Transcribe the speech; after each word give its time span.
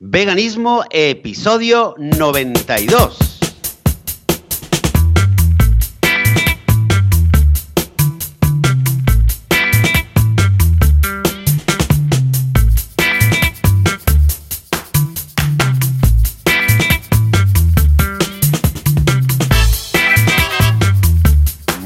Veganismo, 0.00 0.84
episodio 0.90 1.96
92. 1.98 3.18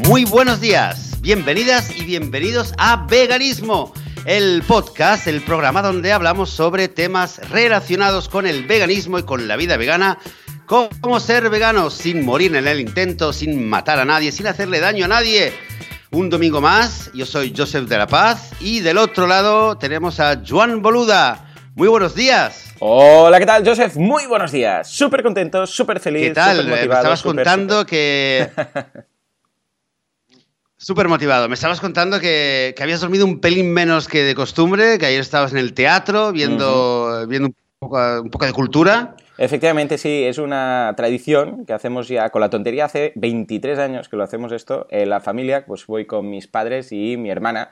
Muy 0.07 0.27
buenos 0.27 0.61
días, 0.61 1.19
bienvenidas 1.23 1.97
y 1.97 2.05
bienvenidos 2.05 2.75
a 2.77 3.07
Veganismo 3.07 3.95
el 4.25 4.62
podcast, 4.62 5.27
el 5.27 5.43
programa 5.43 5.82
donde 5.82 6.12
hablamos 6.12 6.50
sobre 6.50 6.88
temas 6.88 7.41
relacionados 7.50 8.29
con 8.29 8.46
el 8.46 8.64
veganismo 8.66 9.18
y 9.18 9.25
con 9.25 9.48
la 9.48 9.56
vida 9.56 9.77
vegana. 9.77 10.19
Cómo 10.66 11.20
ser 11.20 11.51
vegano 11.51 11.91
sin 11.91 12.24
morir 12.24 12.55
en 12.55 12.66
el 12.66 12.80
intento, 12.80 13.33
sin 13.33 13.69
matar 13.69 13.98
a 13.98 14.05
nadie, 14.05 14.33
sin 14.33 14.47
hacerle 14.47 14.80
daño 14.80 15.05
a 15.05 15.09
nadie. 15.09 15.52
Un 16.12 16.30
domingo 16.30 16.61
más, 16.61 17.11
yo 17.12 17.27
soy 17.27 17.52
Joseph 17.56 17.88
de 17.88 17.98
la 17.98 18.06
Paz 18.06 18.52
y 18.61 18.80
del 18.80 18.98
otro 18.98 19.27
lado 19.27 19.77
tenemos 19.77 20.20
a 20.20 20.41
Juan 20.48 20.80
Boluda. 20.80 21.52
Muy 21.75 21.89
buenos 21.89 22.14
días. 22.14 22.73
Hola, 22.78 23.39
¿qué 23.39 23.47
tal, 23.47 23.66
Joseph? 23.66 23.97
Muy 23.97 24.27
buenos 24.27 24.52
días. 24.52 24.89
Súper 24.89 25.23
contento, 25.23 25.66
súper 25.66 26.00
feliz. 26.00 26.28
¿Qué 26.28 26.34
tal? 26.34 26.66
Me 26.66 26.83
estabas 26.83 27.23
contando 27.23 27.84
que 27.84 28.50
Súper 30.82 31.06
motivado. 31.06 31.48
Me 31.48 31.54
estabas 31.54 31.80
contando 31.80 32.18
que, 32.18 32.74
habías 32.82 33.00
dormido 33.00 33.24
un 33.24 33.38
pelín 33.38 33.72
menos 33.72 34.09
que 34.09 34.24
de 34.24 34.34
costumbre, 34.34 34.98
que 34.98 35.06
ayer 35.06 35.20
estabas 35.20 35.52
en 35.52 35.58
el 35.58 35.74
teatro 35.74 36.32
viendo, 36.32 37.24
viendo 37.28 37.50
un, 37.78 38.28
poco, 38.28 38.45
de 38.45 38.52
cultura. 38.52 39.14
Efectivamente, 39.38 39.96
sí, 39.96 40.24
es 40.24 40.38
una 40.38 40.92
tradición 40.96 41.66
que 41.66 41.72
hacemos 41.72 42.08
ya 42.08 42.30
con 42.30 42.41
la 42.41 42.50
tontería. 42.50 42.86
Hace 42.86 43.12
23 43.14 43.78
años 43.78 44.08
que 44.08 44.16
lo 44.16 44.24
hacemos 44.24 44.50
esto. 44.50 44.89
En 44.91 45.08
la 45.08 45.20
familia, 45.20 45.66
pues 45.66 45.86
voy 45.86 46.05
con 46.05 46.28
mis 46.28 46.48
padres 46.48 46.91
y 46.91 47.17
mi 47.17 47.30
hermana. 47.30 47.70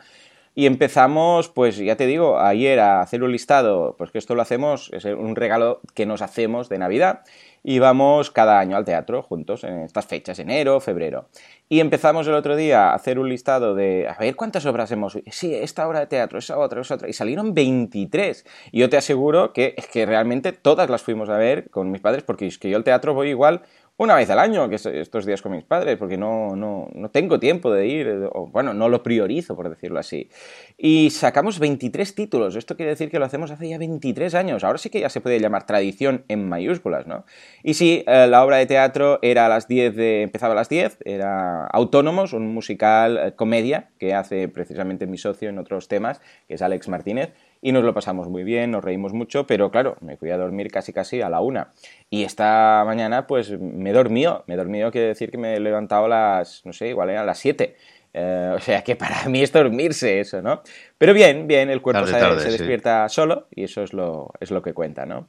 Y 0.55 0.67
empezamos, 0.67 1.49
pues 1.49 1.79
ya 1.79 1.97
te 1.97 2.07
digo, 2.07 2.39
ayer 2.39 2.79
a 2.79 3.01
hacer 3.01 3.25
un 3.25 3.33
listado, 3.33 3.97
pues 3.99 4.13
que 4.13 4.19
esto 4.19 4.37
lo 4.37 4.43
hacemos, 4.43 4.89
es 4.93 5.05
un 5.05 5.35
regalo 5.35 5.81
que 5.95 6.07
nos 6.07 6.23
hacemos 6.23 6.69
de 6.69 6.79
Navidad 6.79 7.23
y 7.63 7.79
vamos 7.79 8.31
cada 8.31 8.59
año 8.59 8.77
al 8.77 8.85
teatro 8.85 9.23
juntos 9.23 9.65
en 9.65 9.81
estas 9.81 10.07
fechas, 10.07 10.39
enero, 10.39 10.81
febrero. 10.81 11.29
Y 11.69 11.81
empezamos 11.81 12.27
el 12.27 12.35
otro 12.35 12.57
día 12.57 12.91
a 12.91 12.95
hacer 12.95 13.19
un 13.19 13.29
listado 13.29 13.75
de, 13.75 14.09
a 14.09 14.19
ver 14.19 14.35
cuántas 14.35 14.67
obras 14.67 14.91
hemos 14.91 15.19
Sí, 15.31 15.55
esta 15.55 15.87
obra 15.87 16.01
de 16.01 16.07
teatro, 16.07 16.39
esa 16.39 16.59
otra, 16.59 16.81
esa 16.81 16.97
otra. 16.97 17.09
Y 17.09 17.13
salieron 17.13 17.55
23. 17.55 18.45
Y 18.73 18.81
yo 18.81 18.91
te 18.91 18.97
aseguro 18.97 19.53
que 19.53 19.75
es 19.77 19.87
que 19.87 20.05
realmente 20.05 20.53
todas 20.53 20.91
las 20.91 21.03
fuimos 21.03 21.29
a 21.29 21.37
ver 21.37 21.71
con 21.71 21.91
mis 21.91 22.01
padres, 22.01 22.25
porque 22.25 22.47
es 22.47 22.59
que 22.59 22.71
yo 22.71 22.77
al 22.77 22.85
teatro 22.85 23.15
voy 23.15 23.29
igual 23.29 23.63
una 24.01 24.15
vez 24.15 24.31
al 24.31 24.39
año, 24.39 24.67
que 24.71 24.77
es 24.77 24.87
estos 24.87 25.27
días 25.27 25.43
con 25.43 25.53
mis 25.53 25.63
padres, 25.63 25.99
porque 25.99 26.17
no, 26.17 26.57
no, 26.57 26.89
no 26.95 27.11
tengo 27.11 27.39
tiempo 27.39 27.71
de 27.71 27.87
ir, 27.87 28.09
o, 28.33 28.47
bueno, 28.47 28.73
no 28.73 28.89
lo 28.89 29.03
priorizo, 29.03 29.55
por 29.55 29.69
decirlo 29.69 30.01
así. 30.01 30.31
Y 30.79 31.11
sacamos 31.11 31.59
23 31.59 32.15
títulos, 32.15 32.57
esto 32.57 32.77
quiere 32.77 32.93
decir 32.93 33.11
que 33.11 33.19
lo 33.19 33.27
hacemos 33.27 33.51
hace 33.51 33.69
ya 33.69 33.77
23 33.77 34.35
años, 34.35 34.65
ahora 34.65 34.79
sí 34.79 34.89
que 34.89 35.01
ya 35.01 35.11
se 35.11 35.21
puede 35.21 35.39
llamar 35.39 35.67
tradición 35.67 36.25
en 36.29 36.49
mayúsculas, 36.49 37.07
¿no? 37.07 37.27
Y 37.63 37.75
sí, 37.75 38.03
eh, 38.07 38.27
la 38.27 38.43
obra 38.43 38.57
de 38.57 38.65
teatro 38.65 39.19
era 39.21 39.45
a 39.45 39.49
las 39.51 39.69
10 39.69 39.95
de, 39.95 40.23
empezaba 40.23 40.55
a 40.55 40.57
las 40.57 40.71
10, 40.71 41.01
era 41.05 41.67
Autónomos, 41.67 42.33
un 42.33 42.55
musical 42.55 43.19
eh, 43.19 43.33
comedia 43.37 43.91
que 43.99 44.15
hace 44.15 44.49
precisamente 44.49 45.07
mi 45.07 45.19
socio 45.19 45.51
en 45.51 45.59
otros 45.59 45.89
temas, 45.89 46.23
que 46.49 46.55
es 46.55 46.63
Alex 46.63 46.89
Martínez, 46.89 47.35
y 47.63 47.73
nos 47.73 47.85
lo 47.85 47.93
pasamos 47.93 48.29
muy 48.29 48.45
bien, 48.45 48.71
nos 48.71 48.85
reímos 48.85 49.13
mucho, 49.13 49.47
pero 49.47 49.71
claro, 49.71 49.97
me 50.01 50.17
fui 50.17 50.31
a 50.31 50.39
dormir 50.39 50.71
casi 50.71 50.93
casi 50.93 51.21
a 51.21 51.29
la 51.29 51.41
una. 51.41 51.73
Y 52.09 52.25
esta 52.25 52.83
mañana 52.87 53.27
pues 53.27 53.51
me 53.59 53.91
he 53.91 53.93
dormido, 53.93 54.45
me 54.47 54.55
he 54.55 54.57
dormido 54.57 54.91
quiere 54.91 55.09
decir 55.09 55.31
que 55.31 55.39
me 55.39 55.57
he 55.57 55.61
levantado 55.61 56.07
a 56.07 56.09
las, 56.09 56.65
no 56.65 56.73
sé, 56.73 56.89
igual 56.89 57.11
a 57.11 57.25
las 57.25 57.39
siete. 57.39 57.77
Eh, 58.13 58.53
o 58.57 58.59
sea 58.59 58.83
que 58.83 58.97
para 58.97 59.29
mí 59.29 59.43
es 59.43 59.53
dormirse 59.53 60.21
eso, 60.21 60.43
¿no? 60.43 60.63
Pero 60.99 61.15
bien, 61.15 61.47
bien, 61.47 61.71
el 61.71 61.81
cuerpo 61.81 62.07
se, 62.07 62.17
despierta 62.51 63.09
solo 63.09 63.47
y 63.51 63.65
eso 63.65 63.83
es 63.83 63.93
lo, 63.93 64.33
es 64.41 64.51
lo 64.51 64.63
que 64.63 64.73
cuenta, 64.73 65.07
¿no? 65.07 65.29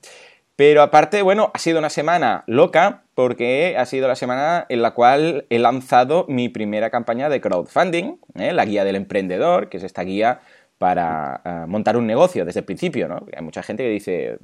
Pero 0.56 0.82
aparte, 0.84 1.22
bueno, 1.22 1.50
ha 1.54 1.60
sido 1.60 1.80
una 1.80 1.90
semana 1.90 2.44
loca 2.46 3.04
porque 3.16 3.76
ha 3.78 3.86
sido 3.86 4.08
la 4.08 4.16
semana 4.16 4.66
en 4.70 4.82
la 4.82 4.92
cual 4.92 5.46
he 5.50 5.58
lanzado 5.58 6.26
mi 6.28 6.50
primera 6.50 6.90
campaña 6.90 7.30
de 7.30 7.42
crowdfunding, 7.42 8.18
¿eh? 8.36 8.54
la 8.54 8.66
guía 8.66 8.84
del 8.84 8.96
emprendedor, 8.96 9.70
que 9.70 9.78
es 9.78 9.84
esta 9.84 10.04
guía 10.04 10.42
para 10.82 11.42
eh, 11.46 11.66
montar 11.68 11.96
un 11.96 12.08
negocio 12.08 12.44
desde 12.44 12.62
el 12.62 12.66
principio, 12.66 13.08
¿no? 13.08 13.28
Hay 13.38 13.44
mucha 13.44 13.62
gente 13.62 13.84
que 13.84 13.90
dice, 13.92 14.40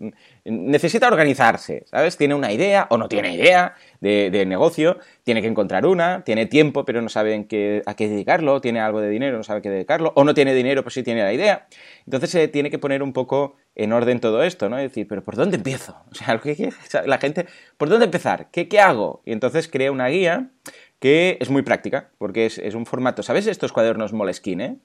necesita 0.46 1.08
organizarse, 1.08 1.84
¿sabes? 1.88 2.16
Tiene 2.16 2.36
una 2.36 2.52
idea 2.52 2.86
o 2.92 2.98
no 3.00 3.10
tiene 3.10 3.34
idea 3.34 3.74
de, 4.02 4.46
negocio, 4.46 5.00
tiene 5.24 5.42
que 5.42 5.48
encontrar 5.48 5.88
una, 5.88 6.24
tiene 6.24 6.46
tiempo 6.46 6.86
pero 6.86 7.02
no 7.02 7.10
sabe 7.10 7.48
qué, 7.48 7.82
a 7.88 7.96
qué 7.96 8.08
dedicarlo, 8.08 8.62
tiene 8.62 8.80
algo 8.80 9.02
de 9.02 9.10
dinero, 9.10 9.36
no 9.36 9.44
sabe 9.44 9.60
a 9.60 9.62
qué 9.64 9.72
dedicarlo, 9.72 10.14
o 10.16 10.24
no 10.24 10.36
tiene 10.36 10.54
dinero 10.54 10.84
pero 10.84 10.92
sí 10.92 11.02
tiene 11.02 11.24
la 11.24 11.34
idea. 11.34 11.66
Entonces 12.06 12.30
se 12.30 12.48
tiene 12.48 12.70
que 12.70 12.78
poner 12.78 13.02
un 13.02 13.14
poco 13.14 13.56
en 13.74 13.92
orden 13.92 14.20
todo 14.20 14.44
esto, 14.44 14.70
¿no? 14.70 14.80
Y 14.80 14.84
decir, 14.84 15.08
pero 15.08 15.24
¿por 15.24 15.36
dónde 15.38 15.58
empiezo? 15.58 15.96
O 16.12 16.90
sea, 16.90 17.04
la 17.08 17.18
gente, 17.18 17.48
¿por 17.78 17.90
dónde 17.90 18.06
empezar? 18.06 18.50
¿Qué, 18.52 18.68
qué 18.68 18.80
hago? 18.80 19.24
Y 19.26 19.32
entonces 19.32 19.68
crea 19.68 19.92
una 19.92 20.08
guía 20.08 20.52
que 21.00 21.38
es 21.40 21.50
muy 21.50 21.62
práctica, 21.62 22.10
porque 22.18 22.48
es, 22.48 22.76
un 22.76 22.86
formato, 22.86 23.22
¿sabes 23.22 23.46
estos 23.48 23.72
cuadernos 23.72 24.14
Moleskine? 24.14 24.80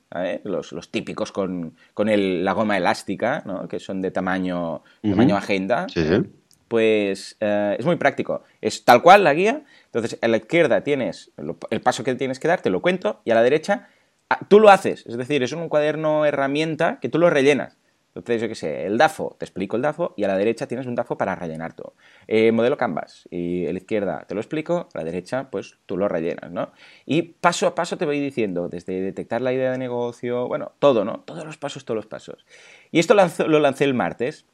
Los, 0.45 0.73
los, 0.73 0.91
típicos 0.91 1.33
con, 1.33 1.77
con 1.95 2.09
el, 2.09 2.45
la 2.45 2.53
goma 2.53 2.77
elástica, 2.77 3.43
¿no? 3.47 3.67
que 3.67 3.81
son 3.81 4.03
de 4.03 4.11
tamaño, 4.11 4.83
tamaño 5.03 5.37
agenda. 5.37 5.87
Pues 6.69 7.37
eh, 7.41 7.77
es 7.79 7.85
muy 7.85 7.97
práctico. 7.97 8.45
Es 8.61 8.85
tal 8.85 9.03
cual 9.03 9.25
la 9.25 9.35
guía. 9.35 9.63
Entonces, 9.87 10.19
a 10.23 10.29
la 10.29 10.39
izquierda 10.39 10.83
tienes 10.83 11.31
el 11.71 11.81
paso 11.81 12.05
que 12.05 12.15
tienes 12.15 12.41
que 12.41 12.49
dar, 12.49 12.61
te 12.61 12.71
lo 12.71 12.81
cuento, 12.81 13.21
y 13.25 13.31
a 13.31 13.35
la 13.35 13.43
derecha 13.43 13.89
ah, 14.31 14.41
tú 14.49 14.61
lo 14.61 14.69
haces. 14.71 15.07
Es 15.07 15.17
decir, 15.17 15.43
es 15.43 15.53
un 15.53 15.69
cuaderno 15.69 16.25
herramienta 16.25 16.99
que 17.01 17.09
tú 17.09 17.19
lo 17.19 17.31
rellenas. 17.31 17.77
Entonces, 18.15 18.43
yo 18.43 18.49
qué 18.49 18.55
sé, 18.55 18.87
el 18.87 18.99
DAFO, 18.99 19.37
te 19.39 19.47
explico 19.47 19.77
el 19.77 19.83
DAFO 19.83 20.13
y 20.17 20.25
a 20.25 20.29
la 20.29 20.37
derecha 20.37 20.67
tienes 20.67 20.87
un 20.87 20.95
DAFO 20.95 21.17
para 21.17 21.35
rellenar 21.35 21.73
todo. 21.73 21.95
Eh, 22.29 22.53
modelo 22.53 22.77
Canvas 22.77 23.27
y 23.31 23.67
a 23.67 23.73
la 23.73 23.79
izquierda 23.79 24.25
te 24.29 24.35
lo 24.35 24.41
explico, 24.41 24.89
a 24.93 24.99
la 24.99 25.05
derecha 25.05 25.49
pues 25.51 25.79
tú 25.87 25.97
lo 25.97 26.09
rellenas, 26.09 26.51
¿no? 26.51 26.73
Y 27.07 27.23
paso 27.23 27.67
a 27.67 27.75
paso 27.75 27.97
te 27.97 28.05
voy 28.05 28.21
diciendo, 28.21 28.69
desde 28.69 29.01
detectar 29.01 29.41
la 29.41 29.53
idea 29.53 29.73
de 29.73 29.79
negocio, 29.79 30.47
bueno, 30.47 30.73
todo, 30.79 31.05
¿no? 31.05 31.21
Todos 31.21 31.45
los 31.47 31.57
pasos, 31.57 31.85
todos 31.87 31.97
los 31.97 32.07
pasos. 32.07 32.45
Y 32.91 32.99
esto 32.99 33.15
lo 33.15 33.59
lancé 33.59 33.85
el 33.85 33.95
martes 33.95 34.45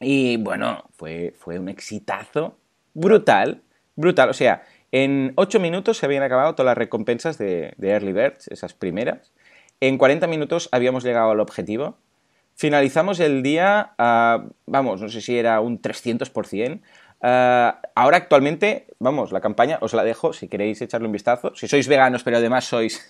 y 0.00 0.36
bueno, 0.36 0.84
fue, 0.90 1.34
fue 1.38 1.58
un 1.58 1.68
exitazo 1.68 2.58
brutal, 2.94 3.62
brutal. 3.94 4.30
O 4.30 4.34
sea, 4.34 4.62
en 4.90 5.32
8 5.36 5.60
minutos 5.60 5.98
se 5.98 6.06
habían 6.06 6.22
acabado 6.22 6.54
todas 6.54 6.70
las 6.70 6.78
recompensas 6.78 7.38
de, 7.38 7.74
de 7.76 7.90
Early 7.90 8.12
Birds, 8.12 8.48
esas 8.48 8.74
primeras. 8.74 9.32
En 9.80 9.98
40 9.98 10.26
minutos 10.26 10.68
habíamos 10.72 11.04
llegado 11.04 11.30
al 11.30 11.40
objetivo 11.40 11.96
Finalizamos 12.60 13.20
el 13.20 13.44
día, 13.44 13.94
vamos, 14.66 15.00
no 15.00 15.08
sé 15.08 15.20
si 15.20 15.38
era 15.38 15.60
un 15.60 15.80
300%. 15.80 16.80
ahora 17.94 18.16
actualmente, 18.16 18.88
vamos, 18.98 19.30
la 19.30 19.40
campaña 19.40 19.78
os 19.80 19.94
la 19.94 20.02
dejo 20.02 20.32
si 20.32 20.48
queréis 20.48 20.82
echarle 20.82 21.06
un 21.06 21.12
vistazo. 21.12 21.54
Si 21.54 21.68
sois 21.68 21.86
veganos 21.86 22.24
pero 22.24 22.38
además 22.38 22.64
sois 22.64 23.08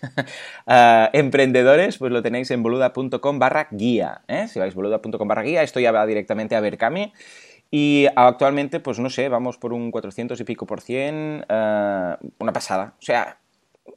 emprendedores, 1.14 1.96
pues 1.96 2.12
lo 2.12 2.20
tenéis 2.20 2.50
en 2.50 2.62
boluda.com 2.62 3.38
barra 3.38 3.68
guía. 3.70 4.20
¿eh? 4.28 4.48
Si 4.48 4.58
vais 4.58 4.74
boluda.com 4.74 5.26
barra 5.26 5.44
guía, 5.44 5.62
esto 5.62 5.80
ya 5.80 5.92
va 5.92 6.04
directamente 6.04 6.54
a 6.54 6.60
Berkami. 6.60 7.14
Y 7.70 8.06
actualmente, 8.16 8.80
pues 8.80 8.98
no 8.98 9.08
sé, 9.08 9.30
vamos 9.30 9.56
por 9.56 9.72
un 9.72 9.90
400 9.90 10.38
y 10.38 10.44
pico 10.44 10.66
por 10.66 10.82
cien, 10.82 11.42
una 11.48 12.52
pasada. 12.52 12.96
O 12.98 13.02
sea, 13.02 13.37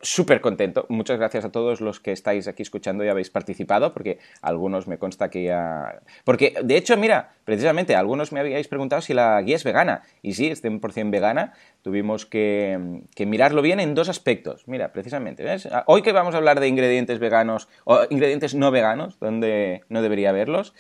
súper 0.02 0.42
contento. 0.42 0.86
Muchas 0.90 1.18
gracias 1.18 1.46
a 1.46 1.52
todos 1.52 1.82
los 1.82 2.00
que 2.00 2.12
estáis 2.12 2.48
aquí 2.48 2.64
escuchando 2.64 3.04
y 3.04 3.10
habéis 3.10 3.30
participado, 3.30 3.94
porque 3.94 4.20
algunos 4.42 4.88
me 4.88 4.98
consta 4.98 5.30
que 5.30 5.44
ya... 5.44 6.02
Porque, 6.24 6.54
de 6.64 6.78
hecho, 6.78 6.98
mira, 6.98 7.34
precisamente, 7.46 7.96
algunos 7.96 8.32
me 8.32 8.40
habíais 8.40 8.68
preguntado 8.68 9.02
si 9.02 9.14
la 9.14 9.42
guía 9.42 9.56
es 9.56 9.64
vegana. 9.64 10.04
Y 10.22 10.34
sí, 10.34 10.48
es 10.48 10.64
100% 10.64 11.12
vegana. 11.12 11.54
Tuvimos 11.82 12.26
que, 12.26 12.80
mirarlo 13.20 13.62
bien 13.62 13.80
en 13.80 13.96
dos 13.96 14.10
aspectos. 14.10 14.68
Mira, 14.68 14.92
precisamente, 14.94 15.44
¿ves? 15.44 15.68
Hoy 15.86 16.02
que 16.02 16.12
vamos 16.12 16.34
a 16.34 16.38
hablar 16.38 16.60
de 16.60 16.68
ingredientes 16.68 17.20
veganos 17.20 17.68
o 17.84 18.02
ingredientes 18.10 18.56
no 18.56 18.72
veganos, 18.72 19.20
donde 19.20 19.84
no 19.90 20.02
debería 20.02 20.30
haberlos, 20.30 20.74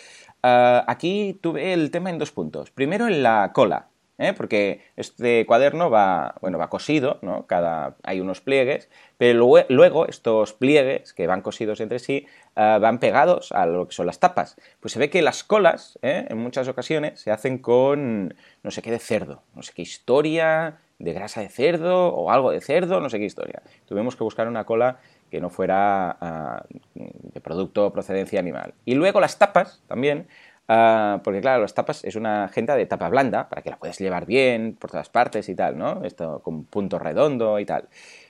ah, 0.44 0.83
aquí 0.88 1.38
tuve 1.41 1.74
el 1.74 1.91
tema 1.91 2.09
en 2.09 2.18
dos 2.18 2.31
puntos. 2.31 2.71
Primero 2.71 3.07
en 3.07 3.24
la 3.24 3.51
cola. 3.53 3.90
¿Eh? 4.21 4.33
porque 4.33 4.81
este 4.95 5.45
cuaderno 5.45 5.89
va, 5.89 6.35
bueno, 6.41 6.57
va 6.57 6.69
cosido, 6.69 7.18
¿no? 7.21 7.47
Cada, 7.47 7.95
hay 8.03 8.19
unos 8.19 8.39
pliegues, 8.39 8.89
pero 9.18 9.65
luego 9.68 10.07
estos 10.07 10.53
pliegues 10.53 11.13
que 11.13 11.27
van 11.27 11.41
cosidos 11.41 11.81
entre 11.81 12.00
sí 12.00 12.27
ah, 12.56 12.77
van 12.79 13.00
pegados 13.00 13.51
a 13.51 13.65
lo 13.65 13.88
que 13.88 13.95
son 13.95 14.06
las 14.06 14.19
tapas. 14.19 14.56
Pues 14.79 14.94
se 14.94 15.00
ve 15.00 15.09
que 15.09 15.21
las 15.21 15.44
colas, 15.44 15.97
¿eh? 16.01 16.27
en 16.29 16.38
muchas 16.38 16.68
ocasiones, 16.68 17.19
se 17.19 17.31
hacen 17.31 17.57
con 17.57 18.35
no 18.63 18.71
sé 18.71 18.81
qué 18.81 18.91
de 18.91 19.00
cerdo, 19.00 19.41
no 19.56 19.63
sé 19.63 19.73
qué 19.73 19.81
historia, 19.81 20.77
de 21.00 21.13
grasa 21.13 21.41
de 21.41 21.50
cerdo 21.50 22.09
o 22.09 22.29
algo 22.29 22.51
de 22.51 22.62
cerdo, 22.62 23.01
no 23.01 23.09
sé 23.09 23.18
qué 23.18 23.25
historia. 23.25 23.63
Tuvimos 23.88 24.15
que 24.15 24.23
buscar 24.23 24.47
una 24.47 24.65
cola 24.65 25.00
que 25.31 25.41
no 25.41 25.50
fuera 25.50 26.18
ah, 26.21 26.65
de 26.94 27.41
producto 27.41 27.91
procedencia 27.91 28.39
animal. 28.39 28.73
Y 28.85 28.95
luego 28.95 29.19
las 29.19 29.39
tapas 29.39 29.81
también 29.88 30.27
Ah, 30.73 31.19
porque 31.25 31.41
claro, 31.41 31.63
las 31.63 31.73
tapas 31.73 32.06
es 32.06 32.15
una 32.15 32.45
agenda 32.45 32.77
de 32.77 32.85
tapa 32.85 33.09
blanda, 33.09 33.50
para 33.50 33.62
que 33.62 33.69
la 33.69 33.77
puedas 33.77 34.00
llevar 34.00 34.25
bien 34.25 34.77
por 34.79 34.89
todas 34.89 35.09
partes 35.09 35.50
y 35.50 35.56
tal, 35.56 35.77
¿no? 35.77 36.06
Esto 36.06 36.41
con 36.41 36.63
punto 36.63 36.97
redondo 36.97 37.59
y 37.59 37.65
tal. 37.65 37.89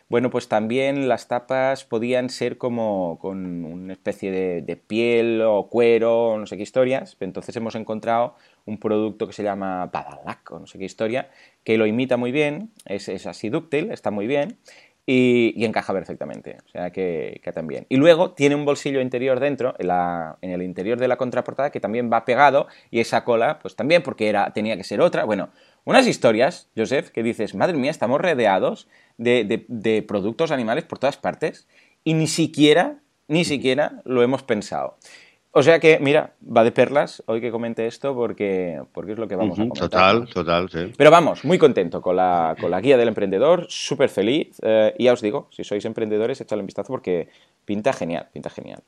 Bueno, 0.09 0.31
pues 0.31 0.47
también 0.47 1.07
las 1.07 1.27
tapas 1.27 1.85
podían 1.85 2.31
ser 2.31 2.57
como 2.57 3.19
con 3.19 3.63
una 3.63 3.93
especie 3.93 4.31
de, 4.31 4.75
piel 4.75 5.43
o 5.43 5.67
cuero, 5.69 6.35
no 6.39 6.47
sé 6.47 6.57
qué 6.57 6.63
historias. 6.63 7.15
Entonces 7.19 7.55
hemos 7.55 7.75
encontrado 7.75 8.35
un 8.65 8.79
producto 8.79 9.27
que 9.27 9.33
se 9.33 9.43
llama 9.43 9.85
Badalac 9.93 10.51
o 10.51 10.59
no 10.59 10.65
sé 10.65 10.79
qué 10.79 10.85
historia, 10.85 11.29
que 11.63 11.77
lo 11.77 11.85
imita 11.85 12.17
muy 12.17 12.31
bien, 12.31 12.71
es, 12.85 13.07
así 13.27 13.49
dúctil, 13.49 13.91
está 13.91 14.09
muy 14.09 14.25
bien. 14.25 14.57
Y, 15.05 15.65
encaja 15.65 15.93
perfectamente, 15.93 16.57
o 16.65 16.69
sea 16.69 16.91
que, 16.91 17.41
que, 17.43 17.51
también. 17.51 17.85
Y 17.89 17.97
luego 17.97 18.31
tiene 18.31 18.55
un 18.55 18.65
bolsillo 18.65 19.01
interior 19.01 19.39
dentro, 19.39 19.73
en, 19.79 19.87
la, 19.87 20.37
en, 20.41 20.51
el 20.51 20.61
interior 20.61 20.99
de 20.99 21.07
la 21.07 21.17
contraportada, 21.17 21.71
que 21.71 21.79
también 21.79 22.09
va 22.11 22.23
pegado, 22.23 22.67
y 22.91 22.99
esa 22.99 23.23
cola, 23.23 23.59
pues 23.59 23.75
también, 23.75 24.03
porque 24.03 24.29
era, 24.29 24.53
tenía 24.53 24.77
que 24.77 24.83
ser 24.83 25.01
otra. 25.01 25.25
Bueno, 25.25 25.49
unas 25.83 26.07
historias, 26.07 26.69
Joseph, 26.77 27.09
que 27.09 27.23
dices, 27.23 27.55
madre 27.55 27.75
mía, 27.75 27.89
estamos 27.89 28.21
rodeados 28.21 28.87
de, 29.17 30.05
productos 30.07 30.51
animales 30.51 30.83
por 30.83 30.99
todas 30.99 31.17
partes 31.17 31.67
y 32.03 32.13
ni 32.13 32.27
siquiera, 32.27 32.99
ni 33.27 33.45
siquiera 33.45 34.01
lo 34.05 34.21
hemos 34.21 34.43
pensado. 34.43 34.97
O 35.53 35.63
sea 35.63 35.79
que, 35.79 35.99
mira, 35.99 36.33
va 36.41 36.63
de 36.63 36.71
perlas 36.71 37.21
hoy 37.25 37.41
que 37.41 37.51
comente 37.51 37.85
esto 37.85 38.15
porque, 38.15 38.81
porque 38.93 39.11
es 39.11 39.19
lo 39.19 39.27
que 39.27 39.35
vamos 39.35 39.59
a 39.59 39.63
comentar. 39.63 39.89
Total, 39.89 40.29
total, 40.29 40.69
sí. 40.69 40.93
Pero 40.95 41.11
vamos, 41.11 41.43
muy 41.43 41.57
contento 41.57 42.01
con 42.01 42.15
la, 42.15 42.55
con 42.59 42.71
la 42.71 42.79
guía 42.79 42.95
del 42.95 43.09
emprendedor, 43.09 43.65
súper 43.67 44.09
feliz. 44.09 44.57
Eh, 44.61 44.95
y 44.97 45.05
ya 45.05 45.13
os 45.13 45.21
digo, 45.21 45.49
si 45.51 45.65
sois 45.65 45.83
emprendedores, 45.83 46.39
echadle 46.39 46.61
un 46.61 46.67
vistazo 46.67 46.87
porque 46.93 47.27
pinta 47.65 47.91
genial, 47.91 48.29
pinta 48.31 48.49
genial. 48.49 48.81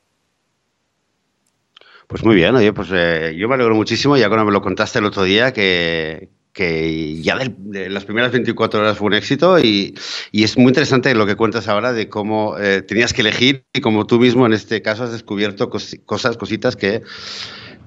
Pues 2.06 2.24
muy 2.24 2.34
bien, 2.34 2.54
oye, 2.54 2.72
pues 2.72 2.88
eh, 2.92 3.34
yo 3.36 3.46
me 3.46 3.56
alegro 3.56 3.74
muchísimo, 3.74 4.16
ya 4.16 4.28
cuando 4.28 4.46
me 4.46 4.52
lo 4.52 4.62
contaste 4.62 5.00
el 5.00 5.04
otro 5.04 5.22
día, 5.22 5.52
que, 5.52 6.30
que 6.54 7.20
ya 7.20 7.36
de 7.36 7.90
las 7.90 8.04
primeras 8.04 8.30
24 8.30 8.80
horas 8.80 8.96
fue 8.96 9.08
un 9.08 9.14
éxito 9.14 9.58
y, 9.58 9.94
es 10.32 10.56
muy 10.56 10.68
interesante 10.68 11.14
lo 11.14 11.26
que 11.26 11.34
cuentas 11.34 11.68
ahora 11.68 11.92
de 11.92 12.08
cómo 12.08 12.56
eh, 12.58 12.80
tenías 12.80 13.12
que 13.12 13.22
elegir 13.22 13.64
y 13.74 13.80
cómo 13.80 14.06
tú 14.06 14.20
mismo 14.20 14.46
en 14.46 14.52
este 14.52 14.80
caso 14.80 15.02
has 15.02 15.12
descubierto 15.12 15.68
cosas, 15.68 16.36
cositas 16.36 16.76
que, 16.76 17.02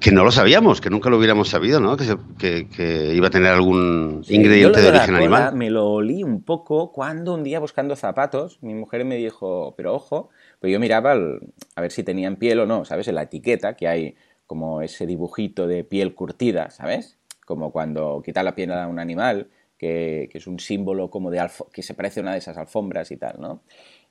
que 0.02 0.12
no 0.12 0.26
lo 0.26 0.32
sabíamos, 0.32 0.82
que 0.82 0.90
nunca 0.90 1.10
lo 1.10 1.18
hubiéramos 1.18 1.48
sabido, 1.48 1.80
¿no? 1.80 1.96
Que, 1.96 2.68
que, 2.68 3.14
iba 3.16 3.28
a 3.28 3.30
tener 3.30 3.54
algún 3.54 4.22
ingrediente 4.28 4.82
de, 4.82 4.90
origen 4.90 5.16
animal. 5.16 5.56
Me 5.56 5.70
lo 5.70 5.90
olí 5.90 6.24
un 6.24 6.44
poco 6.44 6.92
cuando 6.92 7.36
un 7.36 7.46
día 7.46 7.62
buscando 7.62 7.96
zapatos, 7.96 8.60
mi 8.62 8.74
mujer 8.74 9.06
me 9.06 9.16
dijo, 9.16 9.76
pero 9.78 9.96
ojo, 9.96 10.30
pues 10.60 10.74
yo 10.74 10.80
miraba 10.80 11.14
a 11.14 11.82
ver 11.82 11.92
si 11.92 12.04
tenían 12.04 12.36
piel 12.36 12.60
o 12.60 12.66
no, 12.66 12.84
¿sabes? 12.84 13.08
En 13.08 13.16
la 13.16 13.24
etiqueta 13.24 13.78
que 13.78 13.88
hay 13.88 14.16
como 14.46 14.82
ese 14.82 15.06
dibujito 15.06 15.68
de 15.68 15.86
piel 15.86 16.14
curtida, 16.14 16.70
¿sabes? 16.70 17.18
Como 17.48 17.72
cuando 17.72 18.22
quita 18.24 18.44
la 18.44 18.54
piel 18.54 18.74
a 18.74 18.88
un 18.88 19.00
animal, 19.00 19.50
que, 19.78 20.30
es 20.34 20.48
un 20.48 20.60
símbolo 20.60 21.10
como 21.10 21.32
de 21.32 21.42
que 21.72 21.82
se 21.82 21.94
parece 21.94 22.20
a 22.20 22.24
una 22.24 22.34
de 22.34 22.40
esas 22.40 22.58
alfombras 22.58 23.10
y 23.12 23.16
tal, 23.16 23.40
¿no? 23.40 23.64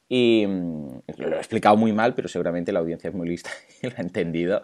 Y 0.09 0.47
mm, 0.47 0.89
lo 1.19 1.37
he 1.37 1.39
explicado 1.39 1.77
muy 1.77 1.93
mal, 1.93 2.15
pero 2.15 2.29
seguramente 2.29 2.73
la 2.73 2.81
audiencia 2.81 3.09
es 3.09 3.15
muy 3.15 3.29
lista 3.29 3.51
y 3.83 3.89
lo 3.89 3.93
ha 3.99 4.01
entendido. 4.01 4.63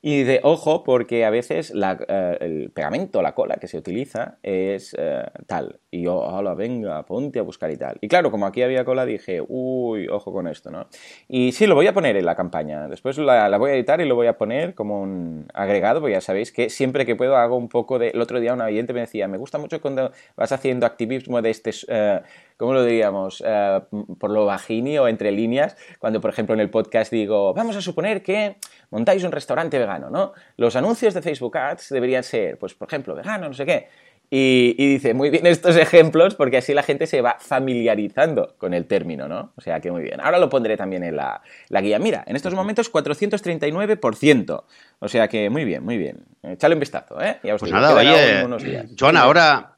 Y 0.00 0.22
de 0.22 0.38
ojo, 0.44 0.84
porque 0.84 1.24
a 1.24 1.30
veces 1.30 1.72
eh, 1.74 2.36
el 2.40 2.70
pegamento, 2.70 3.20
la 3.20 3.34
cola 3.34 3.56
que 3.56 3.66
se 3.66 3.78
utiliza 3.78 4.38
es 4.44 4.94
eh, 4.96 5.24
tal. 5.46 5.80
Y 5.90 6.02
yo, 6.02 6.18
hola, 6.18 6.54
venga, 6.54 7.04
ponte 7.04 7.40
a 7.40 7.42
buscar 7.42 7.70
y 7.72 7.76
tal. 7.76 7.98
Y 8.00 8.06
claro, 8.06 8.30
como 8.30 8.46
aquí 8.46 8.62
había 8.62 8.84
cola, 8.84 9.04
dije, 9.04 9.42
uy, 9.46 10.06
ojo 10.06 10.32
con 10.32 10.46
esto, 10.46 10.70
¿no? 10.70 10.86
Y 11.26 11.50
sí, 11.50 11.66
lo 11.66 11.74
voy 11.74 11.88
a 11.88 11.94
poner 11.94 12.16
en 12.16 12.26
la 12.26 12.36
campaña. 12.36 12.86
Después 12.86 13.18
la, 13.18 13.58
voy 13.58 13.72
a 13.72 13.74
editar 13.74 14.00
y 14.00 14.04
lo 14.04 14.14
voy 14.14 14.28
a 14.28 14.38
poner 14.38 14.76
como 14.76 15.02
un 15.02 15.48
agregado, 15.52 16.00
porque 16.00 16.12
ya 16.12 16.20
sabéis 16.20 16.52
que 16.52 16.70
siempre 16.70 17.04
que 17.04 17.16
puedo 17.16 17.36
hago 17.36 17.56
un 17.56 17.68
poco 17.68 17.98
de... 17.98 18.10
El 18.10 18.20
otro 18.20 18.38
día 18.38 18.54
un 18.54 18.60
oyente 18.60 18.92
me 18.92 19.00
decía, 19.00 19.26
me 19.26 19.36
gusta 19.36 19.58
mucho 19.58 19.80
cuando 19.80 20.12
vas 20.36 20.52
haciendo 20.52 20.86
activismo 20.86 21.42
de 21.42 21.50
este... 21.50 21.72
Eh, 21.88 22.20
¿cómo 22.58 22.74
lo 22.74 22.84
diríamos? 22.84 23.42
Eh, 23.46 23.80
por 24.18 24.30
lo 24.30 24.44
bajini 24.44 24.98
o 24.98 25.08
entre 25.08 25.32
líneas, 25.32 25.76
cuando 25.98 26.20
por 26.20 26.30
ejemplo 26.30 26.54
en 26.54 26.60
el 26.60 26.68
podcast 26.68 27.10
digo, 27.10 27.54
vamos 27.54 27.76
a 27.76 27.80
suponer 27.80 28.22
que 28.22 28.56
montáis 28.90 29.24
un 29.24 29.32
restaurante 29.32 29.78
vegano, 29.78 30.10
¿no? 30.10 30.34
Los 30.56 30.76
anuncios 30.76 31.14
de 31.14 31.22
Facebook 31.22 31.56
Ads 31.56 31.88
deberían 31.88 32.22
ser, 32.22 32.58
pues 32.58 32.74
por 32.74 32.88
ejemplo, 32.88 33.14
vegano, 33.14 33.48
no 33.48 33.54
sé 33.54 33.64
qué. 33.64 33.88
Y, 34.30 34.74
dice, 34.76 35.14
muy 35.14 35.30
bien 35.30 35.46
estos 35.46 35.74
ejemplos 35.76 36.34
porque 36.34 36.58
así 36.58 36.74
la 36.74 36.82
gente 36.82 37.06
se 37.06 37.22
va 37.22 37.38
familiarizando 37.40 38.56
con 38.58 38.74
el 38.74 38.84
término, 38.84 39.26
¿no? 39.26 39.52
O 39.56 39.62
sea 39.62 39.80
que 39.80 39.90
muy 39.90 40.02
bien. 40.02 40.20
Ahora 40.20 40.38
lo 40.38 40.50
pondré 40.50 40.76
también 40.76 41.02
en 41.02 41.16
la, 41.16 41.40
guía. 41.70 41.98
Mira, 41.98 42.24
en 42.26 42.36
estos 42.36 42.52
momentos 42.52 42.92
439%. 42.92 44.64
O 44.98 45.08
sea 45.08 45.28
que 45.28 45.48
muy 45.48 45.64
bien, 45.64 45.82
muy 45.82 45.96
bien. 45.96 46.26
Echale 46.42 46.74
un 46.74 46.80
vistazo, 46.80 47.18
¿eh? 47.22 47.38
Ya 47.42 47.54
os 47.54 47.60
pues 47.60 47.72
nada, 47.72 47.94
oye, 47.94 48.86
Joan, 48.98 49.16
ahora 49.16 49.77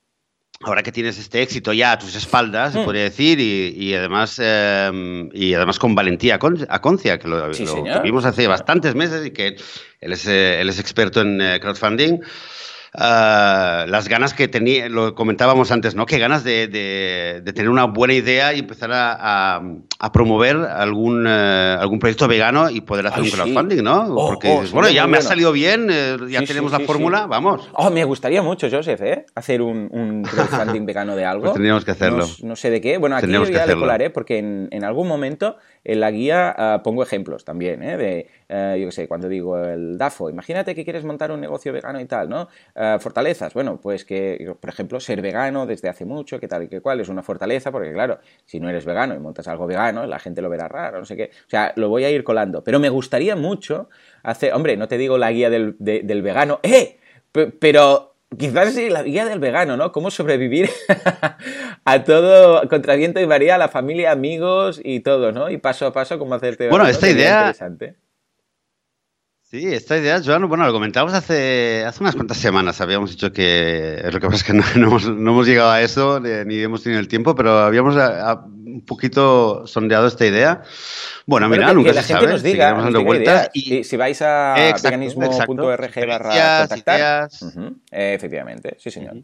ahora 0.63 0.83
que 0.83 0.93
tienes 0.93 1.19
este 1.19 1.41
éxito 1.41 1.73
ya 1.73 1.93
a 1.93 1.99
tus 1.99 2.15
espaldas, 2.15 2.75
se 2.75 2.81
mm. 2.81 2.85
podría 2.85 3.05
decir, 3.05 3.41
y, 3.41 3.95
además 3.95 4.39
em, 4.39 5.31
y 5.33 5.55
además 5.55 5.79
con 5.79 5.95
valentía 5.95 6.39
a 6.69 6.81
Concia, 6.81 7.19
que 7.19 7.29
lo, 7.29 7.51
vimos 8.03 8.25
hace 8.25 8.47
bastantes 8.47 8.95
meses 8.95 9.27
y 9.27 9.31
que 9.31 9.57
él 10.01 10.13
es, 10.13 10.27
eh, 10.27 10.61
él 10.61 10.69
es 10.69 10.79
experto 10.79 11.23
en 11.23 11.41
eh, 11.41 11.59
crowdfunding. 11.61 12.21
Ah, 12.93 13.85
las 13.89 14.09
ganas 14.09 14.35
que 14.35 14.49
tenía, 14.49 14.89
lo 14.89 15.15
comentábamos 15.15 15.71
antes, 15.71 15.95
¿no? 15.95 16.07
Que 16.07 16.19
ganas 16.19 16.43
de, 16.43 16.67
de, 16.67 17.53
tener 17.53 17.69
una 17.69 17.85
buena 17.85 18.15
idea 18.15 18.53
y 18.53 18.59
empezar 18.59 18.91
a, 18.93 19.63
a, 19.99 20.13
promover 20.13 20.57
algún, 20.57 21.25
eh, 21.29 21.77
algún 21.79 22.01
proyecto 22.01 22.27
vegano 22.27 22.69
y 22.69 22.81
poder 22.81 23.07
hacer 23.07 23.23
un 23.23 23.31
crowdfunding, 23.31 23.83
¿no? 23.83 24.07
Oh, 24.15 24.31
Porque 24.31 24.49
oh, 24.49 24.63
bueno, 24.73 24.91
ya 24.91 25.07
me 25.07 25.19
ha 25.19 25.23
salido 25.23 25.53
bien, 25.53 25.89
eh, 25.91 26.17
ya 26.29 26.43
tenemos 26.43 26.73
la 26.73 26.81
fórmula, 26.81 27.27
vamos. 27.27 27.69
Oh, 27.75 27.91
me 27.91 28.03
gustaría 28.05 28.43
mucho, 28.43 28.69
Joseph, 28.69 29.01
¿eh? 29.03 29.25
Hacer 29.37 29.63
un, 29.63 29.89
un 29.93 30.23
crowdfunding 30.31 30.85
vegano 30.85 31.15
de 31.15 31.25
algo. 31.25 31.43
Pues 31.43 31.55
tendríamos 31.55 31.85
que 31.85 31.93
hacerlo. 31.93 32.27
No, 32.43 32.57
sé 32.57 32.71
de 32.71 32.81
qué. 32.81 32.99
Bueno, 32.99 33.17
aquí 33.17 33.31
yo 33.31 33.45
ya 33.45 33.67
le 33.67 33.77
colaré 33.77 34.11
porque 34.11 34.39
en, 34.39 34.69
en 34.73 34.85
algún 34.85 35.07
momento 35.07 35.57
en 35.85 36.01
la 36.01 36.11
guía 36.11 36.55
ah, 36.57 36.83
pongo 36.83 37.03
ejemplos 37.03 37.45
también, 37.45 37.83
¿eh? 37.83 37.97
De, 37.97 38.27
eh, 38.51 38.79
yo 38.81 38.87
qué 38.87 38.93
sé, 38.93 39.09
cuando 39.09 39.29
digo 39.29 39.57
el 39.59 39.97
DAFO, 39.97 40.29
imagínate 40.29 40.75
que 40.75 40.83
quieres 40.85 41.05
montar 41.05 41.31
un 41.31 41.41
negocio 41.41 41.73
vegano 41.73 42.01
y 42.01 42.07
tal, 42.07 42.29
¿no? 42.29 42.49
Ah, 42.75 42.99
fortalezas, 43.01 43.55
bueno, 43.55 43.81
pues 43.81 44.05
que, 44.05 44.55
por 44.61 44.71
ejemplo, 44.71 44.99
ser 44.99 45.23
vegano 45.23 45.67
desde 45.67 45.89
hace 45.89 46.05
mucho, 46.05 46.41
que 46.41 46.49
tal 46.49 46.65
y 46.65 46.69
que 46.69 46.81
cual, 46.81 47.01
es 47.01 47.09
una 47.09 47.23
fortaleza, 47.23 47.71
porque 47.71 47.93
claro, 47.93 48.19
si 48.45 48.59
no 48.59 48.69
eres 48.69 48.85
vegano 48.85 49.15
y 49.15 49.21
montas 49.21 49.47
algo 49.47 49.67
vegano, 49.67 50.05
la 50.07 50.19
gente 50.19 50.43
lo 50.43 50.51
verá 50.51 50.67
raro, 50.67 50.99
no 50.99 51.05
sé 51.05 51.17
qué. 51.17 51.31
O 51.47 51.51
sea, 51.51 51.73
lo 51.77 51.89
voy 51.89 52.05
a 52.05 52.11
ir 52.11 52.25
colando. 52.25 52.65
Pero 52.65 52.81
me 52.81 52.89
gustaría 52.89 53.37
mucho 53.37 53.89
hacer, 54.23 54.53
hombre, 54.53 54.77
no 54.77 54.89
te 54.89 54.99
digo 54.99 55.17
la 55.17 55.31
guía 55.31 55.49
del, 55.49 55.77
del 55.79 56.23
vegano, 56.23 56.59
¡eh! 56.63 56.99
pero 57.61 58.11
Quizás 58.39 58.75
sí, 58.75 58.89
la 58.91 59.03
guía 59.03 59.25
del 59.25 59.41
vegano, 59.41 59.77
¿no? 59.77 59.91
Cómo 59.91 60.13
sobrevivir 60.13 60.71
a 61.85 62.05
todo 62.05 62.69
contra 62.69 62.95
viento 62.95 63.19
y 63.19 63.25
varía, 63.25 63.59
la 63.59 63.69
familia, 63.69 64.13
amigos 64.13 64.81
y 64.85 65.01
todo, 65.01 65.33
¿no? 65.33 65.51
Y 65.51 65.57
paso 65.57 65.87
a 65.87 65.93
paso 65.93 66.17
cómo 66.19 66.35
hacerte 66.35 66.69
Bueno, 66.69 66.87
esta 66.87 67.11
idea... 67.11 67.53
Sí, 69.51 69.67
esta 69.67 69.99
idea, 69.99 70.23
Joan, 70.25 70.49
bueno, 70.49 70.65
lo 70.65 70.73
comentábamos 70.73 71.13
hace, 71.13 71.85
hace 71.85 72.05
unas 72.05 72.15
cuantas 72.15 72.37
semanas. 72.37 72.81
Habíamos 72.81 73.11
dicho 73.11 73.33
que 73.33 74.01
lo 74.13 74.21
que 74.21 74.27
pasa 74.29 74.37
es 74.37 74.45
que 74.45 74.53
no, 74.53 74.63
hemos, 74.77 75.45
llegado 75.45 75.73
a 75.73 75.83
eso 75.83 76.21
ni 76.21 76.61
hemos 76.61 76.85
tenido 76.85 77.01
el 77.01 77.09
tiempo, 77.09 77.35
pero 77.35 77.59
habíamos 77.59 77.97
un 77.97 78.85
poquito 78.87 79.67
sondeado 79.67 80.07
esta 80.07 80.25
idea. 80.25 80.63
Bueno, 81.27 81.49
mira, 81.49 81.75
nunca 81.75 81.91
que 81.91 81.97
la 81.97 82.03
gente 82.05 82.27
nos 82.29 82.45
diga, 82.45 82.75
dando 82.75 83.03
vueltas 83.03 83.51
y, 83.53 83.83
si 83.83 83.97
vais 83.97 84.23
a 84.23 84.55
veganismo.org 84.85 86.07
barra 86.07 86.61
contactar, 86.61 87.29
efectivamente, 87.91 88.77
sí 88.79 88.93
señor. 88.93 89.17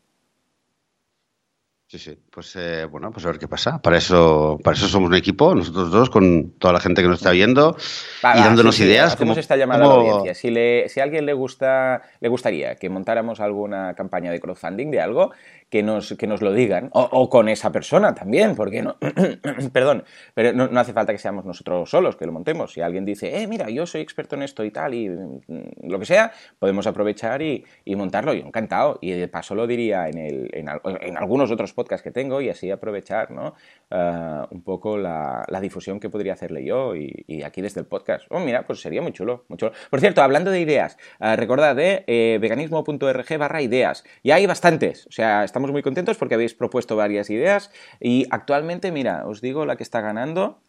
Sí, 1.97 2.11
sí. 2.11 2.19
Pues 2.31 2.55
eh, 2.57 2.85
bueno, 2.85 3.11
pues 3.11 3.25
a 3.25 3.31
ver 3.31 3.39
qué 3.39 3.49
pasa. 3.49 3.81
Para 3.81 3.97
eso, 3.97 4.59
para 4.63 4.77
eso 4.77 4.87
somos 4.87 5.09
un 5.09 5.15
equipo, 5.15 5.55
nosotros 5.55 5.91
dos, 5.91 6.11
con 6.11 6.51
toda 6.59 6.75
la 6.75 6.81
gente 6.81 7.01
que 7.01 7.09
nos 7.09 7.19
está 7.19 7.31
viendo 7.31 7.75
y 8.23 8.39
dándonos 8.39 8.79
ideas. 8.81 9.15
Hacemos 9.15 9.35
como, 9.35 9.41
esta 9.41 9.57
llamada 9.57 9.85
a 9.85 9.89
la 9.89 9.95
audiencia. 9.95 10.35
Si, 10.35 10.51
le, 10.51 10.91
si 10.91 11.01
a 11.01 11.05
alguien 11.05 11.25
le 11.25 11.33
gusta, 11.33 12.03
le 12.21 12.29
gustaría 12.29 12.75
que 12.75 12.91
montáramos 12.91 13.41
alguna 13.41 13.95
campaña 13.95 14.31
de 14.31 14.41
crowdfunding 14.41 14.91
de 14.91 15.01
algo, 15.01 15.33
que 15.71 15.83
nos, 15.83 16.15
que 16.15 16.27
nos 16.27 16.43
lo 16.43 16.53
digan, 16.53 16.91
o, 16.93 17.29
con 17.29 17.49
esa 17.49 17.73
persona 17.73 18.15
también, 18.15 18.55
porque 18.55 18.83
no, 18.83 18.97
perdón, 19.73 20.05
pero 20.35 20.53
no, 20.53 20.79
hace 20.79 20.93
falta 20.93 21.13
que 21.13 21.19
seamos 21.19 21.45
nosotros 21.45 21.91
solos 21.91 22.17
que 22.17 22.27
lo 22.27 22.33
montemos. 22.33 22.73
Si 22.73 22.81
alguien 22.81 23.05
dice, 23.05 23.43
eh, 23.43 23.47
mira, 23.47 23.69
yo 23.69 23.87
soy 23.87 24.01
experto 24.01 24.37
en 24.37 24.43
esto 24.43 24.65
y 24.65 24.71
tal, 24.71 24.95
y 24.95 25.09
mm, 25.09 25.89
lo 25.89 25.99
que 25.99 26.07
sea, 26.07 26.33
podemos 26.59 26.87
aprovechar 26.87 27.43
y, 27.43 27.65
montarlo. 27.97 28.35
Yo 28.35 28.47
encantado, 28.47 28.99
y 29.01 29.13
de 29.13 29.27
paso 29.27 29.55
lo 29.55 29.67
diría 29.67 30.09
en, 30.09 30.19
el, 30.19 30.51
en, 30.53 31.17
algunos 31.17 31.51
otros 31.51 31.73
podcasts 31.73 32.05
que 32.05 32.11
tengo 32.11 32.43
y 32.43 32.51
así 32.51 32.71
aprovechar 32.71 33.31
¿no? 33.31 33.55
Ah, 33.91 34.47
un 34.51 34.63
poco 34.63 34.99
la, 34.99 35.45
difusión 35.61 36.01
que 36.01 36.11
podría 36.11 36.35
hacerle 36.35 36.65
yo 36.65 36.95
y, 36.95 37.43
aquí 37.43 37.63
desde 37.63 37.81
el 37.81 37.87
podcast. 37.87 38.27
Oh, 38.31 38.41
mira, 38.41 38.67
pues 38.67 38.81
sería 38.81 39.03
muy 39.03 39.13
chulo, 39.13 39.45
muy 39.49 39.57
chulo. 39.57 39.73
Por 39.91 40.01
cierto, 40.01 40.23
hablando 40.23 40.51
de 40.51 40.61
ideas, 40.61 40.97
uh, 41.21 41.37
recordad 41.37 41.75
de 41.75 42.05
eh, 42.07 42.39
veganismo.org 42.41 43.39
barra 43.39 43.63
ideas. 43.63 44.05
Y 44.23 44.33
hay 44.33 44.47
bastantes, 44.47 45.07
o 45.07 45.13
sea, 45.13 45.45
estamos 45.57 45.73
muy 45.73 45.81
contentos 45.81 46.19
porque 46.19 46.35
habéis 46.35 46.53
propuesto 46.53 46.97
varias 46.97 47.31
ideas 47.31 47.71
y 47.99 48.27
actualmente, 48.31 48.93
mira, 48.93 49.27
os 49.27 49.41
digo 49.41 49.65
la 49.65 49.77
que 49.77 49.83
está 49.83 50.03
ganando. 50.03 50.61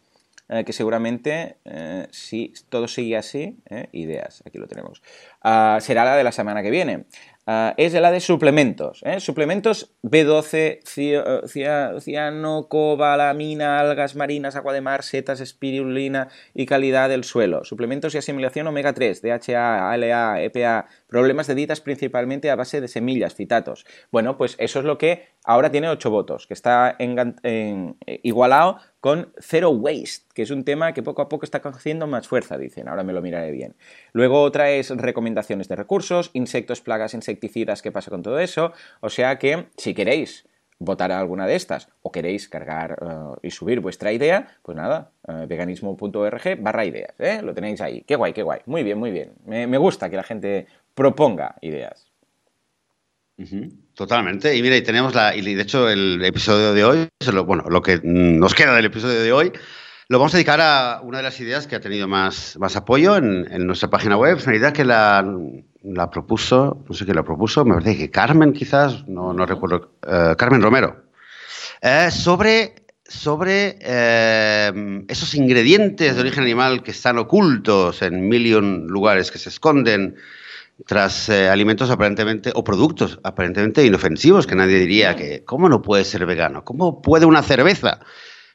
eh, 0.50 0.64
que 0.64 0.72
seguramente, 0.72 1.58
eh, 1.66 2.06
si 2.10 2.54
todo 2.70 2.88
sigue 2.88 3.18
así, 3.18 3.58
ideas, 3.92 4.42
aquí 4.46 4.56
lo 4.56 4.66
tenemos, 4.66 5.02
ah, 5.42 5.76
será 5.82 6.06
la 6.06 6.16
de 6.16 6.24
la 6.24 6.32
semana 6.32 6.62
que 6.62 6.70
viene. 6.70 7.04
Ah, 7.50 7.72
es 7.78 7.94
la 7.94 8.10
de 8.10 8.20
suplementos. 8.20 9.02
Suplementos 9.20 9.94
B12, 10.02 10.80
cianocobalamina, 11.98 13.80
algas 13.80 14.14
marinas, 14.16 14.54
agua 14.54 14.74
de 14.74 14.82
mar, 14.82 15.02
setas, 15.02 15.40
espirulina 15.40 16.28
y 16.52 16.66
calidad 16.66 17.08
del 17.08 17.24
suelo. 17.24 17.64
Suplementos 17.64 18.14
y 18.14 18.18
asimilación 18.18 18.66
omega 18.66 18.92
3, 18.92 19.22
DHA, 19.22 19.90
ALA, 19.90 20.42
EPA, 20.42 20.88
problemas 21.06 21.46
de 21.46 21.54
dietas 21.54 21.80
principalmente 21.80 22.50
a 22.50 22.56
base 22.56 22.82
de 22.82 22.88
semillas, 22.88 23.34
fitatos. 23.34 23.86
Bueno, 24.12 24.36
pues 24.36 24.54
eso 24.58 24.80
es 24.80 24.84
lo 24.84 24.98
que 24.98 25.28
ahora 25.42 25.70
tiene 25.70 25.88
8 25.88 26.10
votos, 26.10 26.46
que 26.46 26.52
está 26.52 26.94
en, 26.98 27.96
igualado 28.22 28.76
con 29.08 29.32
Zero 29.40 29.70
Waste, 29.70 30.26
que 30.34 30.42
es 30.42 30.50
un 30.50 30.64
tema 30.64 30.92
que 30.92 31.02
poco 31.02 31.22
a 31.22 31.30
poco 31.30 31.46
está 31.46 31.62
cogiendo 31.62 32.06
más 32.06 32.28
fuerza, 32.28 32.58
dicen. 32.58 32.88
Ahora 32.88 33.04
me 33.04 33.14
lo 33.14 33.22
miraré 33.22 33.50
bien. 33.52 33.74
Luego 34.12 34.42
otra 34.42 34.70
es 34.70 34.90
recomendaciones 34.90 35.66
de 35.66 35.76
recursos, 35.76 36.28
insectos, 36.34 36.82
plagas, 36.82 37.14
insecticidas, 37.14 37.80
qué 37.80 37.90
pasa 37.90 38.10
con 38.10 38.22
todo 38.22 38.38
eso. 38.38 38.74
O 39.00 39.08
sea 39.08 39.38
que, 39.38 39.68
si 39.78 39.94
queréis 39.94 40.46
votar 40.78 41.10
a 41.10 41.20
alguna 41.20 41.46
de 41.46 41.56
estas 41.56 41.88
o 42.02 42.12
queréis 42.12 42.50
cargar 42.50 42.98
eh, 43.00 43.38
y 43.48 43.50
subir 43.50 43.80
vuestra 43.80 44.12
idea, 44.12 44.58
pues 44.62 44.76
nada, 44.76 45.10
eh, 45.26 45.46
veganismo.org 45.48 46.60
barra 46.60 46.84
ideas, 46.84 47.14
¿eh? 47.18 47.40
lo 47.40 47.54
tenéis 47.54 47.80
ahí. 47.80 48.02
Qué 48.02 48.14
guay, 48.14 48.34
qué 48.34 48.42
guay. 48.42 48.60
Muy 48.66 48.82
bien, 48.82 48.98
muy 48.98 49.10
bien. 49.10 49.32
me 49.46 49.78
gusta 49.78 50.10
que 50.10 50.16
la 50.16 50.22
gente 50.22 50.66
proponga 50.94 51.54
ideas. 51.62 52.12
Totalmente. 53.98 54.54
Y 54.54 54.62
mira, 54.62 54.76
y 54.76 54.82
tenemos 54.82 55.12
la. 55.12 55.34
Y 55.34 55.42
de 55.42 55.60
hecho, 55.60 55.88
el 55.88 56.24
episodio 56.24 56.72
de 56.72 56.84
hoy, 56.84 57.08
bueno, 57.44 57.64
lo 57.68 57.82
que 57.82 58.00
nos 58.04 58.54
queda 58.54 58.72
del 58.76 58.84
episodio 58.84 59.20
de 59.20 59.32
hoy, 59.32 59.52
lo 60.06 60.20
vamos 60.20 60.32
a 60.32 60.36
dedicar 60.36 60.60
a 60.60 61.00
una 61.02 61.16
de 61.16 61.24
las 61.24 61.40
ideas 61.40 61.66
que 61.66 61.74
ha 61.74 61.80
tenido 61.80 62.06
más, 62.06 62.56
más 62.60 62.76
apoyo 62.76 63.16
en, 63.16 63.66
nuestra 63.66 63.90
página 63.90 64.16
web. 64.16 64.36
Es 64.36 64.46
una 64.46 64.54
idea 64.54 64.72
que 64.72 64.84
la, 64.84 65.28
la, 65.82 66.10
propuso, 66.10 66.84
no 66.88 66.94
sé 66.94 67.06
quién 67.06 67.16
la 67.16 67.24
propuso, 67.24 67.64
me 67.64 67.74
parece 67.74 67.98
que 67.98 68.08
Carmen, 68.08 68.52
quizás, 68.52 69.04
no, 69.08 69.32
no 69.32 69.44
recuerdo, 69.46 69.90
eh, 70.06 70.36
Carmen 70.38 70.62
Romero. 70.62 71.02
Eh, 71.82 72.12
sobre 72.12 72.76
sobre 73.04 73.78
eh, 73.80 75.02
esos 75.08 75.34
ingredientes 75.34 76.14
de 76.14 76.20
origen 76.20 76.44
animal 76.44 76.84
que 76.84 76.92
están 76.92 77.18
ocultos 77.18 78.02
en 78.02 78.28
mil 78.28 78.48
lugares, 78.86 79.32
que 79.32 79.38
se 79.38 79.48
esconden 79.48 80.14
tras 80.86 81.28
eh, 81.28 81.48
alimentos 81.48 81.90
aparentemente 81.90 82.52
o 82.54 82.62
productos 82.62 83.18
aparentemente 83.24 83.84
inofensivos 83.84 84.46
que 84.46 84.54
nadie 84.54 84.78
diría 84.78 85.16
que 85.16 85.44
cómo 85.44 85.68
no 85.68 85.82
puede 85.82 86.04
ser 86.04 86.24
vegano, 86.26 86.64
cómo 86.64 87.02
puede 87.02 87.26
una 87.26 87.42
cerveza 87.42 88.00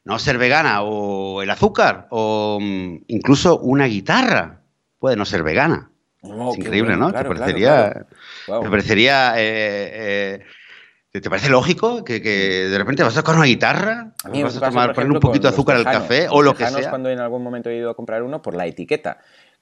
no 0.06 0.20
ser 0.20 0.38
vegana 0.38 0.84
o 0.84 1.42
el 1.42 1.50
azúcar 1.50 2.08
o 2.12 2.60
mm, 2.62 3.04
incluso 3.08 3.60
una 3.60 3.86
guitarra 3.86 4.62
puede 5.00 5.16
no 5.16 5.26
ser 5.26 5.44
vegana. 5.44 5.92
es 6.22 6.58
increíble, 6.58 6.96
¿no? 6.96 7.12
te 7.12 7.24
parecería, 7.24 8.06
te 8.46 8.70
parecería 8.70 9.34
eh, 9.38 9.92
eh, 9.94 11.22
¿Te 11.22 11.30
parece 11.30 11.50
lógico 11.50 12.04
que, 12.04 12.20
de 12.20 12.76
repente 12.76 13.04
vas 13.04 13.16
a 13.16 13.22
tocar 13.22 13.36
una 13.36 13.46
guitarra? 13.46 14.14
vas 14.24 14.58
a 14.58 14.70
tomar, 14.70 14.96
poner 14.96 15.12
un 15.12 15.20
poquito 15.20 15.48
de 15.48 15.54
azúcar 15.54 15.76
al 15.76 15.84
café 15.84 16.26
o 16.28 16.42
lo 16.42 16.56
que 16.56 16.66
sea? 16.66 16.90
cuando 16.90 17.10
en 17.10 17.20
algún 17.20 17.44
momento 17.44 17.70
he 17.70 17.78
ido 17.78 17.92
a 17.92 17.96
comprar 17.96 18.24
uno 18.24 18.42
por 18.42 18.56
la 18.56 18.66
etiqueta 18.66 19.20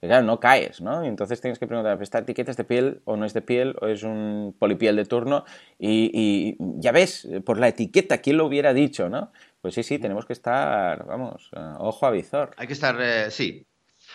claro, 0.08 0.26
no 0.26 0.40
caes, 0.40 0.80
¿no? 0.80 1.04
Y 1.04 1.08
entonces 1.08 1.40
tienes 1.40 1.58
que 1.58 1.66
preguntar, 1.66 2.00
¿esta 2.02 2.18
etiqueta 2.18 2.50
es 2.50 2.56
de 2.56 2.64
piel 2.64 3.02
o 3.04 3.16
no 3.16 3.24
es 3.24 3.34
de 3.34 3.42
piel 3.42 3.76
o 3.80 3.86
es 3.86 4.02
un 4.02 4.54
polipiel 4.58 4.96
de 4.96 5.04
turno? 5.04 5.44
Y, 5.78 6.56
ya 6.80 6.92
ves, 6.92 7.28
por 7.44 7.58
la 7.58 7.68
etiqueta, 7.68 8.18
¿quién 8.18 8.36
lo 8.36 8.46
hubiera 8.46 8.74
dicho, 8.74 9.08
no? 9.08 9.32
Pues 9.60 9.74
sí, 9.74 9.82
sí, 9.82 9.98
tenemos 9.98 10.26
que 10.26 10.32
estar, 10.32 11.06
vamos, 11.06 11.50
eh, 11.54 11.60
ojo 11.78 12.06
a 12.06 12.10
visor. 12.10 12.50
Hay 12.56 12.66
que 12.66 12.72
estar, 12.72 12.96
eh, 13.00 13.30
sí. 13.30 13.64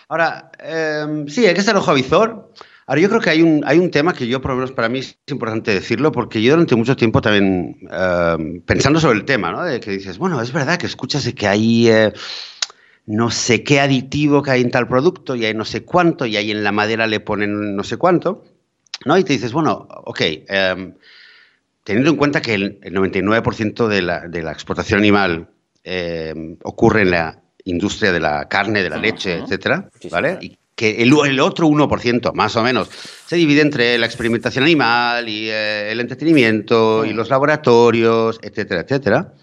Ahora, 0.09 0.51
em, 0.59 1.27
sí, 1.27 1.45
hay 1.45 1.53
que 1.53 1.61
estar 1.61 1.75
ojo 1.77 1.91
a 1.91 1.93
visor. 1.93 2.51
Ahora, 2.85 3.01
yo 3.01 3.09
creo 3.09 3.21
que 3.21 3.29
hay 3.29 3.41
un, 3.41 3.63
hay 3.65 3.79
un 3.79 3.89
tema 3.89 4.13
que 4.13 4.27
yo, 4.27 4.41
por 4.41 4.51
lo 4.51 4.57
menos 4.57 4.73
para 4.73 4.89
mí, 4.89 4.99
es 4.99 5.17
importante 5.29 5.73
decirlo, 5.73 6.11
porque 6.11 6.41
yo 6.41 6.51
durante 6.51 6.75
mucho 6.75 6.97
tiempo 6.97 7.21
también, 7.21 7.77
em, 7.89 8.61
pensando 8.61 8.99
sobre 8.99 9.19
el 9.19 9.25
tema, 9.25 9.51
¿no? 9.51 9.63
De 9.63 9.79
que 9.79 9.91
dices, 9.91 10.17
bueno, 10.17 10.41
es 10.41 10.51
verdad 10.51 10.77
que 10.77 10.85
escuchas 10.85 11.23
de 11.23 11.33
que 11.33 11.47
hay 11.47 11.89
eh, 11.89 12.13
no 13.07 13.31
sé 13.31 13.63
qué 13.63 13.79
aditivo 13.79 14.43
que 14.43 14.51
hay 14.51 14.61
en 14.61 14.69
tal 14.69 14.87
producto 14.87 15.35
y 15.35 15.45
hay 15.45 15.53
no 15.53 15.65
sé 15.65 15.83
cuánto 15.83 16.25
y 16.25 16.35
ahí 16.35 16.51
en 16.51 16.63
la 16.63 16.73
madera 16.73 17.07
le 17.07 17.21
ponen 17.21 17.75
no 17.75 17.83
sé 17.83 17.97
cuánto, 17.97 18.43
¿no? 19.05 19.17
Y 19.17 19.23
te 19.23 19.33
dices, 19.33 19.53
bueno, 19.53 19.87
ok, 20.05 20.21
em, 20.47 20.93
teniendo 21.83 22.09
en 22.11 22.17
cuenta 22.17 22.41
que 22.41 22.53
el, 22.53 22.81
99% 22.81 23.87
de 23.87 24.01
la, 24.01 24.27
de 24.27 24.43
la, 24.43 24.51
exportación 24.51 24.99
animal 24.99 25.47
em, 25.85 26.57
ocurre 26.63 27.03
en 27.03 27.11
la 27.11 27.41
industria 27.63 28.11
de 28.11 28.19
la 28.19 28.49
carne, 28.49 28.83
de 28.83 28.89
la 28.89 28.97
leche, 28.97 29.37
etcétera, 29.37 29.89
¿vale? 30.11 30.37
Y 30.41 30.57
que 30.75 31.01
el, 31.01 31.13
el, 31.25 31.39
otro 31.39 31.67
1%, 31.67 32.33
más 32.33 32.55
o 32.57 32.61
menos, 32.61 32.89
se 33.25 33.37
divide 33.37 33.61
entre 33.61 33.97
la 33.97 34.05
experimentación 34.05 34.65
animal 34.65 35.27
y 35.29 35.49
eh, 35.49 35.91
el 35.91 36.01
entretenimiento 36.01 37.05
y 37.05 37.13
los 37.13 37.29
laboratorios, 37.29 38.37
etcétera, 38.43 38.81
etcétera. 38.81 39.33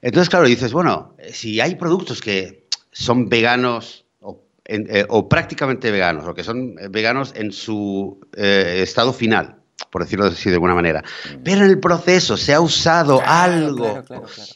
Entonces, 0.00 0.30
claro, 0.30 0.46
dices, 0.46 0.72
bueno, 0.72 1.14
si 1.30 1.60
hay 1.60 1.74
productos 1.74 2.20
que 2.20 2.66
son 2.98 3.28
veganos 3.28 4.04
eh, 4.64 5.06
o, 5.08 5.28
prácticamente 5.28 5.90
veganos, 5.90 6.26
o 6.26 6.34
que 6.34 6.44
son 6.44 6.74
veganos 6.90 7.32
en 7.34 7.52
su 7.52 8.20
eh, 8.36 8.80
estado 8.82 9.14
final, 9.14 9.56
por 9.90 10.02
decirlo 10.02 10.26
así 10.26 10.50
de 10.50 10.56
alguna 10.56 10.74
manera. 10.74 11.00
Mm. 11.00 11.42
Pero 11.42 11.64
en 11.64 11.70
el 11.70 11.80
proceso 11.80 12.36
se 12.36 12.52
ha 12.52 12.60
usado 12.60 13.22
algo, 13.24 14.02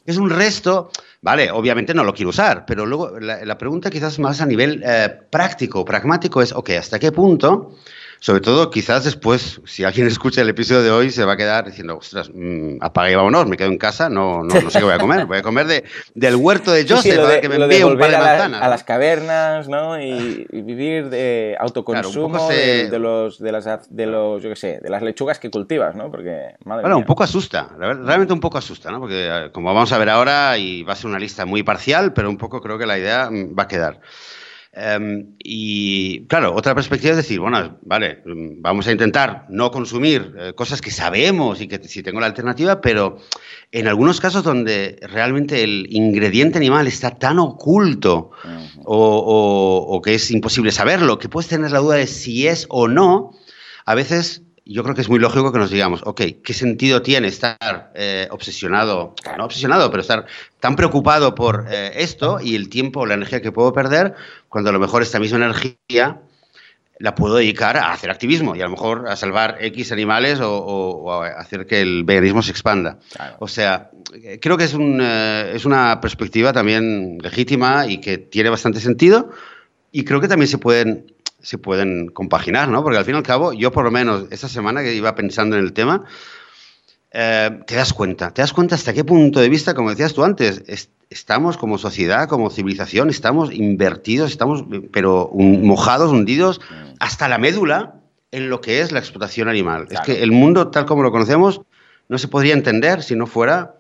es 0.04 0.16
un 0.18 0.28
resto, 0.28 0.90
vale, 1.22 1.50
obviamente 1.50 1.94
no 1.94 2.04
lo 2.04 2.12
quiero 2.12 2.28
usar, 2.28 2.66
pero 2.66 2.84
luego 2.84 3.18
la, 3.20 3.56
pregunta 3.56 3.90
quizás 3.90 4.18
más 4.18 4.42
a 4.42 4.46
nivel 4.46 4.82
eh, 4.84 5.08
práctico, 5.30 5.84
pragmático 5.84 6.42
es, 6.42 6.52
ok, 6.52 6.70
¿hasta 6.70 6.99
qué 6.99 7.11
punto? 7.11 7.76
Sobre 8.23 8.41
todo, 8.41 8.71
quizás 8.71 9.02
después, 9.02 9.61
si 9.64 9.83
alguien 9.83 10.07
escucha 10.14 10.43
el 10.43 10.49
episodio 10.49 10.85
de 10.85 10.93
hoy, 10.93 11.11
se 11.11 11.25
va 11.25 11.33
a 11.33 11.37
quedar 11.37 11.67
diciendo, 11.67 11.97
ostras, 11.97 12.31
mmm, 12.33 12.76
apaga 12.81 13.11
y 13.11 13.17
vámonos, 13.17 13.49
me 13.49 13.57
quedo 13.57 13.67
en 13.67 13.79
casa, 13.79 14.09
no, 14.09 14.45
no, 14.45 14.61
no 14.61 14.71
sé 14.71 14.79
qué 14.79 14.85
voy 14.85 14.95
a 14.95 14.99
comer. 14.99 15.26
Voy 15.26 15.38
a 15.38 15.43
comer 15.43 15.67
de, 15.67 15.83
del 16.14 16.37
huerto 16.37 16.71
de 16.71 16.87
Joseph, 16.88 17.41
que 17.41 17.49
me 17.49 17.57
envíe 17.57 17.83
un 17.83 17.99
par 17.99 18.12
de 18.12 18.19
manzanas. 18.19 18.62
A, 18.62 18.69
las 18.69 18.85
cavernas, 18.85 19.69
¿no? 19.69 20.00
Y, 20.00 20.47
vivir 20.52 21.11
de 21.11 21.57
autoconsumo 21.59 22.49
de, 22.49 22.97
los, 23.00 23.41
de, 23.41 23.50
las, 23.50 23.67
de 23.91 24.07
los, 24.07 24.41
yo 24.41 24.50
qué 24.50 24.57
sé, 24.57 24.79
de 24.81 24.88
las 24.88 25.02
lechugas 25.02 25.41
que 25.41 25.50
cultivas, 25.50 25.97
¿no? 25.97 26.09
Porque, 26.09 26.55
madre 26.64 26.83
bueno, 26.83 26.99
un 26.99 27.05
poco 27.05 27.25
asusta, 27.25 27.71
realmente 27.76 28.33
un 28.33 28.41
poco 28.41 28.57
asusta, 28.57 28.93
¿no? 28.93 29.00
Porque 29.00 29.26
eh, 29.29 29.50
como 29.50 29.75
vamos 29.75 29.91
a 29.91 29.99
ver 29.99 30.11
ahora, 30.11 30.57
y 30.59 30.85
va 30.85 30.93
a 30.93 30.97
ser 30.97 31.11
una 31.11 31.19
lista 31.19 31.45
muy 31.45 31.64
parcial, 31.64 32.12
pero 32.12 32.31
un 32.31 32.38
poco 32.38 32.61
creo 32.61 32.79
que 32.79 32.87
la 32.87 32.97
idea 32.97 33.29
mm, 33.29 33.59
va 33.59 33.64
a 33.64 33.69
quedar. 33.69 33.99
Em, 34.75 35.35
y 35.38 36.26
claro, 36.29 36.55
otra 36.55 36.75
perspectiva 36.75 37.11
es 37.11 37.19
decir, 37.19 37.38
bueno, 37.41 37.79
vale, 37.83 38.23
vamos 38.25 38.87
a 38.87 38.93
intentar 38.93 39.45
no 39.50 39.71
consumir 39.71 40.35
eh, 40.38 40.52
cosas 40.55 40.81
que 40.81 40.91
sabemos 40.91 41.61
y 41.61 41.69
que 41.69 41.79
si 41.87 42.02
tengo 42.02 42.21
la 42.21 42.26
alternativa, 42.26 42.81
pero 42.81 43.19
en 43.71 43.87
algunos 43.87 44.19
casos 44.19 44.43
donde 44.43 44.99
realmente 45.02 45.62
el 45.62 45.88
ingrediente 45.91 46.57
animal 46.57 46.87
está 46.87 47.11
tan 47.11 47.38
oculto 47.38 48.31
o, 48.85 49.87
o 49.88 50.00
que 50.00 50.14
es 50.14 50.31
imposible 50.31 50.73
saberlo, 50.73 51.19
que 51.19 51.29
puedes 51.29 51.50
tener 51.50 51.71
la 51.71 51.81
duda 51.81 51.97
de 51.97 52.07
si 52.07 52.47
es 52.47 52.64
o 52.71 52.88
no, 52.88 53.33
a 53.85 53.95
veces 53.95 54.41
yo 54.64 54.83
creo 54.83 54.95
que 54.95 55.00
es 55.00 55.09
muy 55.09 55.19
lógico 55.19 55.52
que 55.52 55.59
nos 55.59 55.71
digamos, 55.71 56.02
ok, 56.04 56.21
¿qué 56.42 56.54
sentido 56.54 57.02
tiene 57.02 57.28
estar 57.28 57.92
eh, 57.95 58.28
obsesionado, 58.31 59.14
no 59.37 59.45
obsesionado, 59.45 59.90
pero 59.90 60.00
estar 60.00 60.26
tan 60.61 60.76
preocupado 60.76 61.35
por 61.35 61.66
eh, 61.71 61.92
esto 61.97 62.38
y 62.40 62.54
el 62.54 62.69
tiempo 62.69 63.00
o 63.00 63.07
la 63.07 63.14
energía 63.14 63.42
que 63.42 63.52
puedo 63.52 63.73
perder 63.73 64.14
cuando 64.49 64.71
a 64.71 64.73
lo 64.73 64.78
mejor 64.78 65.02
esta 65.02 65.19
misma 65.19 65.38
energía 65.38 66.21
la 66.99 67.16
puedo 67.16 67.37
dedicar 67.37 67.76
a 67.76 67.92
hacer 67.92 68.11
activismo 68.11 68.54
y 68.54 68.61
a 68.61 68.64
lo 68.64 68.71
mejor 68.71 69.09
a 69.09 69.16
salvar 69.16 69.57
X 69.61 69.90
animales 69.90 70.38
o, 70.40 71.12
a 71.12 71.26
hacer 71.40 71.66
que 71.66 71.81
el 71.81 72.04
veganismo 72.04 72.42
se 72.42 72.52
expanda. 72.52 72.99
O 73.40 73.49
sea, 73.49 73.90
creo 74.40 74.57
que 74.57 74.64
es, 74.64 74.75
un, 74.75 75.00
eh, 75.02 75.52
es 75.54 75.64
una 75.64 76.00
perspectiva 76.00 76.52
también 76.52 77.19
legítima 77.19 77.88
y 77.88 77.99
que 77.99 78.19
tiene 78.19 78.50
bastante 78.50 78.78
sentido 78.78 79.31
y 79.90 80.04
creo 80.04 80.21
que 80.21 80.28
también 80.28 80.49
se 80.49 80.59
pueden 80.59 81.12
se 81.42 81.58
pueden 81.58 82.08
compaginar, 82.08 82.68
¿no? 82.68 82.82
Porque 82.82 82.99
al 82.99 83.04
fin 83.04 83.14
y 83.14 83.18
al 83.18 83.25
cabo, 83.25 83.52
yo 83.52 83.72
por 83.72 83.84
lo 83.84 83.90
menos 83.90 84.26
esa 84.30 84.49
semana 84.49 84.82
que 84.82 84.94
iba 84.94 85.14
pensando 85.14 85.56
en 85.56 85.64
el 85.64 85.72
tema, 85.72 86.04
eh, 87.12 87.50
te 87.66 87.75
das 87.75 87.92
cuenta, 87.92 88.32
te 88.32 88.40
das 88.42 88.52
cuenta 88.52 88.75
hasta 88.75 88.94
qué 88.94 89.04
punto 89.04 89.40
de 89.40 89.49
vista, 89.49 89.75
como 89.75 89.90
decías 89.90 90.14
tú 90.14 90.25
antes, 90.25 90.62
estamos 91.11 91.58
como 91.58 91.76
sociedad, 91.76 92.28
como 92.28 92.49
civilización, 92.49 93.11
estamos 93.11 93.52
invertidos, 93.52 94.30
estamos, 94.30 94.64
pero 94.92 95.30
mojados, 95.34 96.11
hundidos, 96.11 96.61
hasta 97.00 97.28
la 97.28 97.38
médula 97.38 97.96
en 98.30 98.49
lo 98.49 98.62
que 98.62 98.80
es 98.80 98.92
la 98.92 98.99
explotación 98.99 99.49
animal. 99.49 99.88
Es 99.90 100.00
que 100.00 100.22
el 100.22 100.32
mundo 100.32 100.68
tal 100.68 100.87
como 100.87 101.02
lo 101.02 101.12
conocemos 101.12 101.61
no 102.08 102.18
se 102.18 102.28
podría 102.28 102.54
entender 102.54 103.02
si 103.02 103.14
no 103.14 103.26
fuera 103.26 103.75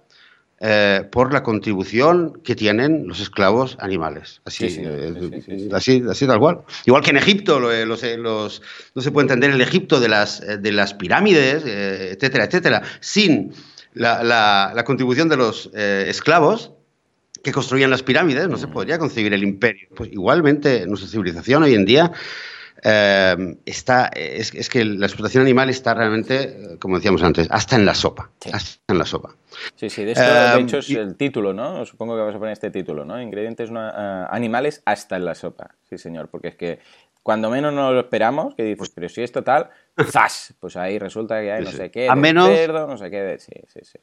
eh, 0.64 1.02
por 1.10 1.32
la 1.32 1.42
contribución 1.42 2.40
que 2.44 2.54
tienen 2.54 3.08
los 3.08 3.18
esclavos 3.18 3.76
animales. 3.80 4.42
Así, 4.44 4.66
eh, 4.68 5.68
así, 5.72 6.04
así, 6.08 6.24
tal 6.24 6.38
cual. 6.38 6.60
Igual 6.86 7.02
que 7.02 7.10
en 7.10 7.16
Egipto, 7.16 7.72
eh, 7.72 7.84
los, 7.84 8.62
no 8.94 9.02
se 9.02 9.10
puede 9.10 9.24
entender 9.24 9.50
el 9.50 9.60
Egipto 9.60 9.98
de 9.98 10.08
las, 10.08 10.40
de 10.40 10.70
las 10.70 10.94
pirámides, 10.94 11.64
etcétera, 11.66 12.44
etcétera, 12.44 12.82
sin 13.00 13.52
la, 13.94 14.22
la, 14.22 14.84
contribución 14.84 15.28
de 15.28 15.36
los 15.36 15.68
esclavos. 15.74 16.70
que 17.42 17.50
construían 17.50 17.90
las 17.90 18.04
pirámides, 18.04 18.48
no 18.48 18.56
se 18.56 18.68
mm. 18.68 18.72
podría 18.72 18.98
concebir 19.00 19.34
el 19.34 19.42
imperio. 19.42 19.88
Pues 19.96 20.12
igualmente, 20.12 20.86
nuestra 20.86 21.08
civilización 21.08 21.64
hoy 21.64 21.74
en 21.74 21.84
día 21.84 22.12
eh, 22.84 23.56
está, 23.64 24.10
es, 24.14 24.68
que 24.68 24.84
la 24.84 25.06
explotación 25.06 25.42
animal 25.42 25.70
está 25.70 25.94
realmente, 25.94 26.76
como 26.80 26.96
decíamos 26.96 27.22
antes, 27.22 27.46
hasta 27.50 27.76
en 27.76 27.86
la 27.86 27.94
sopa. 27.94 28.30
Hasta 28.52 28.92
en 28.92 28.98
la 28.98 29.06
sopa. 29.06 29.36
Sí, 29.76 29.88
sí, 29.88 30.04
de, 30.04 30.12
esto, 30.12 30.24
de 30.24 30.60
hecho 30.60 30.78
es 30.78 30.90
el 30.90 31.16
título, 31.16 31.52
¿no? 31.52 31.86
Supongo 31.86 32.16
que 32.16 32.22
vas 32.22 32.34
a 32.34 32.38
poner 32.38 32.52
este 32.52 32.70
título, 32.70 33.04
¿no? 33.04 33.20
Ingredientes 33.20 33.70
animales 33.72 34.82
hasta 34.84 35.16
en 35.16 35.24
la 35.24 35.34
sopa. 35.34 35.74
Sí, 35.88 35.96
señor, 35.96 36.28
porque 36.28 36.48
es 36.48 36.56
que 36.56 36.80
cuando 37.22 37.50
menos 37.50 37.72
no 37.72 37.92
lo 37.92 38.00
esperamos, 38.00 38.54
que 38.56 38.64
dices, 38.64 38.90
pero 38.90 39.08
si 39.08 39.22
es 39.22 39.30
total, 39.30 39.70
¡zas! 40.10 40.54
Pues 40.58 40.76
ahí 40.76 40.98
resulta 40.98 41.40
que 41.40 41.52
hay 41.52 41.64
no 41.64 41.70
sé 41.70 41.90
qué, 41.90 42.08
a 42.08 42.16
menos, 42.16 42.48
cerdo, 42.48 42.88
no 42.88 42.98
sé 42.98 43.10
qué, 43.10 43.36
sí, 43.38 43.52
sí, 43.68 43.80
sí. 43.84 43.98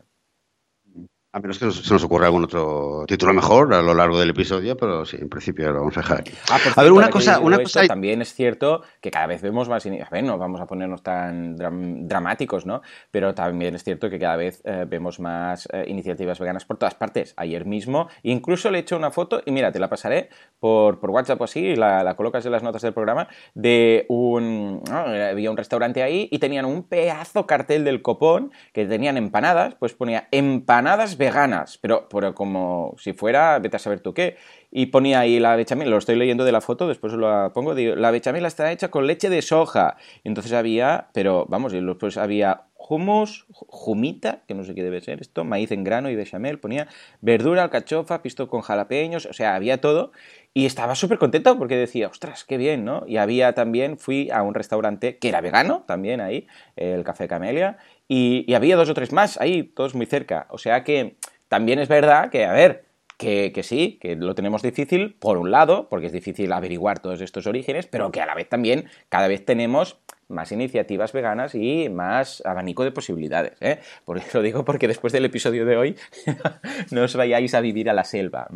A 1.31 1.39
menos 1.39 1.59
que 1.59 1.69
se 1.69 1.93
nos 1.93 2.03
ocurra 2.03 2.25
algún 2.25 2.45
otro 2.45 3.05
título 3.07 3.33
mejor 3.33 3.71
a 3.75 3.83
lo 3.83 3.93
largo 3.93 4.19
del 4.19 4.31
episodio, 4.31 4.75
pero 4.75 5.05
sí, 5.05 5.17
en 5.21 5.29
principio 5.29 5.71
lo 5.71 5.81
vamos 5.81 5.95
a 5.95 5.99
dejar 5.99 6.21
aquí. 6.21 6.31
Ah, 6.49 6.57
a 6.75 6.81
ver, 6.81 6.91
una 6.91 7.11
cosa, 7.11 7.39
una 7.39 7.59
cosa... 7.59 7.85
También 7.85 8.23
es 8.23 8.33
cierto 8.33 8.81
que 8.99 9.11
cada 9.11 9.27
vez 9.27 9.43
vemos 9.43 9.69
más... 9.69 9.85
A 9.85 10.09
ver, 10.11 10.23
no 10.23 10.39
vamos 10.39 10.59
a 10.59 10.65
ponernos 10.65 11.03
tan 11.03 11.55
dramáticos, 11.55 12.65
¿no? 12.65 12.81
Pero 13.11 13.35
también 13.35 13.75
es 13.75 13.83
cierto 13.83 14.09
que 14.09 14.17
cada 14.17 14.37
vez 14.37 14.63
eh, 14.65 14.85
vemos 14.87 15.19
más 15.19 15.69
eh, 15.71 15.85
iniciativas 15.87 16.39
veganas 16.39 16.65
por 16.65 16.77
todas 16.77 16.95
partes. 16.95 17.35
Ayer 17.37 17.63
mismo, 17.63 18.07
incluso 18.23 18.71
le 18.71 18.79
he 18.79 18.81
hecho 18.81 18.97
una 18.97 19.11
foto, 19.11 19.43
y 19.45 19.51
mira, 19.51 19.71
te 19.71 19.77
la 19.77 19.87
pasaré 19.87 20.29
por, 20.59 20.99
por 20.99 21.11
WhatsApp 21.11 21.39
o 21.41 21.43
así, 21.43 21.75
la, 21.75 22.03
la 22.03 22.15
colocas 22.15 22.43
en 22.47 22.53
las 22.53 22.63
notas 22.63 22.81
del 22.81 22.93
programa, 22.93 23.27
de 23.53 24.07
un... 24.09 24.81
Había 24.89 25.51
un 25.51 25.57
restaurante 25.57 26.01
ahí 26.01 26.27
y 26.31 26.39
tenían 26.39 26.65
un 26.65 26.81
pedazo 26.81 27.45
cartel 27.45 27.83
del 27.83 28.01
copón 28.01 28.51
que 28.73 28.87
tenían 28.87 29.15
empanadas, 29.15 29.75
pues 29.75 29.93
ponía 29.93 30.27
empanadas 30.31 31.18
veganas, 31.19 31.77
pero, 31.77 32.07
como 32.33 32.95
si 32.97 33.13
fuera, 33.13 33.59
vete 33.59 33.75
a 33.75 33.79
saber 33.79 33.99
tú 33.99 34.13
qué. 34.13 34.37
Y 34.71 34.87
ponía 34.87 35.19
ahí 35.19 35.39
la 35.39 35.55
bechamel, 35.55 35.89
lo 35.89 35.97
estoy 35.97 36.15
leyendo 36.15 36.45
de 36.45 36.51
la 36.51 36.61
foto, 36.61 36.87
después 36.87 37.13
lo 37.13 37.51
pongo, 37.53 37.75
digo, 37.75 37.95
la 37.95 38.09
bechamel 38.09 38.45
está 38.45 38.71
hecha 38.71 38.89
con 38.89 39.05
leche 39.05 39.29
de 39.29 39.41
soja. 39.41 39.97
Entonces 40.23 40.53
había, 40.53 41.09
pero 41.13 41.45
vamos, 41.49 41.73
y 41.73 41.81
después 41.81 42.17
había 42.17 42.68
hummus, 42.79 43.45
jumita, 43.51 44.41
que 44.47 44.55
no 44.55 44.63
sé 44.63 44.73
qué 44.73 44.83
debe 44.83 45.01
ser 45.01 45.21
esto, 45.21 45.43
maíz 45.43 45.71
en 45.71 45.83
grano 45.83 46.09
y 46.09 46.15
bechamel, 46.15 46.59
ponía 46.59 46.87
verdura, 47.21 47.63
alcachofa, 47.63 48.21
pisto 48.21 48.47
con 48.47 48.61
jalapeños, 48.61 49.25
o 49.25 49.33
sea, 49.33 49.55
había 49.55 49.81
todo. 49.81 50.11
Y 50.53 50.65
estaba 50.65 50.95
súper 50.95 51.19
contento 51.19 51.57
porque 51.57 51.75
decía, 51.75 52.07
ostras, 52.07 52.43
qué 52.45 52.57
bien, 52.57 52.85
¿no? 52.85 53.03
Y 53.05 53.17
había 53.17 53.53
también, 53.53 53.97
fui 53.97 54.31
a 54.31 54.41
un 54.41 54.55
restaurante 54.55 55.17
que 55.17 55.29
era 55.29 55.41
vegano, 55.41 55.83
también 55.85 56.21
ahí, 56.21 56.47
el 56.75 57.03
Café 57.03 57.27
Camelia, 57.27 57.77
y, 58.07 58.51
había 58.53 58.75
dos 58.75 58.89
o 58.89 58.93
tres 58.93 59.11
más 59.11 59.39
ahí, 59.39 59.63
todos 59.63 59.93
muy 59.93 60.07
cerca. 60.07 60.47
O 60.49 60.57
sea 60.57 60.83
que 60.83 61.17
también 61.47 61.79
es 61.79 61.87
verdad 61.87 62.31
que, 62.31 62.45
a 62.45 62.53
ver, 62.53 62.85
que, 63.17 63.61
sí, 63.63 63.99
que 64.01 64.15
lo 64.15 64.33
tenemos 64.33 64.61
difícil, 64.61 65.15
por 65.19 65.37
un 65.37 65.51
lado, 65.51 65.89
porque 65.89 66.07
es 66.07 66.13
difícil 66.13 66.51
averiguar 66.53 66.99
todos 66.99 67.21
estos 67.21 67.45
orígenes, 67.45 67.85
pero 67.85 68.11
que 68.11 68.21
a 68.21 68.25
la 68.25 68.33
vez 68.33 68.47
también 68.47 68.85
cada 69.09 69.27
vez 69.27 69.45
tenemos 69.45 69.99
más 70.29 70.51
iniciativas 70.51 71.11
veganas 71.11 71.55
y 71.55 71.89
más 71.89 72.41
abanico 72.45 72.83
de 72.83 72.91
posibilidades. 72.91 73.53
¿eh? 73.59 73.79
Por 74.05 74.17
eso 74.17 74.37
lo 74.37 74.43
digo 74.43 74.63
porque 74.63 74.87
después 74.87 75.11
del 75.11 75.25
episodio 75.25 75.65
de 75.65 75.77
hoy 75.77 75.95
no 76.91 77.03
os 77.03 77.15
vayáis 77.15 77.53
a 77.53 77.61
vivir 77.61 77.89
a 77.89 77.93
la 77.93 78.03
selva. 78.03 78.47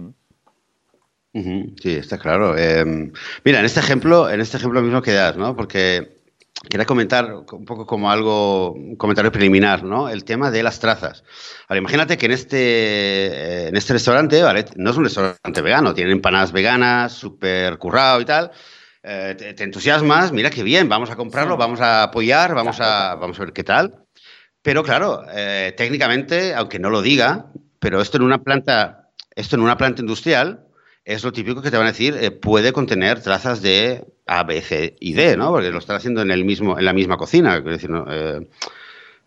Sí, 1.33 1.95
está 1.95 2.19
claro. 2.19 2.55
Em, 2.55 3.11
mira, 3.43 3.59
en 3.59 3.65
este 3.65 3.79
ejemplo, 3.79 4.29
en 4.29 4.39
este 4.39 4.57
ejemplo 4.57 4.81
mismo 4.83 5.01
que 5.01 5.13
das, 5.13 5.35
¿no? 5.35 5.55
Porque 5.55 6.21
quería 6.69 6.85
comentar 6.85 7.33
un 7.33 7.65
poco 7.65 7.87
como 7.87 8.11
algo, 8.11 8.71
un 8.71 8.95
comentario 8.95 9.31
preliminar, 9.31 9.83
¿no? 9.83 10.09
El 10.09 10.23
tema 10.23 10.51
de 10.51 10.61
las 10.61 10.79
trazas. 10.79 11.23
Ahora, 11.67 11.79
imagínate 11.79 12.17
que 12.17 12.27
en 12.27 12.31
este, 12.33 12.57
eh, 12.57 13.67
en 13.69 13.75
este 13.75 13.93
restaurante, 13.93 14.43
¿vale? 14.43 14.65
No 14.75 14.91
es 14.91 14.97
un 14.97 15.05
restaurante 15.05 15.61
vegano, 15.61 15.95
tienen 15.95 16.13
empanadas 16.13 16.51
veganas, 16.51 17.13
súper 17.13 17.79
currado 17.79 18.21
y 18.21 18.25
tal. 18.25 18.51
Eh, 19.03 19.35
te, 19.37 19.63
entusiasmas, 19.63 20.31
mira 20.31 20.49
qué 20.49 20.63
bien, 20.63 20.87
vamos 20.87 21.11
a 21.11 21.17
comprarlo, 21.17 21.57
vamos 21.57 21.81
a 21.81 22.03
apoyar, 22.03 22.55
vamos 22.55 22.79
a, 22.79 23.15
vamos 23.15 23.37
a 23.37 23.43
ver 23.43 23.53
qué 23.53 23.63
tal. 23.63 24.05
Pero 24.61 24.81
claro, 24.81 25.25
eh, 25.29 25.73
técnicamente, 25.75 26.53
aunque 26.53 26.79
no 26.79 26.89
lo 26.89 27.01
diga, 27.01 27.47
pero 27.79 27.99
esto 27.99 28.15
en 28.15 28.23
una 28.23 28.43
planta, 28.43 29.09
esto 29.35 29.57
en 29.57 29.61
una 29.61 29.75
planta 29.75 30.01
industrial, 30.01 30.65
es 31.03 31.23
lo 31.23 31.33
típico 31.33 31.61
que 31.61 31.69
te 31.69 31.77
van 31.77 31.87
a 31.87 31.91
decir, 31.91 32.17
eh, 32.19 32.31
puede 32.31 32.71
contener 32.71 33.21
trazas 33.21 33.61
de 33.61 34.05
A, 34.25 34.43
B, 34.43 34.61
C 34.61 34.95
y 35.01 35.13
D, 35.13 35.35
¿no? 35.35 35.49
Porque 35.51 35.69
lo 35.69 35.79
están 35.79 35.97
haciendo 35.97 36.21
en, 36.21 36.31
el 36.31 36.45
mismo, 36.45 36.79
en 36.79 36.85
la 36.85 36.93
misma 36.93 37.17
cocina. 37.17 37.59
decir, 37.59 37.89
eh, 38.07 38.47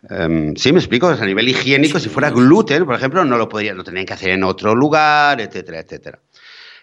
em, 0.09 0.55
sí, 0.55 0.71
me 0.73 0.79
explico. 0.79 1.07
a 1.07 1.25
nivel 1.25 1.49
higiénico, 1.49 1.99
si 1.99 2.09
fuera 2.09 2.31
gluten, 2.31 2.83
por 2.85 2.95
ejemplo, 2.95 3.23
no 3.23 3.37
lo 3.37 3.47
podría, 3.47 3.75
lo 3.75 3.83
tendrían 3.83 4.07
que 4.07 4.13
hacer 4.13 4.31
en 4.31 4.43
otro 4.43 4.73
lugar, 4.73 5.39
etcétera, 5.39 5.79
etcétera. 5.81 6.19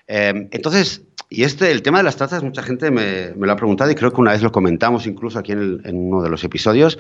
Em, 0.07 0.49
entonces, 0.51 1.03
y 1.31 1.45
este, 1.45 1.71
el 1.71 1.83
tema 1.83 1.99
de 1.99 2.05
las 2.05 2.17
trazas, 2.17 2.43
mucha 2.43 2.63
gente 2.63 2.91
me, 2.91 3.31
lo 3.37 3.53
ha 3.53 3.57
preguntado 3.57 3.91
y 3.91 3.95
creo 3.95 4.13
que 4.13 4.21
una 4.21 4.33
vez 4.33 4.43
lo 4.43 4.53
comentamos 4.53 5.07
incluso 5.07 5.39
aquí 5.39 5.53
en, 5.53 5.81
en 5.85 5.97
uno 5.97 6.23
de 6.23 6.29
los 6.29 6.45
episodios 6.45 6.99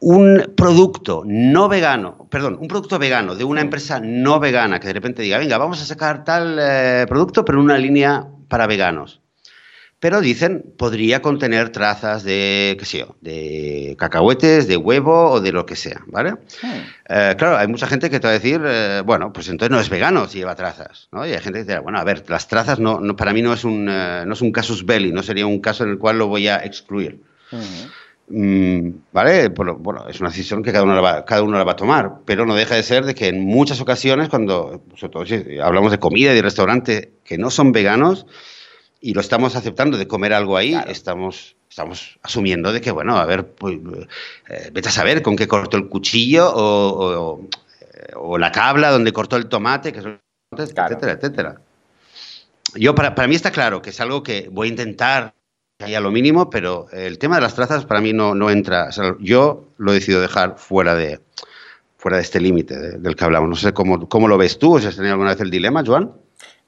un 0.00 0.54
producto 0.56 1.22
no 1.26 1.68
vegano, 1.68 2.26
perdón, 2.30 2.58
un 2.60 2.68
producto 2.68 2.98
vegano 2.98 3.34
de 3.34 3.44
una 3.44 3.60
empresa 3.60 4.00
no 4.00 4.40
vegana 4.40 4.80
que 4.80 4.88
de 4.88 4.94
repente 4.94 5.22
diga, 5.22 5.38
venga, 5.38 5.58
vamos 5.58 5.80
a 5.82 5.84
sacar 5.84 6.24
tal 6.24 6.58
eh, 6.58 7.06
producto, 7.06 7.44
pero 7.44 7.58
en 7.58 7.64
una 7.64 7.78
línea 7.78 8.26
para 8.48 8.66
veganos. 8.66 9.20
Pero 10.00 10.22
dicen, 10.22 10.64
podría 10.78 11.20
contener 11.20 11.68
trazas 11.70 12.24
de, 12.24 12.74
qué 12.78 12.86
sé 12.86 12.98
yo, 13.00 13.16
de 13.20 13.96
cacahuetes, 13.98 14.66
de 14.66 14.78
huevo 14.78 15.32
o 15.32 15.40
de 15.42 15.52
lo 15.52 15.66
que 15.66 15.76
sea, 15.76 16.00
¿vale? 16.06 16.36
Eh, 17.06 17.34
claro, 17.36 17.58
hay 17.58 17.68
mucha 17.68 17.86
gente 17.86 18.08
que 18.08 18.18
te 18.18 18.26
va 18.26 18.30
a 18.30 18.38
decir, 18.38 18.62
eh, 18.64 19.02
bueno, 19.04 19.30
pues 19.30 19.50
entonces 19.50 19.70
no 19.70 19.78
es 19.78 19.90
vegano 19.90 20.26
si 20.26 20.38
lleva 20.38 20.54
trazas, 20.54 21.08
¿no? 21.12 21.26
Y 21.26 21.32
hay 21.32 21.40
gente 21.40 21.58
que 21.58 21.64
dice, 21.64 21.78
bueno, 21.80 21.98
a 21.98 22.04
ver, 22.04 22.24
las 22.30 22.48
trazas 22.48 22.78
no, 22.80 23.14
para 23.14 23.34
mí 23.34 23.42
no 23.42 23.52
es, 23.52 23.62
un, 23.64 23.84
no 23.84 24.32
es 24.32 24.40
un 24.40 24.52
casus 24.52 24.86
belli, 24.86 25.12
no 25.12 25.22
sería 25.22 25.46
un 25.46 25.60
caso 25.60 25.84
en 25.84 25.90
el 25.90 25.98
cual 25.98 26.16
lo 26.16 26.28
voy 26.28 26.48
a 26.48 26.64
excluir. 26.64 27.20
Mm, 28.28 28.90
¿Vale? 29.12 29.48
Bueno, 29.48 30.06
es 30.08 30.20
una 30.20 30.30
decisión 30.30 30.62
que 30.62 30.72
cada 30.72 30.84
uno, 30.84 30.94
la 30.94 31.00
va, 31.02 31.24
cada 31.26 31.42
uno 31.42 31.58
la 31.58 31.64
va 31.64 31.72
a 31.72 31.76
tomar, 31.76 32.20
pero 32.24 32.46
no 32.46 32.54
deja 32.54 32.74
de 32.74 32.84
ser 32.84 33.04
de 33.04 33.14
que 33.14 33.28
en 33.28 33.44
muchas 33.44 33.82
ocasiones, 33.82 34.30
cuando 34.30 34.82
sobre 34.94 35.12
todo 35.12 35.26
si 35.26 35.58
hablamos 35.58 35.90
de 35.90 35.98
comida 35.98 36.32
y 36.32 36.36
de 36.36 36.42
restaurante 36.42 37.12
que 37.22 37.36
no 37.36 37.50
son 37.50 37.72
veganos 37.72 38.26
y 39.00 39.14
lo 39.14 39.20
estamos 39.20 39.56
aceptando 39.56 39.96
de 39.96 40.06
comer 40.06 40.32
algo 40.32 40.56
ahí, 40.56 40.78
estamos, 40.86 41.56
estamos 41.68 42.18
asumiendo 42.22 42.72
de 42.72 42.80
que, 42.80 42.90
bueno, 42.90 43.16
a 43.16 43.24
ver, 43.24 43.46
pues, 43.46 43.78
eh, 44.48 44.70
vete 44.72 44.88
a 44.88 44.92
saber 44.92 45.22
con 45.22 45.36
qué 45.36 45.48
cortó 45.48 45.76
el 45.76 45.88
cuchillo 45.88 46.50
o, 46.52 47.40
o, 48.14 48.38
la 48.38 48.52
cabla 48.52 48.90
donde 48.90 49.12
cortó 49.12 49.36
el 49.36 49.48
tomate, 49.48 49.92
que 49.92 50.18
etcétera, 50.56 51.12
etcétera. 51.12 51.60
Yo, 52.74 52.94
para, 52.94 53.14
para 53.14 53.28
mí 53.28 53.34
está 53.34 53.50
claro 53.50 53.82
que 53.82 53.90
es 53.90 54.00
algo 54.00 54.22
que 54.22 54.48
voy 54.50 54.68
a 54.68 54.70
intentar 54.70 55.34
a 55.80 56.00
lo 56.00 56.10
mínimo, 56.10 56.50
pero 56.50 56.88
el 56.92 57.18
tema 57.18 57.36
de 57.36 57.42
las 57.42 57.54
trazas 57.54 57.86
para 57.86 58.00
mí 58.00 58.12
no, 58.12 58.34
no 58.34 58.50
entra. 58.50 58.90
yo 59.18 59.68
lo 59.78 59.92
he 59.92 59.94
decidido 59.94 60.20
dejar 60.20 60.58
fuera 60.58 60.94
de, 60.94 61.20
fuera 61.96 62.18
de 62.18 62.22
este 62.22 62.40
límite 62.40 62.98
del 62.98 63.16
que 63.16 63.24
hablamos. 63.24 63.48
No 63.48 63.56
sé 63.56 63.72
cómo, 63.72 64.08
cómo 64.08 64.28
lo 64.28 64.36
ves 64.36 64.58
tú, 64.58 64.78
si 64.78 64.86
has 64.86 64.96
tenido 64.96 65.14
alguna 65.14 65.30
vez 65.30 65.40
el 65.40 65.50
dilema, 65.50 65.82
Joan. 65.84 66.12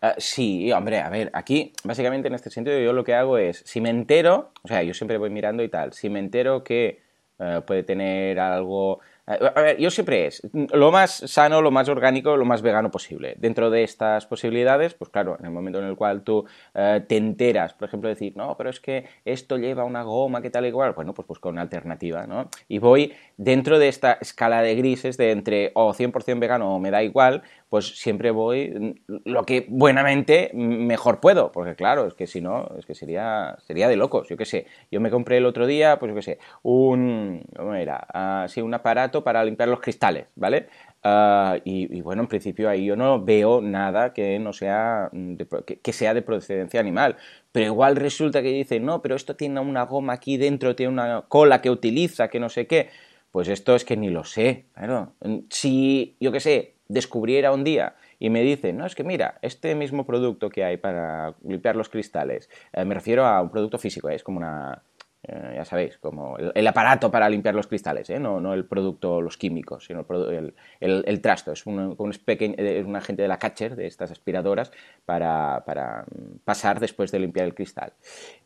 Ah, 0.04 0.16
sí, 0.18 0.72
hombre, 0.72 0.98
a 0.98 1.08
ver, 1.10 1.30
aquí 1.32 1.72
básicamente 1.84 2.26
en 2.26 2.34
este 2.34 2.50
sentido 2.50 2.76
yo 2.80 2.92
lo 2.92 3.04
que 3.04 3.14
hago 3.14 3.38
es, 3.38 3.62
si 3.64 3.80
me 3.80 3.88
entero, 3.90 4.50
o 4.62 4.66
sea, 4.66 4.82
yo 4.82 4.94
siempre 4.94 5.16
voy 5.16 5.30
mirando 5.30 5.62
y 5.62 5.68
tal, 5.68 5.92
si 5.92 6.10
me 6.10 6.18
entero 6.18 6.64
que 6.64 7.00
eh, 7.38 7.60
puede 7.64 7.84
tener 7.84 8.40
algo 8.40 9.00
a 9.24 9.60
ver, 9.60 9.78
yo 9.78 9.90
siempre 9.90 10.26
es 10.26 10.42
lo 10.52 10.90
más 10.90 11.12
sano, 11.12 11.62
lo 11.62 11.70
más 11.70 11.88
orgánico, 11.88 12.36
lo 12.36 12.44
más 12.44 12.60
vegano 12.60 12.90
posible. 12.90 13.34
Dentro 13.38 13.70
de 13.70 13.84
estas 13.84 14.26
posibilidades, 14.26 14.94
pues 14.94 15.10
claro, 15.10 15.36
en 15.38 15.46
el 15.46 15.52
momento 15.52 15.78
en 15.78 15.84
el 15.84 15.96
cual 15.96 16.22
tú 16.22 16.44
eh, 16.74 17.04
te 17.06 17.18
enteras, 17.18 17.72
por 17.74 17.86
ejemplo, 17.86 18.08
decir, 18.08 18.36
no, 18.36 18.56
pero 18.56 18.70
es 18.70 18.80
que 18.80 19.06
esto 19.24 19.58
lleva 19.58 19.84
una 19.84 20.02
goma, 20.02 20.42
que 20.42 20.50
tal 20.50 20.66
igual, 20.66 20.92
bueno, 20.94 21.14
pues 21.14 21.28
busco 21.28 21.50
una 21.50 21.62
alternativa, 21.62 22.26
¿no? 22.26 22.48
Y 22.66 22.78
voy 22.78 23.12
dentro 23.36 23.78
de 23.78 23.88
esta 23.88 24.14
escala 24.20 24.60
de 24.60 24.74
grises 24.74 25.16
de 25.16 25.30
entre 25.30 25.70
o 25.74 25.94
100% 25.94 26.40
vegano 26.40 26.74
o 26.74 26.80
me 26.80 26.90
da 26.90 27.04
igual, 27.04 27.42
pues 27.72 27.98
siempre 27.98 28.30
voy 28.32 29.00
lo 29.06 29.44
que 29.44 29.64
buenamente 29.66 30.50
mejor 30.52 31.20
puedo, 31.20 31.50
porque 31.52 31.74
claro, 31.74 32.06
es 32.06 32.12
que 32.12 32.26
si 32.26 32.42
no, 32.42 32.70
es 32.78 32.84
que 32.84 32.94
sería, 32.94 33.56
sería 33.66 33.88
de 33.88 33.96
locos, 33.96 34.28
yo 34.28 34.36
qué 34.36 34.44
sé. 34.44 34.66
Yo 34.90 35.00
me 35.00 35.10
compré 35.10 35.38
el 35.38 35.46
otro 35.46 35.66
día, 35.66 35.98
pues 35.98 36.10
yo 36.10 36.16
qué 36.16 36.20
sé, 36.20 36.38
un, 36.62 37.42
¿cómo 37.56 37.74
era? 37.74 38.06
Ah, 38.12 38.46
un 38.58 38.74
aparato 38.74 39.24
para 39.24 39.42
limpiar 39.42 39.70
los 39.70 39.80
cristales, 39.80 40.26
¿vale? 40.36 40.66
Ah, 41.02 41.56
y, 41.64 42.02
bueno, 42.02 42.20
en 42.20 42.28
principio 42.28 42.68
ahí 42.68 42.84
yo 42.84 42.94
no 42.94 43.24
veo 43.24 43.62
nada 43.62 44.12
que 44.12 44.38
no 44.38 44.52
sea 44.52 45.08
de, 45.10 45.46
que, 45.82 45.92
sea 45.94 46.12
de 46.12 46.20
procedencia 46.20 46.78
animal. 46.78 47.16
Pero 47.52 47.64
igual 47.64 47.96
resulta 47.96 48.42
que 48.42 48.48
dice, 48.48 48.80
no, 48.80 49.00
pero 49.00 49.16
esto 49.16 49.34
tiene 49.34 49.60
una 49.60 49.84
goma 49.86 50.12
aquí 50.12 50.36
dentro, 50.36 50.76
tiene 50.76 50.92
una 50.92 51.22
cola 51.26 51.62
que 51.62 51.70
utiliza, 51.70 52.28
que 52.28 52.38
no 52.38 52.50
sé 52.50 52.66
qué. 52.66 52.90
Pues 53.32 53.48
esto 53.48 53.74
es 53.74 53.84
que 53.84 53.96
ni 53.96 54.10
lo 54.10 54.24
sé, 54.24 54.66
claro. 54.74 55.14
Si, 55.50 56.16
yo 56.20 56.30
qué 56.30 56.40
sé, 56.40 56.74
descubriera 56.86 57.50
un 57.52 57.64
día 57.64 57.96
y 58.18 58.30
me 58.30 58.42
dice, 58.42 58.72
no, 58.72 58.86
es 58.86 58.94
que 58.94 59.04
mira, 59.04 59.38
este 59.42 59.74
mismo 59.74 60.04
producto 60.06 60.50
que 60.50 60.62
hay 60.62 60.76
para 60.76 61.34
limpiar 61.42 61.74
los 61.74 61.88
cristales, 61.88 62.48
eh, 62.72 62.84
me 62.84 62.94
refiero 62.94 63.26
a 63.26 63.40
un 63.42 63.50
producto 63.50 63.78
físico, 63.78 64.08
¿eh? 64.10 64.14
es 64.16 64.22
como 64.22 64.38
una, 64.38 64.82
Eh, 65.24 65.52
ya 65.54 65.64
sabéis, 65.64 65.98
como 65.98 66.36
el, 66.36 66.66
aparato 66.66 67.08
para 67.08 67.28
limpiar 67.28 67.54
los 67.54 67.68
cristales, 67.68 68.10
no, 68.18 68.40
no, 68.40 68.54
el 68.54 68.64
producto, 68.64 69.20
los 69.20 69.36
químicos, 69.36 69.86
sino 69.86 70.04
el, 70.30 70.52
el, 70.80 71.20
trasto. 71.20 71.52
Es, 71.52 71.64
un, 71.64 71.96
es 71.96 72.84
un 72.84 72.96
agente 72.96 73.22
de 73.22 73.28
la 73.28 73.38
catcher, 73.38 73.76
de 73.76 73.86
estas 73.86 74.10
aspiradoras, 74.10 74.72
para, 75.04 75.62
para, 75.64 76.04
pasar 76.44 76.80
después 76.80 77.12
de 77.12 77.20
limpiar 77.20 77.46
el 77.46 77.54
cristal. 77.54 77.92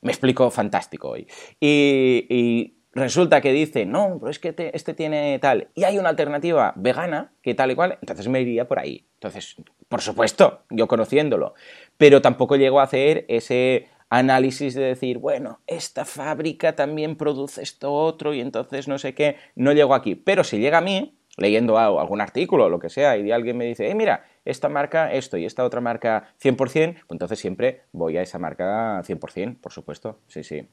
Me 0.02 0.12
explico 0.12 0.50
fantástico 0.50 1.08
hoy. 1.08 1.26
y, 1.60 2.75
resulta 2.96 3.40
que 3.40 3.52
dice, 3.52 3.84
no, 3.84 4.16
pero 4.18 4.30
es 4.30 4.38
que 4.38 4.54
este 4.72 4.94
tiene 4.94 5.38
tal, 5.38 5.68
y 5.74 5.84
hay 5.84 5.98
una 5.98 6.08
alternativa 6.08 6.72
vegana, 6.76 7.32
que 7.42 7.54
tal 7.54 7.70
y 7.70 7.74
cual, 7.74 7.98
entonces 8.00 8.26
me 8.28 8.40
iría 8.40 8.66
por 8.66 8.78
ahí. 8.78 9.06
Entonces, 9.14 9.56
por 9.88 10.00
supuesto, 10.00 10.62
yo 10.70 10.88
conociéndolo, 10.88 11.54
pero 11.98 12.22
tampoco 12.22 12.56
llego 12.56 12.80
a 12.80 12.84
hacer 12.84 13.26
ese 13.28 13.88
análisis 14.08 14.74
de 14.74 14.82
decir, 14.82 15.18
bueno, 15.18 15.60
esta 15.66 16.04
fábrica 16.04 16.74
también 16.74 17.16
produce 17.16 17.62
esto 17.62 17.92
otro 17.92 18.32
y 18.34 18.40
entonces 18.40 18.88
no 18.88 18.98
sé 18.98 19.14
qué, 19.14 19.36
no 19.54 19.72
llego 19.72 19.94
aquí. 19.94 20.14
Pero 20.14 20.42
si 20.44 20.58
llega 20.58 20.78
a 20.78 20.82
mí, 20.82 21.18
leyendo 21.36 21.78
algún 21.78 22.20
artículo 22.20 22.64
o 22.64 22.68
lo 22.70 22.78
que 22.78 22.88
sea, 22.88 23.16
y 23.18 23.30
alguien 23.30 23.58
me 23.58 23.66
dice, 23.66 23.90
eh, 23.90 23.94
mira, 23.94 24.24
esta 24.44 24.68
marca 24.68 25.12
esto 25.12 25.36
y 25.36 25.44
esta 25.44 25.64
otra 25.64 25.80
marca 25.80 26.34
100%, 26.42 26.56
pues 26.56 27.04
entonces 27.10 27.38
siempre 27.38 27.82
voy 27.92 28.16
a 28.16 28.22
esa 28.22 28.38
marca 28.38 29.02
100%, 29.02 29.60
por 29.60 29.72
supuesto, 29.72 30.20
sí, 30.28 30.42
sí. 30.44 30.66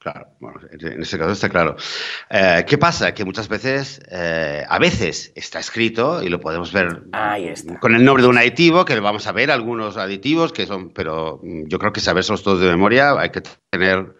Claro, 0.00 0.28
bueno, 0.38 0.60
en 0.70 1.02
ese 1.02 1.18
caso 1.18 1.32
está 1.32 1.48
claro. 1.48 1.74
Eh, 2.30 2.64
¿Qué 2.68 2.78
pasa? 2.78 3.12
Que 3.14 3.24
muchas 3.24 3.48
veces, 3.48 4.00
eh, 4.08 4.64
a 4.68 4.78
veces 4.78 5.32
está 5.34 5.58
escrito 5.58 6.22
y 6.22 6.28
lo 6.28 6.38
podemos 6.38 6.72
ver 6.72 7.02
con 7.80 7.96
el 7.96 8.04
nombre 8.04 8.22
de 8.22 8.28
un 8.28 8.38
aditivo, 8.38 8.84
que 8.84 8.98
vamos 9.00 9.26
a 9.26 9.32
ver 9.32 9.50
algunos 9.50 9.96
aditivos 9.96 10.52
que 10.52 10.66
son, 10.66 10.90
pero 10.90 11.40
yo 11.42 11.80
creo 11.80 11.92
que 11.92 12.00
saberlos 12.00 12.44
todos 12.44 12.60
de 12.60 12.68
memoria 12.68 13.18
hay 13.18 13.30
que 13.30 13.42
tener 13.70 14.14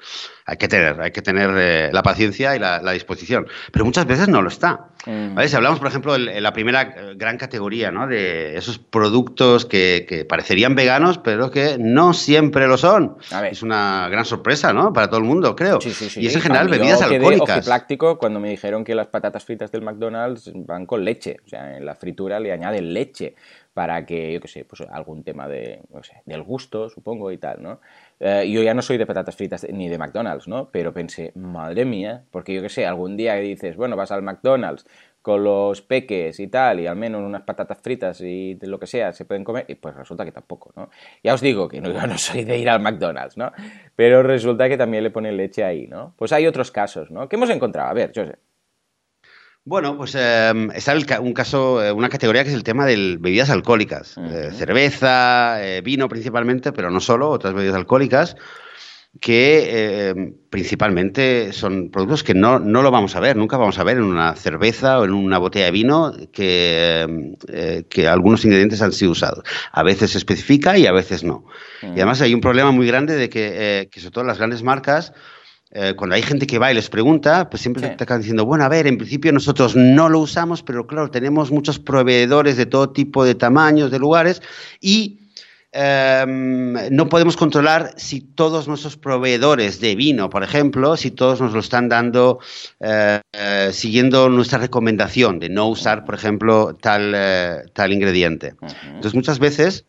hay 0.49 0.57
que 0.57 0.67
tener, 0.67 0.99
hay 0.99 1.11
que 1.11 1.21
tener 1.21 1.51
eh, 1.59 1.91
la 1.93 2.03
paciencia 2.03 2.57
y 2.57 2.59
la, 2.59 2.81
disposición. 2.93 3.47
Pero 3.71 3.85
muchas 3.85 4.07
veces 4.07 4.29
no 4.29 4.41
lo 4.41 4.49
está. 4.49 4.87
Mm. 5.05 5.39
Si 5.47 5.55
hablamos, 5.55 5.79
por 5.79 5.89
ejemplo, 5.89 6.15
de 6.15 6.41
la 6.41 6.55
primera 6.55 6.83
eh, 6.83 7.13
gran 7.17 7.37
categoría, 7.37 7.91
¿no? 7.91 8.07
De 8.07 8.57
esos 8.57 8.79
productos 8.79 9.67
que, 9.67 10.27
parecerían 10.27 10.75
veganos, 10.75 11.19
pero 11.19 11.51
que 11.51 11.77
no 11.79 12.15
siempre 12.15 12.67
lo 12.67 12.79
son. 12.79 13.19
Es 13.51 13.63
una 13.63 14.09
gran 14.09 14.25
sorpresa, 14.25 14.73
¿no? 14.73 14.91
Para 14.91 15.09
todo 15.09 15.19
el 15.19 15.27
mundo, 15.27 15.55
creo. 15.55 15.81
Y 16.17 16.27
es 16.27 16.35
en 16.35 16.41
general 16.41 16.69
bebidas 16.69 17.03
alcohólicas. 17.03 17.67
práctico 17.67 18.19
cuando 18.19 18.41
me 18.41 18.49
dijeron 18.49 18.85
que 18.85 18.95
las 18.95 19.09
patatas 19.09 19.45
fritas 19.45 19.71
del 19.71 19.83
McDonald's 19.83 20.51
van 20.55 20.87
con 20.87 21.05
leche. 21.05 21.37
O 21.45 21.49
sea, 21.49 21.77
en 21.77 21.85
la 21.85 21.95
fritura 21.95 22.41
le 22.41 22.53
añaden 22.53 22.95
leche 22.95 23.35
para 23.75 24.07
que, 24.07 24.33
yo 24.33 24.41
qué 24.41 24.49
sé, 24.49 24.65
pues 24.65 24.81
algún 24.91 25.23
tema 25.23 25.47
de, 25.47 25.83
no 25.93 26.03
sé, 26.03 26.23
del 26.25 26.43
gusto, 26.43 26.89
supongo, 26.89 27.31
y 27.31 27.39
tal, 27.39 27.63
¿no? 27.63 27.81
Eh, 28.21 28.51
yo 28.51 28.63
ya 28.63 28.75
no 28.75 28.83
soy 28.83 28.99
de 28.99 29.07
patatas 29.07 29.37
fritas 29.37 29.67
ni 29.73 29.89
de 29.89 29.99
McDonald's, 29.99 30.49
¿no? 30.49 30.71
Pero 30.71 30.93
pensé, 30.93 31.33
madre 31.35 31.85
mía, 31.85 32.25
porque 32.31 32.55
yo 32.55 32.63
qué 32.63 32.69
sé, 32.69 32.87
algún 32.87 33.17
día 33.17 33.35
dices, 33.37 33.77
bueno, 33.77 33.97
vas 33.97 34.11
al 34.11 34.23
McDonald's 34.23 34.85
con 35.23 35.45
los 35.45 35.83
peques 35.83 36.41
y 36.41 36.49
tal, 36.49 36.81
y 36.81 36.87
al 36.87 36.97
menos 36.97 37.23
unas 37.23 37.43
patatas 37.43 37.79
fritas 37.83 38.21
y 38.21 38.59
lo 38.63 38.79
que 38.79 38.87
sea 38.87 39.13
se 39.13 39.25
pueden 39.25 39.45
comer, 39.45 39.67
y 39.69 39.75
pues 39.75 39.95
resulta 39.95 40.25
que 40.25 40.33
tampoco, 40.33 40.73
¿no? 40.77 40.91
Ya 41.23 41.35
os 41.35 41.41
digo 41.41 41.69
que 41.69 41.81
no, 41.81 41.91
yo 41.93 42.07
no 42.07 42.19
soy 42.19 42.45
de 42.45 42.59
ir 42.59 42.69
al 42.71 42.81
McDonald's, 42.81 43.37
¿no? 43.37 43.53
Pero 43.95 44.23
resulta 44.23 44.69
que 44.69 44.77
también 44.77 45.05
le 45.05 45.11
ponen 45.11 45.37
leche 45.37 45.65
ahí, 45.65 45.87
¿no? 45.87 46.15
Pues 46.17 46.33
hay 46.33 46.47
otros 46.47 46.71
casos, 46.71 47.11
¿no? 47.11 47.29
¿Qué 47.29 47.37
hemos 47.37 47.51
encontrado? 47.51 47.91
A 47.91 47.95
ver, 47.95 48.13
yo 48.13 48.25
sé. 48.25 48.37
Bueno, 49.69 49.99
pues 49.99 50.15
eh, 50.19 50.69
está 50.75 50.95
un 51.21 51.35
caso, 51.35 51.85
eh, 51.85 51.93
una 51.93 52.09
categoría 52.09 52.43
que 52.43 52.49
es 52.49 52.55
el 52.55 52.63
tema 52.63 52.87
de 52.87 53.19
bebidas 53.21 53.51
alcohólicas. 53.51 54.17
Eh, 54.17 54.51
cerveza, 54.55 55.59
vino 55.85 56.09
principalmente, 56.09 56.73
pero 56.73 56.91
no 56.91 57.01
solo, 57.01 57.29
otras 57.29 57.53
bebidas 57.53 57.77
alcohólicas, 57.77 58.35
que 59.21 60.33
principalmente 60.49 61.53
son 61.53 61.91
productos 61.91 62.25
que 62.25 62.33
no, 62.33 62.59
no, 62.59 62.81
lo 62.81 62.91
vamos 62.91 63.15
a 63.15 63.21
ver, 63.21 63.37
nunca 63.37 63.59
vamos 63.59 63.79
a 63.79 63.85
ver 63.85 63.99
en 63.99 64.05
una 64.05 64.35
cerveza 64.37 65.01
o 65.01 65.05
en 65.05 65.13
una 65.13 65.37
botella 65.37 65.67
de 65.67 65.71
vino 65.73 66.15
que, 66.33 67.35
que 67.91 68.09
algunos 68.09 68.47
ingredientes 68.47 68.81
han 68.81 68.93
sido 68.93 69.11
usados. 69.11 69.45
A 69.73 69.83
veces 69.83 70.13
se 70.13 70.19
especifica 70.19 70.79
y 70.79 70.87
a 70.87 70.93
veces 70.93 71.25
no. 71.25 71.45
Y 71.83 71.89
además 71.89 72.23
hay 72.23 72.33
un 72.33 72.41
problema 72.41 72.71
muy 72.71 72.87
grande 72.87 73.17
de 73.17 73.29
que, 73.29 73.91
que 73.93 74.01
sobre 74.01 74.13
todo 74.13 74.25
las 74.25 74.39
grandes 74.39 74.63
marcas, 74.63 75.13
eh, 75.71 75.95
cuando 75.97 76.17
hay 76.17 76.23
gente 76.23 76.47
que 76.47 76.59
va 76.59 76.71
y 76.71 76.75
les 76.75 76.89
pregunta, 76.89 77.51
pues 77.51 77.61
siempre 77.61 77.87
te 77.91 78.03
acaban 78.03 78.23
diciendo, 78.23 78.47
bueno, 78.47 78.65
a 78.65 78.69
ver, 78.69 78.87
en 78.87 78.97
principio 78.97 79.33
nosotros 79.33 79.77
no 79.77 80.09
lo 80.09 80.21
usamos, 80.21 80.63
pero 80.63 80.87
claro, 80.87 81.11
tenemos 81.11 81.51
muchos 81.51 81.79
proveedores 81.79 82.57
de 82.57 82.67
todo 82.67 82.91
tipo 82.91 83.25
de 83.25 83.35
tamaños, 83.35 83.91
de 83.91 83.99
lugares, 83.99 84.41
y 84.81 85.21
em, 85.73 86.73
no 86.91 87.09
podemos 87.11 87.37
controlar 87.37 87.93
si 87.99 88.23
todos 88.23 88.67
nuestros 88.67 88.97
proveedores 88.97 89.79
de 89.81 89.95
vino, 89.95 90.31
por 90.31 90.43
ejemplo, 90.43 90.97
si 90.97 91.11
todos 91.11 91.43
nos 91.43 91.53
lo 91.53 91.61
están 91.61 91.91
dando 91.91 92.39
eh, 92.81 93.21
eh, 93.35 93.69
siguiendo 93.73 94.31
nuestra 94.31 94.59
recomendación 94.59 95.39
de 95.39 95.51
no 95.51 95.69
usar, 95.69 96.07
por 96.07 96.15
ejemplo, 96.15 96.79
tal, 96.81 97.15
tal 97.75 97.93
ingrediente. 97.93 98.55
Entonces, 98.87 99.15
muchas 99.15 99.39
veces 99.39 99.85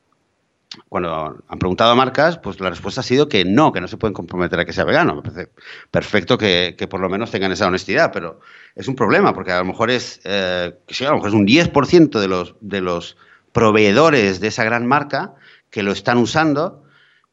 cuando 0.87 1.43
han 1.47 1.59
preguntado 1.59 1.91
a 1.91 1.95
marcas, 1.95 2.37
pues 2.37 2.59
la 2.59 2.69
respuesta 2.69 3.01
ha 3.01 3.03
sido 3.03 3.27
que 3.27 3.43
no, 3.43 3.71
que 3.71 3.81
no 3.81 3.87
se 3.87 3.97
pueden 3.97 4.13
comprometer 4.13 4.59
a 4.59 4.65
que 4.65 4.73
sea 4.73 4.85
vegano. 4.85 5.15
Me 5.15 5.21
parece 5.23 5.51
perfecto 5.89 6.37
que, 6.37 6.75
por 6.89 6.99
lo 6.99 7.09
menos 7.09 7.31
tengan 7.31 7.51
esa 7.51 7.67
honestidad, 7.67 8.11
pero 8.13 8.39
es 8.75 8.87
un 8.87 8.95
problema, 8.95 9.33
porque 9.33 9.51
a 9.51 9.59
lo 9.59 9.65
mejor 9.65 9.89
es, 9.89 10.21
eh, 10.23 10.75
que 10.85 11.05
a 11.05 11.09
lo 11.09 11.15
mejor 11.15 11.29
es 11.29 11.35
un 11.35 11.47
10% 11.47 12.19
de 12.19 12.27
los, 12.27 12.55
de 12.61 12.81
los 12.81 13.17
proveedores 13.51 14.39
de 14.39 14.47
esa 14.47 14.63
gran 14.63 14.85
marca 14.85 15.33
que 15.71 15.81
lo 15.81 15.91
están 15.91 16.17
usando. 16.17 16.83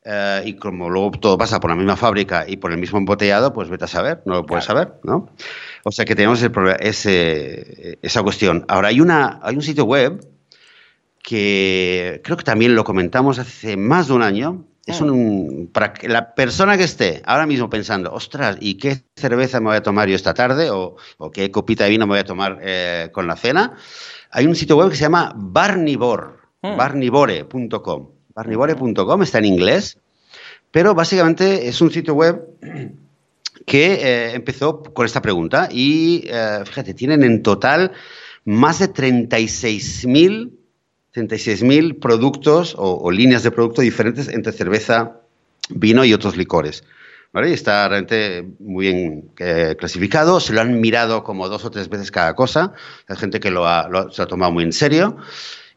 Eh, 0.08 0.42
y 0.46 0.56
como 0.56 0.88
luego 0.88 1.10
todo 1.12 1.36
pasa 1.36 1.58
por 1.58 1.68
la 1.68 1.76
misma 1.76 1.96
fábrica 1.96 2.44
y 2.46 2.56
por 2.56 2.70
el 2.70 2.78
mismo 2.78 2.98
embotellado, 2.98 3.52
pues 3.52 3.68
vete 3.68 3.84
a 3.84 3.88
saber, 3.88 4.22
no 4.24 4.34
lo 4.34 4.46
puedes 4.46 4.64
saber, 4.64 4.94
¿no? 5.02 5.30
O 5.82 5.90
sea 5.90 6.04
que 6.04 6.14
tenemos 6.14 6.40
ese, 6.78 7.98
esa 8.00 8.22
cuestión. 8.22 8.64
Ahora, 8.68 8.88
hay, 8.88 9.00
una, 9.00 9.40
hay 9.42 9.56
un 9.56 9.62
sitio 9.62 9.84
web 9.84 10.20
que 11.26 12.20
creo 12.22 12.36
que 12.36 12.44
también 12.44 12.76
lo 12.76 12.84
comentamos 12.84 13.40
hace 13.40 13.76
más 13.76 14.06
de 14.06 14.12
un 14.12 14.22
año. 14.22 14.64
Es 14.86 15.00
ah. 15.00 15.06
un, 15.06 15.68
para 15.72 15.92
que 15.92 16.08
la 16.08 16.36
persona 16.36 16.76
que 16.76 16.84
esté 16.84 17.20
ahora 17.26 17.46
mismo 17.46 17.68
pensando, 17.68 18.12
ostras, 18.12 18.58
¿y 18.60 18.74
qué 18.74 19.02
cerveza 19.16 19.58
me 19.58 19.66
voy 19.66 19.76
a 19.76 19.82
tomar 19.82 20.08
yo 20.08 20.14
esta 20.14 20.34
tarde? 20.34 20.70
¿O, 20.70 20.94
qué 21.32 21.50
copita 21.50 21.82
de 21.82 21.90
vino 21.90 22.06
me 22.06 22.12
voy 22.12 22.20
a 22.20 22.24
tomar 22.24 22.60
eh, 22.62 23.10
con 23.12 23.26
la 23.26 23.34
cena? 23.34 23.74
Hay 24.30 24.46
un 24.46 24.54
sitio 24.54 24.76
web 24.76 24.88
que 24.88 24.94
se 24.94 25.02
llama 25.02 25.32
Barnivore, 25.34 26.28
hmm. 26.62 26.76
barnivore.com. 26.76 28.08
Barnivore.com 28.32 29.22
está 29.24 29.38
en 29.38 29.46
inglés, 29.46 29.98
pero 30.70 30.94
básicamente 30.94 31.66
es 31.66 31.80
un 31.80 31.90
sitio 31.90 32.14
web 32.14 32.40
que 33.66 33.94
eh, 33.94 34.34
empezó 34.36 34.80
con 34.80 35.06
esta 35.06 35.20
pregunta 35.20 35.68
y, 35.72 36.22
eh, 36.28 36.60
fíjate, 36.64 36.94
tienen 36.94 37.24
en 37.24 37.42
total 37.42 37.90
más 38.44 38.78
de 38.78 38.94
36.000 38.94 40.55
36.000 41.16 41.98
productos 41.98 42.74
o, 42.78 43.10
líneas 43.10 43.42
de 43.42 43.50
producto 43.50 43.80
diferentes 43.80 44.28
entre 44.28 44.52
cerveza, 44.52 45.20
vino 45.70 46.04
y 46.04 46.12
otros 46.12 46.36
licores. 46.36 46.84
¿Vale? 47.32 47.50
Y 47.50 47.52
está 47.52 47.88
realmente 47.88 48.46
muy 48.60 48.86
bien 48.86 49.30
eh, 49.38 49.74
clasificado. 49.78 50.40
Se 50.40 50.52
lo 50.52 50.60
han 50.60 50.80
mirado 50.80 51.22
como 51.22 51.48
dos 51.48 51.64
o 51.64 51.70
tres 51.70 51.88
veces 51.88 52.10
cada 52.10 52.34
cosa. 52.34 52.72
Hay 53.08 53.16
gente 53.16 53.40
que 53.40 53.50
lo 53.50 53.66
ha, 53.66 53.84
se 54.10 54.18
lo 54.18 54.24
ha 54.24 54.26
tomado 54.26 54.52
muy 54.52 54.64
en 54.64 54.72
serio. 54.72 55.16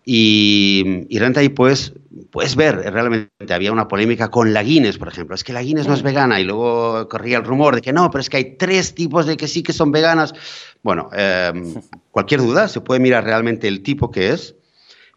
Y, 0.05 1.05
y, 1.09 1.19
realmente 1.19 1.41
ahí 1.41 1.49
pues, 1.49 1.93
puedes 2.31 2.55
ver, 2.55 2.77
realmente 2.77 3.53
había 3.53 3.71
una 3.71 3.87
polémica 3.87 4.31
con 4.31 4.53
la 4.53 4.63
Guinness, 4.63 4.97
por 4.97 5.09
ejemplo. 5.09 5.35
Es 5.35 5.43
que 5.43 5.51
la 5.51 5.61
Guinness 5.61 5.87
no 5.87 5.93
es 5.93 6.01
vegana 6.01 6.39
y 6.39 6.45
luego 6.45 7.09
corría 7.09 7.37
el 7.37 7.43
rumor 7.43 7.75
de 7.75 7.81
que 7.81 7.91
no, 7.91 8.09
pero 8.09 8.21
es 8.21 8.29
que 8.29 8.37
hay 8.37 8.55
tres 8.55 8.95
tipos 8.95 9.25
de 9.25 9.35
que 9.35 9.47
sí 9.47 9.61
que 9.61 9.73
son 9.73 9.91
veganas. 9.91 10.33
Bueno, 10.81 11.09
eh, 11.13 11.51
cualquier 12.11 12.41
duda, 12.41 12.69
se 12.69 12.79
puede 12.79 13.01
mirar 13.01 13.25
realmente 13.25 13.67
el 13.67 13.83
tipo 13.83 14.11
que 14.11 14.29
es 14.29 14.55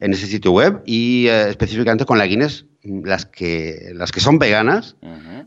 en 0.02 0.12
ese 0.12 0.26
sitio 0.26 0.50
web 0.50 0.82
y 0.84 1.28
eh, 1.28 1.48
específicamente 1.48 2.04
con 2.04 2.18
la 2.18 2.26
Guinness, 2.26 2.66
las 2.82 3.24
que, 3.24 3.92
las 3.94 4.10
que 4.10 4.18
son 4.18 4.40
veganas, 4.40 4.96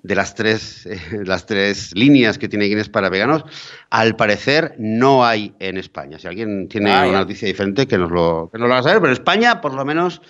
de 0.02 0.16
las 0.16 0.34
tres, 0.34 0.86
eh, 0.86 0.98
las 1.26 1.46
tres 1.46 1.94
líneas 1.94 2.38
que 2.38 2.48
tiene 2.48 2.66
Guinness 2.66 2.88
para 2.88 3.10
veganos, 3.10 3.44
al 3.90 4.16
parecer 4.16 4.74
no 4.80 5.26
hay 5.26 5.54
en 5.60 5.78
España. 5.78 6.20
Si 6.20 6.28
alguien 6.28 6.70
tiene 6.70 6.94
ah, 6.94 7.06
una 7.06 7.20
noticia 7.20 7.50
diferente, 7.50 7.86
que 7.86 7.98
nos, 7.98 8.10
lo, 8.10 8.50
que 8.50 8.58
nos 8.58 8.70
lo 8.70 8.74
haga 8.76 8.84
saber, 8.84 9.00
pero 9.00 9.08
en 9.08 9.20
España 9.20 9.60
por 9.60 9.74
lo 9.74 9.84
menos 9.84 10.22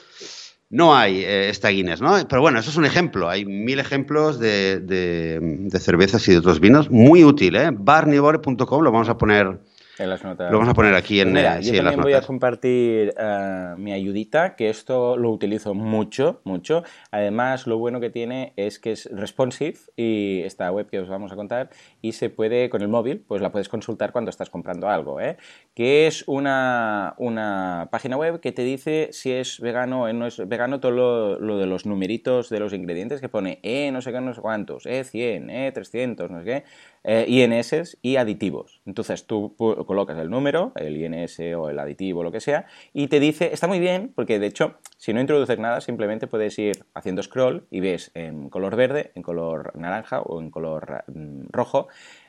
no 0.71 0.95
hay 0.95 1.19
eh, 1.19 1.49
esta 1.49 1.69
Guinness, 1.69 2.01
¿no? 2.01 2.15
Pero 2.27 2.41
bueno, 2.41 2.57
eso 2.57 2.71
es 2.71 2.77
un 2.77 2.85
ejemplo. 2.85 3.29
Hay 3.29 3.45
mil 3.45 3.79
ejemplos 3.79 4.39
de, 4.39 4.79
de, 4.79 5.79
cervezas 5.79 6.27
y 6.27 6.31
de 6.31 6.39
otros 6.39 6.59
vinos. 6.59 6.89
Muy 6.89 7.23
útil, 7.23 7.55
¿eh? 7.57 7.69
Barnivore.com, 7.71 8.83
lo 8.83 8.91
vamos 8.91 9.09
a 9.09 9.19
poner 9.19 9.59
En 9.97 10.09
las 10.09 10.23
notas. 10.23 10.51
Lo 10.51 10.57
vamos 10.57 10.71
a 10.71 10.73
poner 10.73 10.93
aquí 10.93 11.21
en, 11.21 11.31
mira, 11.31 11.57
eh, 11.57 11.61
yo 11.61 11.71
sí, 11.71 11.77
en 11.77 11.85
las 11.85 11.93
también 11.93 12.03
voy 12.03 12.21
a 12.21 12.25
compartir 12.25 13.13
eh, 13.17 13.73
mi 13.77 13.93
ayudita, 13.93 14.55
que 14.55 14.69
esto 14.69 15.15
lo 15.15 15.31
utilizo 15.31 15.73
mucho, 15.73 16.41
mucho. 16.43 16.83
Además, 17.11 17.65
lo 17.65 17.77
bueno 17.77 18.01
que 18.01 18.09
tiene 18.09 18.53
es 18.57 18.79
que 18.79 18.91
es 18.91 19.09
responsive 19.11 19.77
y 19.95 20.41
esta 20.43 20.69
web 20.71 20.87
que 20.89 20.99
os 20.99 21.07
vamos 21.07 21.31
a 21.31 21.35
contar 21.35 21.69
y 22.01 22.11
se 22.11 22.29
puede, 22.29 22.69
con 22.69 22.81
el 22.81 22.89
móvil, 22.89 23.23
pues 23.25 23.41
la 23.41 23.51
puedes 23.51 23.69
consultar 23.69 24.11
cuando 24.11 24.29
estás 24.29 24.49
comprando 24.49 24.89
algo, 24.89 25.21
¿eh? 25.21 25.37
Que 25.73 26.07
es 26.07 26.23
una, 26.27 27.15
una 27.17 27.87
página 27.89 28.17
web 28.17 28.41
que 28.41 28.51
te 28.51 28.63
dice 28.63 29.09
si 29.11 29.31
es 29.31 29.61
vegano 29.61 30.03
o 30.03 30.13
no 30.13 30.27
es 30.27 30.45
vegano 30.47 30.79
todo 30.79 30.91
lo, 30.91 31.39
lo 31.39 31.57
de 31.57 31.67
los 31.67 31.85
numeritos 31.85 32.49
de 32.49 32.59
los 32.59 32.73
ingredientes 32.73 33.21
que 33.21 33.29
pone 33.29 33.59
E 33.63 33.91
no 33.91 34.01
sé 34.01 34.11
qué, 34.11 34.19
no 34.19 34.33
sé 34.33 34.41
cuántos, 34.41 34.85
E 34.85 35.03
100, 35.03 35.49
E 35.49 35.71
300, 35.71 36.29
no 36.29 36.39
sé 36.39 36.45
qué, 36.45 36.63
eh, 37.07 37.25
INS 37.27 37.97
y 38.01 38.15
aditivos. 38.15 38.81
Entonces 38.85 39.27
tú 39.27 39.55
colocas 39.55 40.17
el 40.17 40.29
número, 40.29 40.71
el 40.75 40.97
INS 40.97 41.39
o 41.55 41.69
el 41.69 41.77
aditivo, 41.77 42.23
lo 42.23 42.31
que 42.31 42.41
sea, 42.41 42.65
y 42.93 43.07
te 43.07 43.19
dice, 43.19 43.53
está 43.53 43.67
muy 43.67 43.79
bien, 43.79 44.11
porque 44.15 44.39
de 44.39 44.47
hecho, 44.47 44.75
si 44.97 45.13
no 45.13 45.21
introduces 45.21 45.59
nada, 45.59 45.81
simplemente 45.81 46.25
puedes 46.27 46.57
ir 46.57 46.85
haciendo 46.95 47.21
scroll 47.21 47.67
y 47.69 47.79
ves 47.79 48.11
en 48.15 48.49
color 48.49 48.75
verde, 48.75 49.11
en 49.13 49.21
color 49.21 49.71
naranja 49.77 50.21
o 50.21 50.41
en 50.41 50.49
color 50.49 51.03
mm, 51.07 51.47
rojo. 51.51 51.87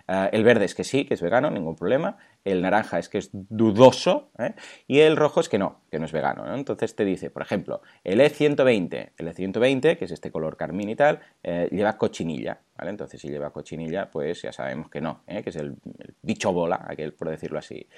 Eh, 0.08 0.28
el 0.32 0.44
verde 0.44 0.66
es 0.66 0.74
que 0.74 0.84
sí, 0.84 1.06
que 1.06 1.14
es 1.14 1.22
vegano, 1.22 1.50
ningún 1.50 1.76
problema. 1.76 2.18
El 2.46 2.62
naranja 2.62 3.00
es 3.00 3.08
que 3.08 3.18
es 3.18 3.30
dudoso. 3.32 4.30
¿eh? 4.38 4.54
Y 4.86 5.00
el 5.00 5.16
rojo 5.16 5.40
es 5.40 5.48
que 5.48 5.58
no, 5.58 5.80
que 5.90 5.98
no 5.98 6.04
es 6.04 6.12
vegano. 6.12 6.46
¿no? 6.46 6.54
Entonces 6.54 6.94
te 6.94 7.04
dice, 7.04 7.28
por 7.28 7.42
ejemplo, 7.42 7.82
el 8.04 8.20
E120, 8.20 9.10
el 9.18 9.28
E120, 9.28 9.98
que 9.98 10.04
es 10.04 10.12
este 10.12 10.30
color 10.30 10.56
carmín 10.56 10.88
y 10.88 10.96
tal, 10.96 11.20
eh, 11.42 11.68
lleva 11.72 11.98
cochinilla. 11.98 12.60
¿vale? 12.78 12.90
Entonces 12.90 13.20
si 13.20 13.28
lleva 13.28 13.50
cochinilla, 13.50 14.10
pues 14.10 14.42
ya 14.42 14.52
sabemos 14.52 14.88
que 14.90 15.00
no, 15.00 15.22
¿eh? 15.26 15.42
que 15.42 15.50
es 15.50 15.56
el, 15.56 15.76
el 15.98 16.14
bicho 16.22 16.52
bola, 16.52 16.84
aquel 16.88 17.14
por 17.14 17.28
decirlo 17.28 17.58
así. 17.58 17.88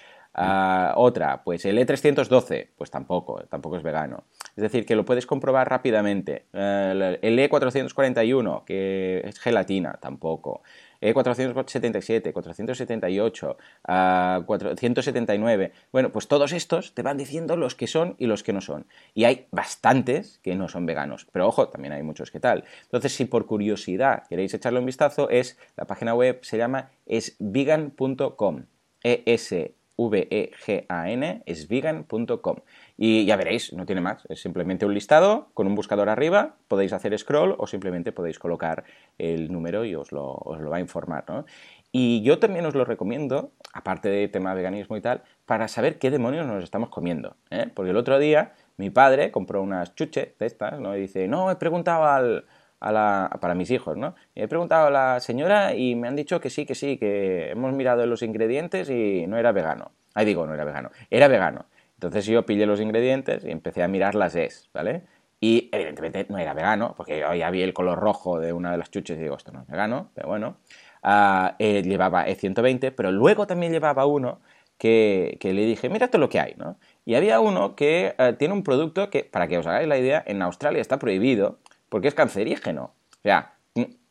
Ah, 0.40 0.94
otra, 0.96 1.42
pues 1.42 1.64
el 1.64 1.78
E312, 1.78 2.68
pues 2.76 2.90
tampoco, 2.90 3.42
tampoco 3.48 3.76
es 3.76 3.82
vegano. 3.82 4.24
Es 4.56 4.62
decir, 4.62 4.86
que 4.86 4.94
lo 4.94 5.04
puedes 5.04 5.26
comprobar 5.26 5.68
rápidamente. 5.68 6.46
Eh, 6.52 7.18
el 7.22 7.38
E441, 7.38 8.64
que 8.64 9.22
es 9.24 9.40
gelatina, 9.40 9.98
tampoco. 10.00 10.62
E 11.00 11.14
E477, 11.14 12.32
478, 12.32 13.56
ah, 13.86 14.42
479. 14.46 15.72
Bueno, 15.92 16.10
pues 16.10 16.28
todos 16.28 16.52
estos 16.52 16.94
te 16.94 17.02
van 17.02 17.16
diciendo 17.16 17.56
los 17.56 17.74
que 17.74 17.86
son 17.86 18.16
y 18.18 18.26
los 18.26 18.42
que 18.42 18.52
no 18.52 18.60
son. 18.60 18.86
Y 19.14 19.24
hay 19.24 19.46
bastantes 19.50 20.40
que 20.42 20.56
no 20.56 20.68
son 20.68 20.86
veganos. 20.86 21.26
Pero 21.32 21.46
ojo, 21.46 21.68
también 21.68 21.92
hay 21.92 22.02
muchos 22.02 22.30
que 22.30 22.40
tal. 22.40 22.64
Entonces, 22.82 23.14
si 23.14 23.24
por 23.24 23.46
curiosidad 23.46 24.24
queréis 24.28 24.54
echarle 24.54 24.80
un 24.80 24.86
vistazo, 24.86 25.30
es 25.30 25.58
la 25.76 25.86
página 25.86 26.14
web 26.14 26.40
se 26.42 26.58
llama 26.58 26.90
esvegan.com. 27.06 28.64
E 29.04 29.22
S 29.26 29.77
V-E-G-A-N, 29.98 31.42
es 31.44 31.68
vegan.com. 31.68 32.56
Y 32.96 33.26
ya 33.26 33.36
veréis, 33.36 33.72
no 33.72 33.84
tiene 33.84 34.00
más, 34.00 34.24
es 34.28 34.40
simplemente 34.40 34.86
un 34.86 34.94
listado 34.94 35.48
con 35.54 35.66
un 35.66 35.74
buscador 35.74 36.08
arriba, 36.08 36.54
podéis 36.68 36.92
hacer 36.92 37.18
scroll 37.18 37.56
o 37.58 37.66
simplemente 37.66 38.12
podéis 38.12 38.38
colocar 38.38 38.84
el 39.18 39.52
número 39.52 39.84
y 39.84 39.94
os 39.94 40.12
lo, 40.12 40.32
os 40.32 40.60
lo 40.60 40.70
va 40.70 40.76
a 40.76 40.80
informar. 40.80 41.24
¿no? 41.28 41.44
Y 41.90 42.22
yo 42.22 42.38
también 42.38 42.64
os 42.66 42.74
lo 42.74 42.84
recomiendo, 42.84 43.50
aparte 43.72 44.08
de 44.08 44.28
tema 44.28 44.54
veganismo 44.54 44.96
y 44.96 45.00
tal, 45.00 45.22
para 45.46 45.68
saber 45.68 45.98
qué 45.98 46.10
demonios 46.10 46.46
nos 46.46 46.62
estamos 46.62 46.90
comiendo. 46.90 47.36
¿eh? 47.50 47.68
Porque 47.74 47.90
el 47.90 47.96
otro 47.96 48.18
día 48.18 48.52
mi 48.76 48.90
padre 48.90 49.32
compró 49.32 49.62
unas 49.62 49.94
chuches 49.94 50.38
de 50.38 50.46
estas, 50.46 50.78
¿no? 50.80 50.96
Y 50.96 51.00
dice, 51.00 51.26
no, 51.26 51.50
he 51.50 51.56
preguntado 51.56 52.04
al, 52.04 52.44
a 52.80 52.92
la, 52.92 53.38
para 53.40 53.54
mis 53.54 53.70
hijos, 53.70 53.96
¿no? 53.96 54.14
He 54.34 54.48
preguntado 54.48 54.86
a 54.86 54.90
la 54.90 55.20
señora 55.20 55.74
y 55.74 55.94
me 55.94 56.08
han 56.08 56.16
dicho 56.16 56.40
que 56.40 56.50
sí, 56.50 56.66
que 56.66 56.74
sí, 56.74 56.96
que 56.96 57.50
hemos 57.50 57.72
mirado 57.72 58.06
los 58.06 58.22
ingredientes 58.22 58.88
y 58.90 59.26
no 59.26 59.36
era 59.36 59.52
vegano. 59.52 59.92
Ahí 60.14 60.24
digo, 60.24 60.46
no 60.46 60.54
era 60.54 60.64
vegano, 60.64 60.90
era 61.10 61.28
vegano. 61.28 61.66
Entonces 61.94 62.26
yo 62.26 62.46
pillé 62.46 62.66
los 62.66 62.80
ingredientes 62.80 63.44
y 63.44 63.50
empecé 63.50 63.82
a 63.82 63.88
mirar 63.88 64.14
las 64.14 64.36
es, 64.36 64.70
¿vale? 64.72 65.02
Y 65.40 65.68
evidentemente 65.72 66.26
no 66.28 66.38
era 66.38 66.54
vegano, 66.54 66.94
porque 66.96 67.20
yo 67.20 67.34
ya 67.34 67.48
el 67.48 67.74
color 67.74 67.98
rojo 67.98 68.40
de 68.40 68.52
una 68.52 68.72
de 68.72 68.78
las 68.78 68.90
chuches 68.90 69.18
y 69.18 69.22
digo, 69.22 69.36
esto 69.36 69.52
no 69.52 69.62
es 69.62 69.66
vegano, 69.66 70.10
pero 70.14 70.28
bueno. 70.28 70.56
Ah, 71.02 71.54
eh, 71.60 71.82
llevaba 71.82 72.26
E120, 72.26 72.92
pero 72.94 73.12
luego 73.12 73.46
también 73.46 73.70
llevaba 73.72 74.04
uno 74.06 74.40
que, 74.78 75.36
que 75.40 75.52
le 75.54 75.64
dije, 75.64 75.88
mira 75.88 76.08
todo 76.08 76.20
lo 76.20 76.28
que 76.28 76.40
hay, 76.40 76.54
¿no? 76.56 76.76
Y 77.04 77.14
había 77.14 77.40
uno 77.40 77.76
que 77.76 78.14
eh, 78.18 78.34
tiene 78.38 78.54
un 78.54 78.62
producto 78.64 79.10
que, 79.10 79.24
para 79.24 79.46
que 79.48 79.58
os 79.58 79.66
hagáis 79.66 79.88
la 79.88 79.98
idea, 79.98 80.22
en 80.26 80.42
Australia 80.42 80.80
está 80.80 80.98
prohibido 80.98 81.58
porque 81.88 82.08
es 82.08 82.14
cancerígeno. 82.14 82.94
O 83.10 83.22
sea, 83.22 83.54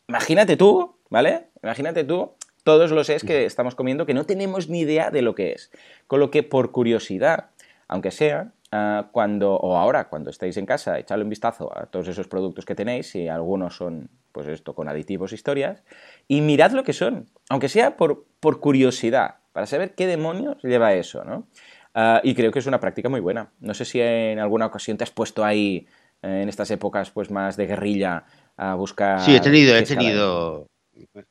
imagínate 0.07 0.57
tú, 0.57 0.97
¿vale? 1.09 1.47
Imagínate 1.61 2.03
tú 2.03 2.31
todos 2.67 2.91
los 2.91 3.09
es 3.09 3.23
que 3.23 3.45
estamos 3.45 3.75
comiendo 3.75 4.05
que 4.05 4.13
no 4.13 4.25
tenemos 4.25 4.67
ni 4.67 4.81
idea 4.81 5.09
de 5.09 5.21
lo 5.21 5.35
que 5.35 5.53
es. 5.53 5.71
Con 6.05 6.19
lo 6.19 6.29
que, 6.31 6.43
por 6.43 6.73
curiosidad, 6.73 7.51
aunque 7.87 8.11
sea, 8.11 8.51
ah, 8.73 9.07
cuando, 9.13 9.55
o 9.55 9.77
ahora, 9.77 10.09
cuando 10.09 10.29
estéis 10.31 10.57
en 10.57 10.65
casa, 10.65 10.99
echadle 10.99 11.23
un 11.23 11.29
vistazo 11.29 11.71
a 11.73 11.85
todos 11.85 12.09
esos 12.09 12.27
productos 12.27 12.65
que 12.65 12.75
tenéis, 12.75 13.09
si 13.09 13.29
algunos 13.29 13.77
son, 13.77 14.09
pues 14.33 14.49
esto, 14.49 14.75
con 14.75 14.89
aditivos, 14.89 15.31
historias, 15.31 15.81
y 16.27 16.41
mirad 16.41 16.71
lo 16.71 16.83
que 16.83 16.91
son, 16.91 17.27
aunque 17.47 17.69
sea 17.69 17.95
por, 17.95 18.25
por 18.41 18.59
curiosidad, 18.59 19.35
para 19.53 19.65
saber 19.65 19.95
qué 19.95 20.05
demonios 20.05 20.61
lleva 20.61 20.93
eso, 20.93 21.23
¿no? 21.23 21.47
Ah, 21.93 22.19
y 22.21 22.35
creo 22.35 22.51
que 22.51 22.59
es 22.59 22.67
una 22.67 22.81
práctica 22.81 23.07
muy 23.07 23.21
buena. 23.21 23.49
No 23.61 23.73
sé 23.75 23.85
si 23.85 24.01
en 24.01 24.39
alguna 24.39 24.65
ocasión 24.65 24.97
te 24.97 25.05
has 25.05 25.11
puesto 25.11 25.45
ahí, 25.45 25.87
en 26.21 26.49
estas 26.49 26.69
épocas 26.71 27.11
pues 27.11 27.29
más 27.31 27.57
de 27.57 27.67
guerrilla, 27.67 28.25
a 28.57 28.75
buscar... 28.75 29.19
Sí, 29.21 29.35
he 29.35 29.39
tenido, 29.39 29.75
he 29.75 29.83
tenido. 29.83 30.67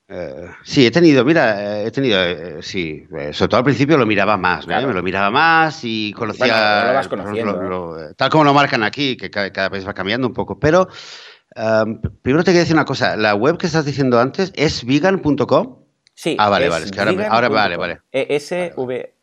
eh, 0.09 0.47
sí, 0.63 0.87
he 0.87 0.91
tenido, 0.91 1.25
mira, 1.25 1.81
eh, 1.83 1.87
he 1.87 1.91
tenido, 1.91 2.23
eh, 2.23 2.63
sí, 2.63 3.05
eh, 3.19 3.33
sobre 3.33 3.49
todo 3.49 3.59
al 3.59 3.65
principio 3.65 3.99
lo 3.99 4.07
miraba 4.07 4.37
más. 4.37 4.65
Claro. 4.67 4.87
me 4.89 4.95
lo 4.95 5.03
miraba 5.03 5.31
más 5.31 5.81
y 5.83 6.13
conocía, 6.13 6.47
Bueno, 6.47 6.57
ahora 6.57 6.87
lo 6.89 6.95
vas 6.95 7.09
por 7.09 7.19
conociendo, 7.19 7.51
ejemplo, 7.53 7.69
lo- 7.69 8.11
eh, 8.11 8.15
tal 8.17 8.31
como 8.31 8.45
lo 8.45 8.55
marcan 8.55 8.83
aquí, 8.83 9.17
que 9.17 9.31
cada, 9.31 9.53
cada 9.53 9.69
vez 9.69 9.87
va 9.87 9.95
cambiando 9.95 10.27
un 10.29 10.35
poco, 10.35 10.59
pero 10.61 10.89
um, 11.57 12.01
primero 12.23 12.45
te 12.45 12.51
quería 12.51 12.61
decir 12.61 12.77
una 12.77 12.85
cosa, 12.85 13.17
la 13.17 13.35
web 13.35 13.59
que 13.59 13.67
estás 13.67 13.85
diciendo 13.85 14.21
antes 14.21 14.53
es 14.55 14.85
vegan.com. 14.85 15.83
Sí, 16.15 16.37
Ah, 16.39 16.49
vale, 16.49 16.69
vale, 16.69 16.85
es 16.87 16.93
que 16.93 17.01
ahora 17.01 17.29
ahora 17.29 17.49
vale, 17.49 17.77
vale. 17.77 18.01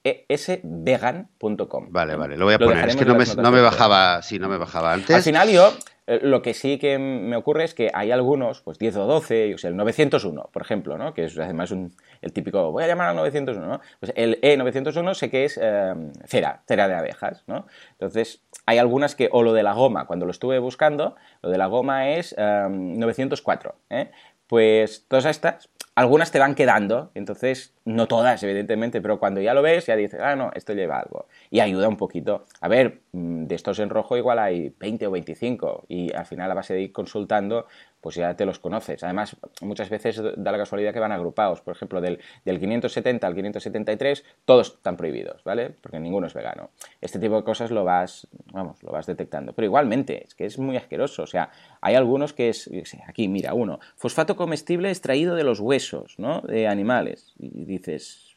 esvegan.com. 0.03 1.87
Vale, 1.89 2.15
vale, 2.15 2.37
lo 2.37 2.45
voy 2.45 2.55
a 2.55 2.59
poner, 2.59 2.89
es 2.89 2.95
que 2.95 3.05
no 3.05 3.15
me, 3.15 3.25
no 3.25 3.51
me 3.51 3.61
bajaba, 3.61 4.21
sí, 4.21 4.39
no 4.39 4.49
me 4.49 4.57
bajaba 4.57 4.93
antes. 4.93 5.15
Al 5.15 5.21
final 5.21 5.49
yo, 5.49 5.73
eh, 6.05 6.19
lo 6.21 6.41
que 6.41 6.53
sí 6.53 6.77
que 6.77 6.99
me 6.99 7.37
ocurre 7.37 7.63
es 7.63 7.73
que 7.73 7.89
hay 7.93 8.11
algunos, 8.11 8.61
pues 8.61 8.77
10 8.77 8.97
o 8.97 9.05
12, 9.05 9.49
yo 9.49 9.57
sé, 9.57 9.69
el 9.69 9.77
901, 9.77 10.49
por 10.51 10.61
ejemplo, 10.61 10.97
¿no? 10.97 11.13
Que 11.13 11.25
es 11.25 11.37
además 11.37 11.71
un, 11.71 11.95
el 12.21 12.33
típico, 12.33 12.71
voy 12.71 12.83
a 12.83 12.87
llamar 12.87 13.09
al 13.09 13.15
901, 13.15 13.65
¿no? 13.65 13.81
Pues 13.99 14.11
el 14.15 14.41
E901 14.41 15.13
sé 15.13 15.29
que 15.29 15.45
es 15.45 15.57
eh, 15.61 15.93
cera, 16.25 16.63
cera 16.67 16.89
de 16.89 16.95
abejas, 16.95 17.43
¿no? 17.47 17.67
Entonces, 17.91 18.41
hay 18.65 18.79
algunas 18.79 19.15
que, 19.15 19.29
o 19.31 19.43
lo 19.43 19.53
de 19.53 19.63
la 19.63 19.73
goma, 19.73 20.05
cuando 20.05 20.25
lo 20.25 20.31
estuve 20.31 20.59
buscando, 20.59 21.15
lo 21.41 21.49
de 21.49 21.57
la 21.57 21.67
goma 21.67 22.09
es 22.09 22.35
eh, 22.37 22.67
904, 22.69 23.75
¿eh? 23.89 24.11
Pues 24.53 25.07
todas 25.07 25.25
estas, 25.25 25.67
algunas 25.95 26.31
te 26.31 26.37
van 26.37 26.53
quedando, 26.53 27.09
entonces, 27.15 27.73
no 27.85 28.07
todas, 28.07 28.43
evidentemente, 28.43 29.01
pero 29.01 29.17
cuando 29.17 29.41
ya 29.41 29.55
lo 29.55 29.63
ves, 29.63 29.87
ya 29.87 29.95
dices, 29.95 30.19
ah, 30.21 30.35
no, 30.35 30.51
esto 30.53 30.73
lleva 30.73 30.99
algo. 30.99 31.25
Y 31.49 31.59
ayuda 31.59 31.89
un 31.89 31.97
poquito. 31.97 32.45
A 32.61 32.67
ver, 32.67 33.01
mm, 33.13 33.45
de 33.45 33.55
estos 33.55 33.79
en 33.79 33.89
rojo 33.89 34.15
igual 34.15 34.37
hay 34.37 34.69
20 34.77 35.07
o 35.07 35.11
25, 35.11 35.85
y 35.87 36.13
al 36.13 36.27
final 36.27 36.51
a 36.51 36.53
base 36.53 36.75
de 36.75 36.81
ir 36.83 36.91
consultando, 36.91 37.65
pues 38.03 38.15
ya 38.15 38.35
te 38.35 38.45
los 38.45 38.59
conoces. 38.59 39.01
Además, 39.01 39.37
muchas 39.61 39.89
veces 39.89 40.21
da 40.35 40.51
la 40.51 40.57
casualidad 40.57 40.91
que 40.91 40.99
van 40.99 41.13
agrupados. 41.13 41.61
Por 41.61 41.73
ejemplo, 41.73 42.01
del, 42.01 42.19
del 42.43 42.59
570 42.59 43.25
al 43.25 43.33
573, 43.33 44.25
todos 44.43 44.73
están 44.73 44.97
prohibidos, 44.97 45.41
¿vale? 45.45 45.69
Porque 45.69 46.01
ninguno 46.01 46.27
es 46.27 46.33
vegano. 46.33 46.71
Este 46.99 47.17
tipo 47.17 47.37
de 47.37 47.43
cosas 47.45 47.71
lo 47.71 47.85
vas, 47.85 48.27
vamos, 48.51 48.83
lo 48.83 48.91
vas 48.91 49.05
detectando. 49.05 49.53
Pero 49.53 49.67
igualmente, 49.67 50.25
es 50.25 50.35
que 50.35 50.45
es 50.45 50.59
muy 50.59 50.75
asqueroso. 50.75 51.23
O 51.23 51.27
sea, 51.27 51.49
hay 51.79 51.95
algunos 51.95 52.33
que 52.33 52.49
es, 52.49 52.69
aquí, 53.07 53.29
mira, 53.29 53.53
uno, 53.53 53.79
fosfato 53.95 54.35
comestible 54.35 54.89
extraído 54.89 55.35
de 55.35 55.45
los 55.45 55.61
huesos, 55.61 56.19
¿no? 56.19 56.41
De 56.41 56.67
animales. 56.67 57.33
Y 57.39 57.63
dices, 57.63 58.35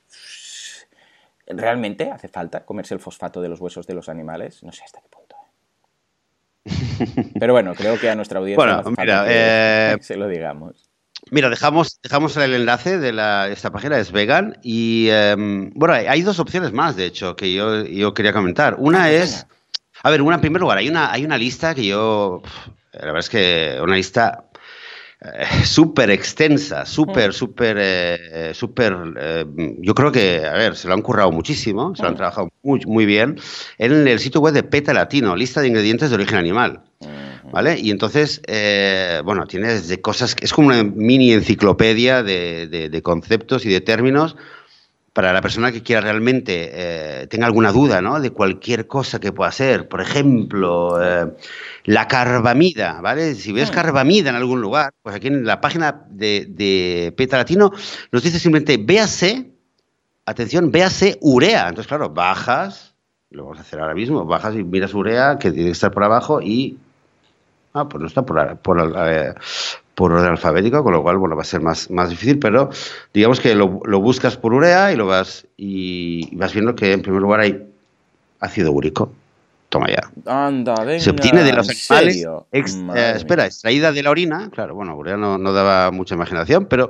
¿realmente 1.45 2.09
hace 2.13 2.29
falta 2.29 2.65
comerse 2.65 2.95
el 2.95 3.01
fosfato 3.01 3.41
de 3.41 3.49
los 3.49 3.61
huesos 3.61 3.85
de 3.89 3.95
los 3.95 4.09
animales? 4.09 4.63
No 4.63 4.71
sé 4.71 4.85
hasta 4.85 5.01
qué 5.01 5.09
punto. 5.09 5.26
Pero 7.39 7.53
bueno, 7.53 7.75
creo 7.75 7.99
que 7.99 8.09
a 8.11 8.15
nuestra 8.15 8.39
audiencia 8.39 8.57
Bueno, 8.57 8.75
no 8.75 8.81
hace 8.81 8.91
mira, 8.91 9.17
falta 9.19 9.29
que 9.31 9.93
eh, 9.95 9.99
se 10.03 10.17
lo 10.17 10.29
digamos. 10.29 10.91
Mira, 11.31 11.51
dejamos, 11.51 11.99
dejamos 12.03 12.37
el 12.37 12.55
enlace 12.55 12.99
de 12.99 13.13
la, 13.13 13.49
esta 13.49 13.71
página, 13.73 13.99
es 13.99 14.13
vegan. 14.13 14.59
Y 14.63 15.09
em, 15.11 15.71
bueno, 15.75 15.95
hay, 15.95 16.23
dos 16.23 16.39
opciones 16.39 16.73
más, 16.73 16.95
de 16.95 17.07
hecho, 17.07 17.35
que 17.35 17.53
yo, 17.53 17.85
yo 17.85 18.15
quería 18.15 18.33
comentar. 18.33 18.77
Una 18.79 19.05
Ah, 19.05 19.09
pues 19.09 19.23
es. 19.23 19.47
A 20.03 20.11
ver, 20.11 20.23
una 20.23 20.37
en 20.37 20.41
primer 20.43 20.61
lugar, 20.61 20.79
hay 20.79 20.89
una, 20.89 21.11
hay 21.13 21.25
una 21.25 21.39
lista 21.39 21.75
que 21.75 21.85
yo. 21.87 22.43
La 22.93 23.07
verdad 23.07 23.19
es 23.21 23.29
que 23.29 23.79
una 23.83 23.97
lista 23.97 24.45
eh, 25.21 25.65
súper 25.65 26.11
extensa, 26.11 26.85
súper, 26.87 27.33
súper, 27.33 27.77
eh, 27.81 28.53
súper. 28.55 28.95
eh, 29.19 29.45
yo 29.79 29.95
creo 29.95 30.13
que, 30.13 30.45
a 30.47 30.53
ver, 30.53 30.77
se 30.77 30.87
lo 30.87 30.95
han 30.95 31.03
currado 31.03 31.33
muchísimo, 31.33 31.97
se 31.97 32.03
lo 32.03 32.09
han 32.09 32.15
Mm. 32.15 32.19
trabajado 32.19 32.49
muy, 32.63 32.81
muy 32.87 33.07
bien. 33.07 33.37
En 33.79 34.07
el 34.07 34.19
sitio 34.21 34.41
web 34.41 34.55
de 34.55 34.63
PETA 34.63 34.93
Latino, 34.95 35.35
lista 35.35 35.61
de 35.61 35.69
ingredientes 35.69 36.11
de 36.11 36.15
origen 36.17 36.39
animal. 36.39 36.83
¿Vale? 37.53 37.79
Y 37.79 37.91
entonces, 37.91 38.41
eh, 38.47 39.21
bueno, 39.25 39.47
tiene 39.47 39.69
desde 39.69 40.01
cosas, 40.01 40.35
que- 40.35 40.45
es 40.45 40.53
como 40.53 40.69
una 40.69 40.83
mini 40.83 41.33
enciclopedia 41.33 42.23
de, 42.23 42.67
de- 42.69 42.89
de 42.89 43.03
conceptos 43.03 43.65
y 43.65 43.69
de 43.71 43.81
términos 43.81 44.37
para 45.13 45.33
la 45.33 45.41
persona 45.41 45.73
que 45.73 45.83
quiera 45.83 46.03
realmente, 46.03 46.71
eh, 46.75 47.27
tenga 47.29 47.47
alguna 47.47 47.73
duda, 47.73 48.03
¿no? 48.03 48.21
De 48.21 48.31
cualquier 48.31 48.87
cosa 48.87 49.19
que 49.19 49.33
pueda 49.33 49.51
ser. 49.51 49.89
Por 49.89 50.03
ejemplo, 50.03 50.99
eh, 51.03 51.33
la 51.85 52.07
carbamida, 52.07 53.01
¿vale? 53.01 53.35
Si 53.35 53.51
ves 53.53 53.71
mm. 53.71 53.75
carbamida 53.75 54.29
en 54.29 54.37
algún 54.37 54.61
lugar, 54.61 54.93
pues 55.03 55.17
aquí 55.17 55.29
en 55.29 55.47
la 55.47 55.61
página 55.63 56.03
de, 56.11 56.47
de 56.51 57.15
Peta 57.17 57.39
Latino 57.39 57.73
nos 58.13 58.23
dice 58.23 58.39
simplemente, 58.39 58.77
véase, 58.77 59.47
atención, 60.27 60.71
véase 60.71 61.17
urea. 61.23 61.69
Entonces, 61.69 61.87
claro, 61.89 62.11
bajas, 62.11 62.95
lo 63.31 63.45
vamos 63.45 63.59
a 63.59 63.63
hacer 63.63 63.81
ahora 63.81 63.95
mismo, 63.95 64.27
bajas 64.27 64.55
y 64.55 64.65
miras 64.65 64.93
urea, 64.93 65.39
que 65.39 65.51
tiene 65.51 65.69
que 65.69 65.73
estar 65.73 65.91
por 65.93 66.05
abajo 66.05 66.43
y 66.43 66.77
Ah, 67.77 67.87
pues 67.87 68.01
no 68.01 68.07
está 68.09 68.25
por, 68.25 68.57
por, 68.59 68.93
eh, 69.09 69.35
por 69.95 70.11
orden 70.11 70.31
alfabético, 70.31 70.83
con 70.83 70.95
lo 70.95 71.03
cual 71.03 71.19
bueno, 71.19 71.37
va 71.37 71.43
a 71.43 71.45
ser 71.45 71.61
más, 71.61 71.91
más 71.91 72.09
difícil, 72.09 72.39
pero 72.39 72.71
digamos 73.13 73.39
que 73.39 73.55
lo, 73.55 73.69
buscas 73.69 74.39
por 74.39 74.55
urea 74.55 74.93
y 74.93 74.97
lo 74.97 75.07
vas 75.07 75.47
y 75.59 76.35
vas 76.37 76.55
viendo 76.55 76.75
que 76.75 76.93
en 76.93 77.03
primer 77.03 77.21
lugar 77.21 77.41
hay 77.41 77.67
ácido 78.41 78.73
úrico. 78.73 79.13
Toma 79.69 79.89
ya. 79.89 80.11
Anda, 80.25 80.75
venga, 80.85 81.01
Se 81.01 81.11
obtiene 81.11 81.43
de 81.43 81.53
los 81.53 81.69
animales. 81.69 82.27
Eh, 82.53 83.13
espera, 83.17 83.45
extraída 83.45 83.93
de 83.93 84.03
la 84.03 84.11
orina. 84.11 84.49
Claro, 84.53 84.75
bueno, 84.75 84.97
urea 84.97 85.19
no, 85.19 85.37
no 85.37 85.53
daba 85.53 85.91
mucha 85.91 86.15
imaginación, 86.15 86.67
pero 86.67 86.89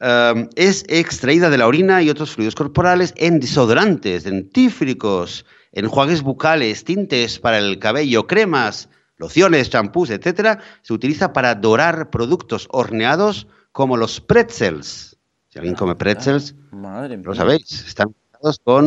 eh, 0.00 0.48
es 0.56 0.84
extraída 0.88 1.50
de 1.50 1.58
la 1.58 1.68
orina 1.68 2.02
y 2.02 2.10
otros 2.10 2.32
fluidos 2.32 2.56
corporales 2.56 3.14
en 3.16 3.38
desodorantes, 3.38 4.24
dentífricos, 4.24 5.46
enjuagues 5.72 6.22
bucales, 6.22 6.82
tintes 6.84 7.38
para 7.38 7.58
el 7.58 7.78
cabello, 7.78 8.26
cremas, 8.26 8.88
lociones, 9.16 9.70
champús, 9.70 10.10
etcétera, 10.10 10.60
se 10.82 10.92
utiliza 10.92 11.32
para 11.32 11.54
dorar 11.54 12.10
productos 12.10 12.68
horneados 12.70 13.46
como 13.72 13.96
los 13.96 14.20
pretzels. 14.20 15.18
Si 15.48 15.58
alguien 15.58 15.74
come 15.74 15.94
pretzels, 15.94 16.54
lo 16.72 17.34
sabéis, 17.34 17.86
están 17.86 18.08
horneados 18.32 18.60
con 18.62 18.86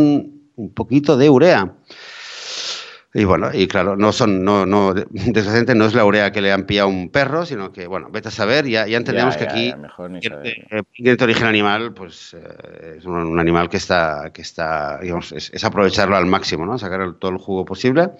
un 0.56 0.74
poquito 0.74 1.18
de 1.18 1.30
urea. 1.30 1.76
Y 3.12 3.24
bueno, 3.24 3.50
y 3.52 3.68
claro, 3.68 3.96
no 3.96 4.12
son, 4.12 4.44
no, 4.44 4.68
no, 4.68 4.94
desgraciadamente 5.10 5.74
no 5.74 5.86
es 5.86 5.96
la 5.96 6.06
urea 6.06 6.32
que 6.32 6.42
le 6.42 6.52
han 6.52 6.66
pillado 6.66 6.90
un 6.90 7.10
perro, 7.10 7.44
sino 7.44 7.72
que, 7.72 7.88
bueno, 7.88 8.10
vete 8.12 8.28
a 8.28 8.32
saber, 8.32 8.68
ya, 8.68 8.86
ya 8.86 8.98
entendemos 8.98 9.36
que 9.36 9.46
aquí 9.46 9.74
el 10.98 11.24
origen 11.24 11.48
animal, 11.48 11.94
pues 11.94 12.36
eh, 12.36 12.98
es 13.00 13.06
un, 13.06 13.40
animal 13.40 13.68
que 13.68 13.78
está, 13.78 14.30
que 14.32 14.44
está, 14.44 15.00
digamos, 15.00 15.32
es, 15.32 15.64
aprovecharlo 15.64 16.16
al 16.16 16.28
máximo, 16.28 16.68
¿no? 16.68 16.78
Sacar 16.78 17.16
todo 17.16 17.32
el 17.32 17.40
jugo 17.40 17.66
posible. 17.66 18.12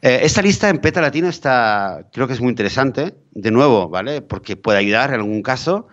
Eh, 0.00 0.20
esta 0.22 0.40
lista 0.40 0.70
en 0.70 0.78
Peta 0.78 1.02
Latino 1.02 1.28
está, 1.28 2.08
creo 2.10 2.26
que 2.26 2.32
es 2.32 2.40
muy 2.40 2.48
interesante, 2.48 3.14
de 3.32 3.50
nuevo, 3.50 3.90
¿vale? 3.90 4.22
Porque 4.22 4.56
puede 4.56 4.78
ayudar 4.78 5.10
en 5.10 5.16
algún 5.16 5.42
caso 5.42 5.88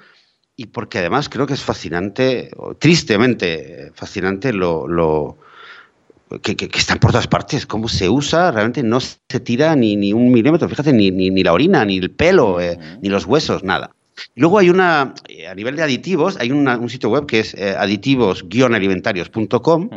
y 0.56 0.68
porque 0.68 1.00
además 1.00 1.28
creo 1.28 1.48
que 1.48 1.54
es 1.54 1.64
fascinante, 1.64 2.52
tristemente 2.80 3.92
fascinante 3.94 4.54
lo, 4.54 4.88
lo 4.88 5.38
que, 6.42 6.56
que, 6.56 6.70
están 6.78 7.00
por 7.00 7.12
todas 7.12 7.28
partes, 7.28 7.66
cómo 7.66 7.90
se 7.90 8.08
usa, 8.10 8.52
realmente 8.52 8.84
no 8.84 9.00
se 9.00 9.40
tira 9.44 9.76
ni, 9.76 9.96
ni 9.96 10.14
un 10.14 10.32
milímetro, 10.32 10.70
fíjate, 10.70 10.94
ni, 10.94 11.10
ni, 11.12 11.44
la 11.44 11.54
orina, 11.54 11.84
ni 11.86 11.98
el 11.98 12.12
pelo, 12.12 12.62
eh, 12.62 12.78
ni 13.02 13.10
los 13.10 13.26
huesos, 13.26 13.64
nada. 13.64 13.90
Luego 14.36 14.60
hay 14.60 14.70
una, 14.70 15.16
eh, 15.28 15.48
a 15.48 15.56
nivel 15.56 15.76
de 15.76 15.82
aditivos, 15.84 16.38
hay 16.40 16.52
un 16.52 16.90
sitio 16.90 17.10
web 17.10 17.26
que 17.26 17.40
es 17.40 17.56
aditivos-alimentarios.com, 17.56 19.90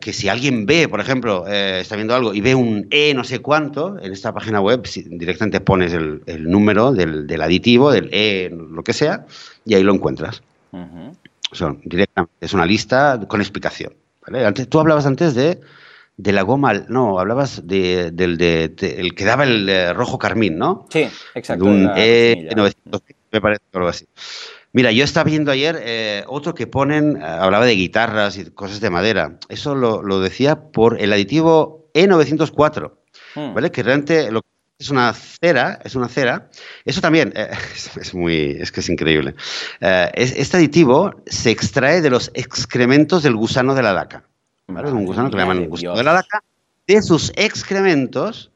que 0.00 0.12
si 0.12 0.28
alguien 0.28 0.64
ve, 0.64 0.88
por 0.88 1.00
ejemplo, 1.00 1.44
eh, 1.46 1.80
está 1.80 1.96
viendo 1.96 2.14
algo 2.14 2.32
y 2.32 2.40
ve 2.40 2.54
un 2.54 2.86
E 2.90 3.12
no 3.14 3.24
sé 3.24 3.40
cuánto, 3.40 3.98
en 4.00 4.12
esta 4.12 4.32
página 4.32 4.60
web 4.60 4.88
directamente 5.06 5.60
pones 5.60 5.92
el, 5.92 6.50
número 6.50 6.92
del, 6.92 7.42
aditivo, 7.42 7.92
del 7.92 8.08
E, 8.10 8.50
lo 8.50 8.82
que 8.82 8.94
sea, 8.94 9.26
y 9.66 9.74
ahí 9.74 9.82
lo 9.82 9.92
encuentras. 9.92 10.42
directamente, 11.84 12.32
es 12.40 12.54
una 12.54 12.64
lista 12.64 13.20
con 13.28 13.40
explicación. 13.40 13.92
Antes, 14.26 14.68
tú 14.68 14.80
hablabas 14.80 15.06
antes 15.06 15.34
de, 15.34 15.60
de 16.16 16.32
la 16.32 16.42
goma, 16.42 16.72
no, 16.88 17.18
hablabas 17.18 17.66
de, 17.66 18.10
del 18.10 18.38
de, 18.38 18.74
el 18.98 19.14
que 19.14 19.24
daba 19.24 19.44
el 19.44 19.68
eh, 19.68 19.92
rojo 19.92 20.18
carmín, 20.18 20.58
¿no? 20.58 20.86
Sí, 20.90 21.08
exacto. 21.34 21.64
De 21.64 21.70
un 21.70 21.90
E 21.96 22.48
900, 22.54 23.02
me 23.32 23.40
parece 23.40 23.62
algo 23.72 23.88
así. 23.88 24.06
Mira, 24.72 24.92
yo 24.92 25.04
estaba 25.04 25.24
viendo 25.24 25.50
ayer 25.52 25.78
eh, 25.80 26.24
otro 26.26 26.54
que 26.54 26.66
ponen, 26.66 27.16
eh, 27.16 27.24
hablaba 27.24 27.64
de 27.64 27.74
guitarras 27.74 28.36
y 28.36 28.50
cosas 28.50 28.80
de 28.80 28.90
madera. 28.90 29.38
Eso 29.48 29.74
lo, 29.74 30.20
decía 30.20 30.70
por 30.70 31.00
el 31.00 31.12
aditivo 31.12 31.90
E904, 31.94 32.92
hmm. 33.34 33.54
¿vale? 33.54 33.70
Que 33.70 33.82
realmente 33.82 34.30
lo 34.30 34.42
es 34.78 34.90
una 34.90 35.12
cera, 35.12 35.80
es 35.84 35.94
una 35.94 36.08
cera. 36.08 36.48
Eso 36.84 37.00
también 37.00 37.32
eh, 37.34 37.50
es, 38.00 38.14
muy, 38.14 38.56
es 38.60 38.72
que 38.72 38.80
es 38.80 38.88
increíble. 38.88 39.34
este 39.80 40.56
aditivo 40.56 41.22
se 41.26 41.50
extrae 41.50 42.00
de 42.00 42.10
los 42.10 42.30
excrementos 42.34 43.22
del 43.22 43.36
gusano 43.36 43.74
de 43.74 43.82
la 43.82 43.92
daca. 43.92 44.24
¿vale? 44.68 44.90
un 44.90 45.04
gusano 45.04 45.30
que 45.30 45.36
le 45.36 45.42
llaman 45.42 45.68
gusano 45.68 45.96
de 45.96 46.02
la 46.02 46.12
daca. 46.12 46.42
De 46.86 47.02
sus 47.02 47.32
excrementos 47.36 48.52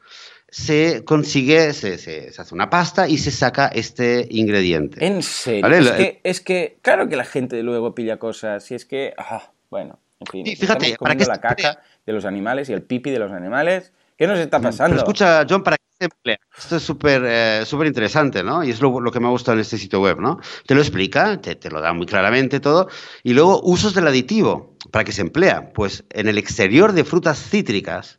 se 0.51 1.05
consigue, 1.05 1.73
se, 1.73 1.99
se, 1.99 2.33
hace 2.37 2.55
una 2.55 2.71
pasta 2.71 3.09
y 3.09 3.19
se 3.19 3.31
saca 3.31 3.69
este 3.69 4.27
ingrediente. 4.31 5.05
¿En 5.05 5.23
serio? 5.23 5.69
Es, 5.69 5.91
que, 5.93 6.21
es, 6.25 6.41
que, 6.41 6.79
claro 6.83 7.09
que 7.09 7.17
la 7.17 7.25
gente 7.25 7.63
luego 7.63 7.95
pilla 7.95 8.19
cosas 8.19 8.69
y 8.71 8.75
es 8.75 8.85
que, 8.85 9.15
ah, 9.17 9.51
bueno, 9.71 9.99
en 10.19 10.27
fin. 10.27 10.57
fíjate, 10.57 10.97
para 10.99 11.17
que 11.17 11.25
la 11.25 11.41
caca 11.41 11.81
de 12.05 12.13
los 12.13 12.25
animales 12.25 12.69
y 12.69 12.73
el 12.73 12.83
pipi 12.83 13.11
de 13.11 13.19
los 13.19 13.33
animales. 13.33 13.93
¿Qué 14.17 14.27
nos 14.27 14.39
está 14.39 14.61
pasando? 14.61 14.97
escucha, 14.99 15.47
John, 15.49 15.63
¿para 15.63 15.77
se 15.77 15.80
emplea? 16.01 16.39
Esto 16.57 16.77
es 16.77 16.83
súper 16.83 17.23
eh, 17.25 17.65
interesante, 17.87 18.43
¿no? 18.43 18.65
Y 18.65 18.71
es 18.71 18.81
lo, 18.81 19.01
lo, 19.01 19.11
que 19.13 19.21
me 19.21 19.27
ha 19.27 19.31
gustado 19.31 19.57
en 19.57 19.61
este 19.61 19.79
sitio 19.79 20.01
web, 20.01 20.21
¿no? 20.21 20.41
Te 20.67 20.75
lo 20.75 20.81
explica, 20.81 21.41
te, 21.41 21.55
te, 21.55 21.71
lo 21.71 21.81
da 21.81 21.93
muy 21.93 22.07
claramente 22.07 22.61
todo. 22.61 22.89
Y 23.23 23.35
luego, 23.35 23.61
usos 23.63 23.95
del 23.95 24.07
aditivo. 24.07 24.77
¿Para 24.91 25.05
qué 25.05 25.13
se 25.13 25.21
emplea? 25.21 25.73
Pues 25.73 26.05
en 26.11 26.27
el 26.27 26.39
exterior 26.39 26.93
de 26.93 27.05
frutas 27.05 27.39
cítricas, 27.39 28.19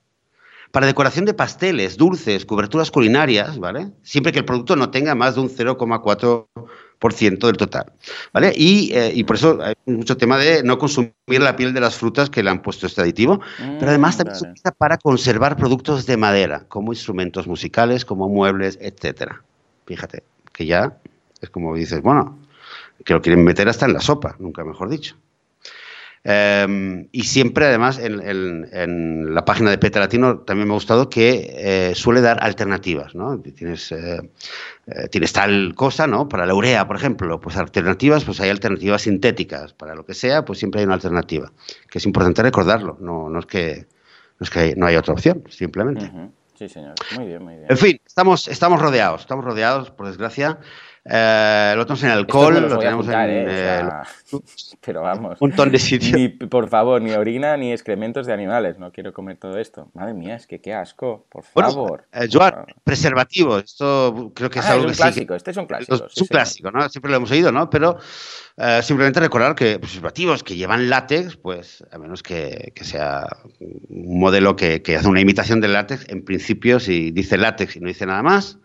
para 0.71 0.85
decoración 0.85 1.25
de 1.25 1.33
pasteles, 1.33 1.97
dulces, 1.97 2.45
coberturas 2.45 2.91
culinarias, 2.91 3.59
¿vale? 3.59 3.91
Siempre 4.03 4.31
que 4.31 4.39
el 4.39 4.45
producto 4.45 4.75
no 4.75 4.89
tenga 4.89 5.15
más 5.15 5.35
de 5.35 5.41
un 5.41 5.49
0,4% 5.49 6.47
del 7.09 7.57
total, 7.57 7.91
¿vale? 8.31 8.53
Eh, 8.55 9.11
y, 9.15 9.23
por 9.23 9.35
eso 9.35 9.59
hay 9.61 9.73
mucho 9.85 10.17
tema 10.17 10.37
de 10.37 10.63
no 10.63 10.77
consumir 10.77 11.13
la 11.27 11.55
piel 11.55 11.73
de 11.73 11.81
las 11.81 11.95
frutas 11.95 12.29
que 12.29 12.43
le 12.43 12.49
han 12.49 12.61
puesto 12.61 12.85
este 12.85 13.01
aditivo, 13.01 13.41
pero 13.79 13.89
además 13.89 14.17
también 14.17 14.35
se 14.35 14.45
utiliza 14.45 14.71
para 14.71 14.97
conservar 14.97 15.57
productos 15.57 16.05
de 16.05 16.17
madera, 16.17 16.65
como 16.67 16.93
instrumentos 16.93 17.47
musicales, 17.47 18.05
como 18.05 18.29
muebles, 18.29 18.77
etcétera. 18.79 19.41
Fíjate, 19.87 20.23
que 20.53 20.65
ya 20.67 20.97
es 21.41 21.49
como 21.49 21.75
dices, 21.75 22.01
bueno, 22.01 22.37
que 23.03 23.13
lo 23.13 23.21
quieren 23.21 23.43
meter 23.43 23.67
hasta 23.67 23.87
en 23.87 23.93
la 23.93 23.99
sopa, 23.99 24.35
nunca 24.37 24.63
mejor 24.63 24.89
dicho. 24.89 25.15
Em, 26.23 27.07
y 27.11 27.23
siempre, 27.23 27.65
además, 27.65 27.99
en, 27.99 29.33
la 29.33 29.43
página 29.43 29.71
de 29.71 29.79
Peta 29.79 29.99
Latino 29.99 30.39
también 30.39 30.67
me 30.67 30.73
ha 30.73 30.75
gustado 30.75 31.09
que 31.09 31.55
eh, 31.57 31.95
suele 31.95 32.21
dar 32.21 32.43
alternativas, 32.43 33.15
¿no? 33.15 33.39
Tienes, 33.39 33.91
eh, 33.91 34.21
eh, 34.85 35.07
tienes 35.09 35.33
tal 35.33 35.73
cosa, 35.73 36.05
¿no? 36.05 36.29
Para 36.29 36.45
la 36.45 36.53
urea, 36.53 36.87
por 36.87 36.95
ejemplo, 36.95 37.39
pues 37.39 37.57
alternativas, 37.57 38.23
pues 38.23 38.39
hay 38.39 38.49
alternativas 38.49 39.01
sintéticas. 39.01 39.73
Para 39.73 39.95
lo 39.95 40.05
que 40.05 40.13
sea, 40.13 40.45
pues 40.45 40.59
siempre 40.59 40.81
hay 40.81 40.85
una 40.85 40.95
alternativa. 40.95 41.51
Que 41.89 41.97
es 41.97 42.05
importante 42.05 42.43
recordarlo. 42.43 42.97
No, 42.99 43.29
no 43.29 43.39
es 43.39 43.45
que 43.47 43.87
no, 44.39 44.43
es 44.43 44.49
que 44.51 44.75
no 44.75 44.85
hay 44.85 44.97
otra 44.97 45.13
opción, 45.13 45.43
simplemente. 45.49 46.11
Sí, 46.53 46.69
señor. 46.69 46.93
Muy 47.15 47.25
bien, 47.25 47.43
muy 47.43 47.55
bien. 47.55 47.65
En 47.67 47.77
fin, 47.77 47.99
estamos, 48.05 48.47
estamos 48.47 48.79
rodeados, 48.79 49.21
estamos 49.21 49.43
rodeados, 49.43 49.89
por 49.89 50.05
desgracia. 50.05 50.59
Eh, 51.03 51.73
lo 51.75 51.85
tenemos 51.85 52.03
en 52.03 52.09
alcohol, 52.11 52.69
lo 52.69 52.77
tenemos 52.77 53.07
en. 53.07 53.13
Eh, 53.17 53.89
pero 54.85 55.01
vamos. 55.01 55.41
Un 55.41 55.49
montón 55.49 55.71
de 55.71 55.79
sitios. 55.79 56.13
Ni, 56.13 56.29
por 56.29 56.69
favor, 56.69 57.01
ni 57.01 57.11
orina 57.11 57.57
ni 57.57 57.71
excrementos 57.71 58.27
de 58.27 58.33
animales. 58.33 58.77
No 58.77 58.91
quiero 58.91 59.11
comer 59.11 59.37
todo 59.37 59.57
esto. 59.57 59.89
Madre 59.93 60.13
mía, 60.13 60.35
es 60.35 60.45
que 60.45 60.61
qué 60.61 60.75
asco. 60.75 61.25
Por 61.29 61.43
favor. 61.43 62.05
Eh, 62.11 62.27
Joan, 62.31 62.65
preservativo. 62.83 63.57
Esto 63.57 64.31
creo 64.35 64.49
que 64.51 64.59
es 64.59 64.65
ah, 64.65 64.73
algo 64.73 64.85
es 64.85 64.99
un 64.99 65.03
clásico. 65.03 65.33
Este 65.33 65.51
es 65.51 65.57
un 65.57 65.65
clásico. 65.65 65.95
Es 65.95 66.21
un 66.21 66.27
clásico, 66.27 66.71
¿no? 66.71 66.87
Siempre 66.87 67.09
lo 67.09 67.17
hemos 67.17 67.31
oído, 67.31 67.51
¿no? 67.51 67.69
Pero 67.69 67.97
simplemente 68.81 69.19
recordar 69.19 69.55
que 69.55 69.79
preservativos 69.79 70.43
que 70.43 70.55
llevan 70.55 70.89
látex, 70.89 71.37
pues 71.37 71.83
a 71.91 71.97
menos 71.97 72.23
que, 72.23 72.73
sea 72.81 73.25
un 73.59 74.19
modelo 74.19 74.55
que, 74.55 74.81
que 74.81 74.97
hace 74.97 75.07
una 75.07 75.21
imitación 75.21 75.61
del 75.61 75.73
látex, 75.73 76.05
en 76.09 76.23
principio, 76.23 76.79
si 76.79 77.11
dice 77.11 77.37
látex 77.37 77.75
y 77.75 77.79
no 77.79 77.87
dice 77.87 78.05
nada 78.05 78.23
más 78.23 78.59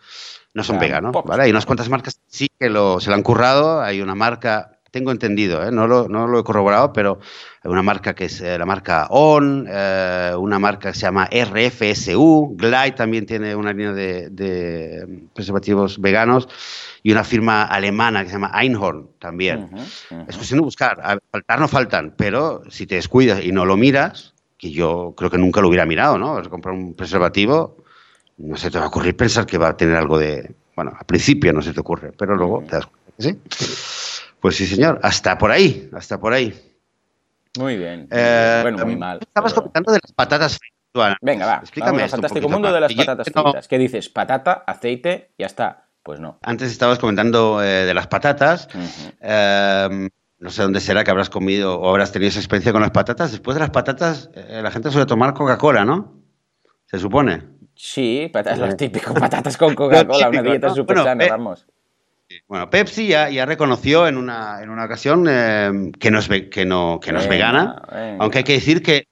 no 0.56 0.64
son 0.64 0.78
veganos, 0.78 1.14
¿vale? 1.26 1.42
Hay 1.42 1.50
unas 1.50 1.66
cuantas 1.66 1.90
marcas 1.90 2.18
sí 2.28 2.48
que 2.58 2.70
lo, 2.70 2.98
se 2.98 3.10
lo 3.10 3.14
han 3.16 3.22
currado. 3.22 3.82
Hay 3.82 4.00
una 4.00 4.14
marca, 4.14 4.75
tengo 4.96 5.10
entendido, 5.10 5.62
¿eh? 5.62 5.70
no, 5.70 5.86
lo, 5.86 6.08
no 6.08 6.26
lo 6.26 6.40
he 6.40 6.42
corroborado, 6.42 6.92
pero 6.92 7.18
hay 7.62 7.70
una 7.70 7.82
marca 7.82 8.14
que 8.14 8.24
es 8.24 8.40
eh, 8.40 8.58
la 8.58 8.64
marca 8.64 9.08
ON, 9.10 9.66
eh, 9.68 10.32
una 10.38 10.58
marca 10.58 10.92
que 10.92 10.98
se 10.98 11.02
llama 11.02 11.28
RFSU, 11.30 12.56
Glide 12.56 12.92
también 12.92 13.26
tiene 13.26 13.54
una 13.54 13.72
línea 13.72 13.92
de, 13.92 15.28
preservativos 15.34 16.00
veganos 16.00 16.48
y 17.02 17.12
una 17.12 17.24
firma 17.24 17.64
alemana 17.64 18.22
que 18.22 18.30
se 18.30 18.36
llama 18.36 18.52
Einhorn 18.54 19.10
también. 19.18 19.68
Es 20.26 20.36
cuestión 20.36 20.60
de 20.60 20.64
buscar. 20.64 21.20
faltar 21.30 21.60
no 21.60 21.68
faltan, 21.68 22.14
pero 22.16 22.62
si 22.70 22.86
te 22.86 22.94
descuidas 22.94 23.44
y 23.44 23.52
no 23.52 23.66
lo 23.66 23.76
miras, 23.76 24.32
que 24.56 24.70
yo 24.70 25.12
creo 25.14 25.30
que 25.30 25.36
nunca 25.36 25.60
lo 25.60 25.68
hubiera 25.68 25.84
mirado, 25.84 26.16
¿no? 26.16 26.34
Vas 26.34 26.46
a 26.46 26.50
comprar 26.50 26.74
un 26.74 26.94
preservativo 26.94 27.76
no 28.38 28.56
se 28.56 28.70
te 28.70 28.78
va 28.78 28.84
a 28.84 28.88
ocurrir 28.88 29.16
pensar 29.16 29.46
que 29.46 29.58
va 29.58 29.68
a 29.68 29.76
tener 29.76 29.96
algo 29.96 30.18
de... 30.18 30.54
Bueno, 30.74 30.92
al 30.98 31.06
principio 31.06 31.52
no 31.52 31.62
se 31.62 31.72
te 31.72 31.80
ocurre, 31.80 32.12
pero 32.12 32.36
luego 32.36 32.62
te 32.68 32.76
das 32.76 32.86
cuenta 32.86 33.12
que 33.16 33.22
sí. 33.22 34.05
Pues 34.46 34.58
sí, 34.58 34.66
señor, 34.68 35.00
hasta 35.02 35.36
por 35.36 35.50
ahí, 35.50 35.90
hasta 35.92 36.20
por 36.20 36.32
ahí. 36.32 36.54
Muy 37.58 37.76
bien. 37.76 38.06
Eh, 38.12 38.60
bueno, 38.62 38.86
muy 38.86 38.94
mal. 38.94 39.18
Estabas 39.20 39.52
comentando 39.52 39.90
de 39.90 39.98
las 40.00 40.12
patatas 40.12 40.56
fritas. 40.56 41.16
Venga, 41.20 41.46
va. 41.46 41.56
Explícame. 41.56 42.04
el 42.04 42.08
fantástico 42.08 42.48
mundo 42.48 42.72
de 42.72 42.78
las 42.78 42.94
patatas 42.94 43.26
fritas. 43.26 43.66
¿Qué 43.66 43.76
dices? 43.76 44.08
Patata, 44.08 44.62
aceite, 44.64 45.32
ya 45.36 45.46
está. 45.46 45.88
Pues 46.04 46.20
no. 46.20 46.38
Antes 46.42 46.70
estabas 46.70 47.00
comentando 47.00 47.60
eh, 47.60 47.86
de 47.86 47.92
las 47.92 48.06
patatas. 48.06 48.68
Em, 49.20 50.10
no 50.38 50.50
sé 50.50 50.62
dónde 50.62 50.78
será 50.78 51.02
que 51.02 51.10
habrás 51.10 51.28
comido 51.28 51.80
o 51.80 51.90
habrás 51.90 52.12
tenido 52.12 52.28
esa 52.28 52.38
experiencia 52.38 52.70
con 52.70 52.82
las 52.82 52.92
patatas. 52.92 53.32
Después 53.32 53.56
de 53.56 53.62
las 53.62 53.70
patatas, 53.70 54.30
eh, 54.32 54.60
la 54.62 54.70
gente 54.70 54.92
suele 54.92 55.06
tomar 55.06 55.34
Coca-Cola, 55.34 55.84
¿no? 55.84 56.22
Se 56.84 57.00
supone. 57.00 57.42
Sí, 57.74 58.30
patatas, 58.32 58.60
los 58.60 58.76
típicos 58.76 59.12
patatas 59.18 59.56
con 59.56 59.74
Coca-Cola, 59.74 60.28
una 60.28 60.42
dieta 60.42 60.72
súper 60.72 60.98
sana, 60.98 61.26
vamos. 61.30 61.66
Bueno, 62.48 62.70
Pepsi 62.70 63.08
ya, 63.08 63.46
reconoció 63.46 64.08
en 64.08 64.16
una, 64.16 64.62
en 64.62 64.70
una 64.70 64.84
ocasión 64.84 65.26
eh, 65.28 65.92
que 65.98 66.10
no 66.10 66.18
es, 66.18 66.28
que 66.50 66.64
no, 66.64 66.98
que 67.00 67.12
no 67.12 67.20
es 67.20 67.28
vegana, 67.28 67.82
aunque 68.18 68.38
hay 68.38 68.44
que 68.44 68.54
decir 68.54 68.82
que 68.82 69.08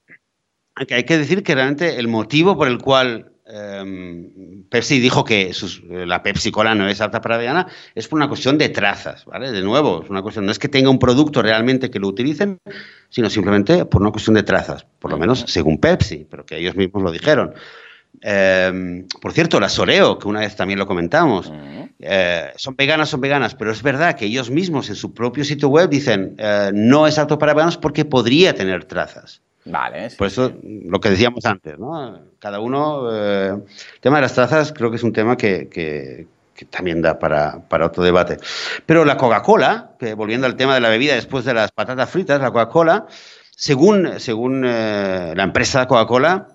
aunque 0.77 0.95
hay 0.95 1.05
que 1.05 1.19
decir 1.19 1.45
que 1.45 1.55
realmente 1.55 2.01
el 2.01 2.09
motivo 2.09 2.57
por 2.57 2.67
el 2.67 2.79
cual 2.79 3.33
eh, 3.47 4.65
Pepsi 4.69 4.99
dijo 4.99 5.25
que 5.25 5.53
la 5.91 6.23
Pepsi 6.23 6.51
Cola 6.51 6.75
no 6.75 6.89
es 6.89 7.01
apta 7.01 7.21
para 7.21 7.37
vegana 7.37 7.69
es 7.95 8.09
por 8.09 8.17
una 8.17 8.29
cuestión 8.29 8.59
de 8.59 8.71
trazas, 8.71 9.25
¿vale? 9.27 9.53
De 9.53 9.63
nuevo, 9.63 10.03
es 10.03 10.11
una 10.11 10.23
cuestión, 10.23 10.47
no 10.47 10.53
es 10.53 10.59
que 10.59 10.69
tenga 10.69 10.91
un 10.91 10.99
producto 10.99 11.43
realmente 11.43 11.91
que 11.91 12.01
lo 12.01 12.09
utilicen, 12.09 12.59
sino 13.09 13.31
simplemente 13.31 13.85
por 13.85 14.03
una 14.03 14.11
cuestión 14.11 14.35
de 14.35 14.43
trazas, 14.43 14.87
por 14.99 15.13
lo 15.13 15.19
menos 15.19 15.45
según 15.47 15.79
Pepsi, 15.79 16.27
pero 16.29 16.45
que 16.45 16.59
ellos 16.59 16.75
mismos 16.75 17.03
lo 17.03 17.13
dijeron. 17.13 17.55
Em, 18.21 19.07
por 19.21 19.33
cierto, 19.33 19.61
las 19.61 19.79
Oreo, 19.79 20.19
que 20.19 20.29
una 20.29 20.41
vez 20.41 20.57
también 20.57 20.79
lo 20.79 20.87
comentamos, 20.87 21.53
eh, 21.99 22.53
son 22.57 22.77
veganas, 22.77 23.09
son 23.09 23.21
veganas, 23.21 23.55
pero 23.55 23.71
es 23.71 23.83
verdad 23.83 24.15
que 24.15 24.27
ellos 24.27 24.51
mismos 24.51 24.89
en 24.89 24.97
su 24.97 25.15
propio 25.15 25.45
sitio 25.45 25.69
web 25.69 25.89
dicen 25.89 26.35
eh, 26.39 26.71
no 26.75 27.07
es 27.07 27.19
apto 27.19 27.39
para 27.39 27.55
veganos 27.55 27.77
porque 27.77 28.05
podría 28.05 28.55
tener 28.55 28.85
trazas. 28.85 29.41
Vale. 29.65 30.11
Por 30.19 30.27
eso 30.27 30.53
lo 30.63 31.01
que 31.01 31.11
decíamos 31.11 31.47
antes, 31.47 31.79
¿no? 31.79 32.21
Cada 32.39 32.61
uno. 32.61 33.09
Eh, 33.11 33.49
el 33.49 34.01
tema 34.01 34.17
de 34.17 34.23
las 34.23 34.35
trazas 34.35 34.73
creo 34.73 34.91
que 34.91 34.97
es 34.97 35.03
un 35.03 35.13
tema 35.13 35.37
que, 35.39 36.27
también 36.69 37.01
da 37.01 37.19
para, 37.19 37.63
otro 37.83 38.05
debate. 38.05 38.37
Pero 38.85 39.05
la 39.07 39.17
Coca-Cola, 39.17 39.93
volviendo 40.17 40.47
al 40.47 40.57
tema 40.57 40.75
de 40.75 40.81
la 40.81 40.91
bebida 40.91 41.15
después 41.15 41.47
de 41.47 41.55
las 41.55 41.73
patatas 41.73 42.11
fritas, 42.11 42.41
la 42.41 42.51
Coca-Cola, 42.51 43.07
según, 43.57 44.21
según 44.21 44.63
la 44.63 45.43
empresa 45.43 45.87
Coca-Cola, 45.87 46.49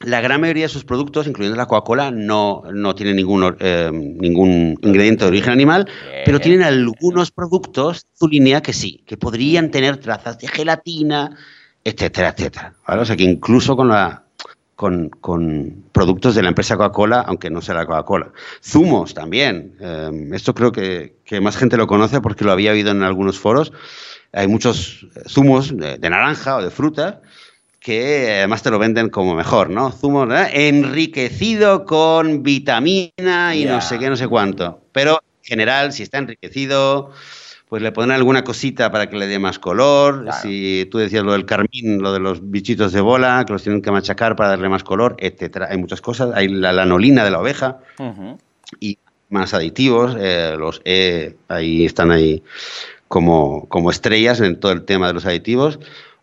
la 0.00 0.20
gran 0.20 0.40
mayoría 0.40 0.64
de 0.64 0.68
sus 0.68 0.84
productos, 0.84 1.26
incluyendo 1.26 1.56
la 1.56 1.66
Coca-Cola, 1.66 2.10
no, 2.10 2.62
no 2.72 2.94
tienen 2.94 3.16
ningún, 3.16 3.56
eh, 3.58 3.90
ningún 3.92 4.78
ingrediente 4.82 5.24
de 5.24 5.28
origen 5.28 5.52
animal, 5.52 5.88
pero 6.24 6.38
tienen 6.38 6.62
algunos 6.62 7.32
productos 7.32 8.02
de 8.04 8.08
su 8.14 8.28
línea 8.28 8.62
que 8.62 8.72
sí, 8.72 9.02
que 9.06 9.16
podrían 9.16 9.70
tener 9.70 9.96
trazas 9.96 10.38
de 10.38 10.46
gelatina, 10.46 11.36
etcétera, 11.82 12.34
etcétera. 12.36 12.74
O 12.86 13.04
sea 13.04 13.16
que 13.16 13.24
incluso 13.24 13.76
con 13.76 13.88
la 13.88 14.24
con, 14.76 15.10
productos 15.90 16.36
de 16.36 16.42
la 16.42 16.50
empresa 16.50 16.76
Coca-Cola, 16.76 17.20
aunque 17.22 17.50
no 17.50 17.60
sea 17.60 17.74
la 17.74 17.86
Coca-Cola. 17.86 18.30
Zumos 18.62 19.12
también. 19.12 19.74
Eh, 19.80 20.30
esto 20.32 20.54
creo 20.54 20.70
que, 20.70 21.16
más 21.42 21.56
gente 21.56 21.76
lo 21.76 21.88
conoce 21.88 22.20
porque 22.20 22.44
lo 22.44 22.52
había 22.52 22.70
oído 22.70 22.92
en 22.92 23.02
algunos 23.02 23.40
foros. 23.40 23.72
Hay 24.32 24.46
muchos 24.46 25.08
zumos 25.26 25.76
de 25.76 25.98
naranja 25.98 26.56
o 26.56 26.62
de 26.62 26.70
fruta 26.70 27.22
que 27.88 28.34
además 28.36 28.62
te 28.62 28.70
lo 28.70 28.78
venden 28.78 29.08
como 29.08 29.34
mejor, 29.34 29.70
¿no? 29.70 29.90
Zumo 29.90 30.28
enriquecido 30.30 31.86
con 31.86 32.42
vitamina 32.42 33.54
y 33.54 33.64
no 33.64 33.80
sé 33.80 33.98
qué, 33.98 34.10
no 34.10 34.16
sé 34.16 34.28
cuánto. 34.28 34.82
Pero 34.92 35.22
en 35.42 35.48
general, 35.48 35.94
si 35.94 36.02
está 36.02 36.18
enriquecido, 36.18 37.12
pues 37.66 37.80
le 37.80 37.90
ponen 37.90 38.10
alguna 38.10 38.44
cosita 38.44 38.92
para 38.92 39.08
que 39.08 39.16
le 39.16 39.26
dé 39.26 39.38
más 39.38 39.58
color. 39.58 40.28
Si 40.42 40.86
tú 40.90 40.98
decías 40.98 41.24
lo 41.24 41.32
del 41.32 41.46
carmín, 41.46 42.02
lo 42.02 42.12
de 42.12 42.20
los 42.20 42.50
bichitos 42.50 42.92
de 42.92 43.00
bola, 43.00 43.42
que 43.46 43.54
los 43.54 43.62
tienen 43.62 43.80
que 43.80 43.90
machacar 43.90 44.36
para 44.36 44.50
darle 44.50 44.68
más 44.68 44.84
color, 44.84 45.16
etcétera. 45.18 45.68
Hay 45.70 45.78
muchas 45.78 46.02
cosas. 46.02 46.32
Hay 46.34 46.48
la 46.48 46.74
lanolina 46.74 47.24
de 47.24 47.30
la 47.30 47.40
oveja 47.40 47.78
y 48.80 48.98
más 49.30 49.54
aditivos. 49.54 50.14
Eh, 50.20 50.56
los 50.58 50.82
E 50.84 51.36
ahí 51.48 51.86
están 51.86 52.10
ahí 52.10 52.42
como, 53.08 53.66
como 53.70 53.90
estrellas 53.90 54.42
en 54.42 54.60
todo 54.60 54.72
el 54.72 54.84
tema 54.84 55.06
de 55.06 55.14
los 55.14 55.24
aditivos. 55.24 55.78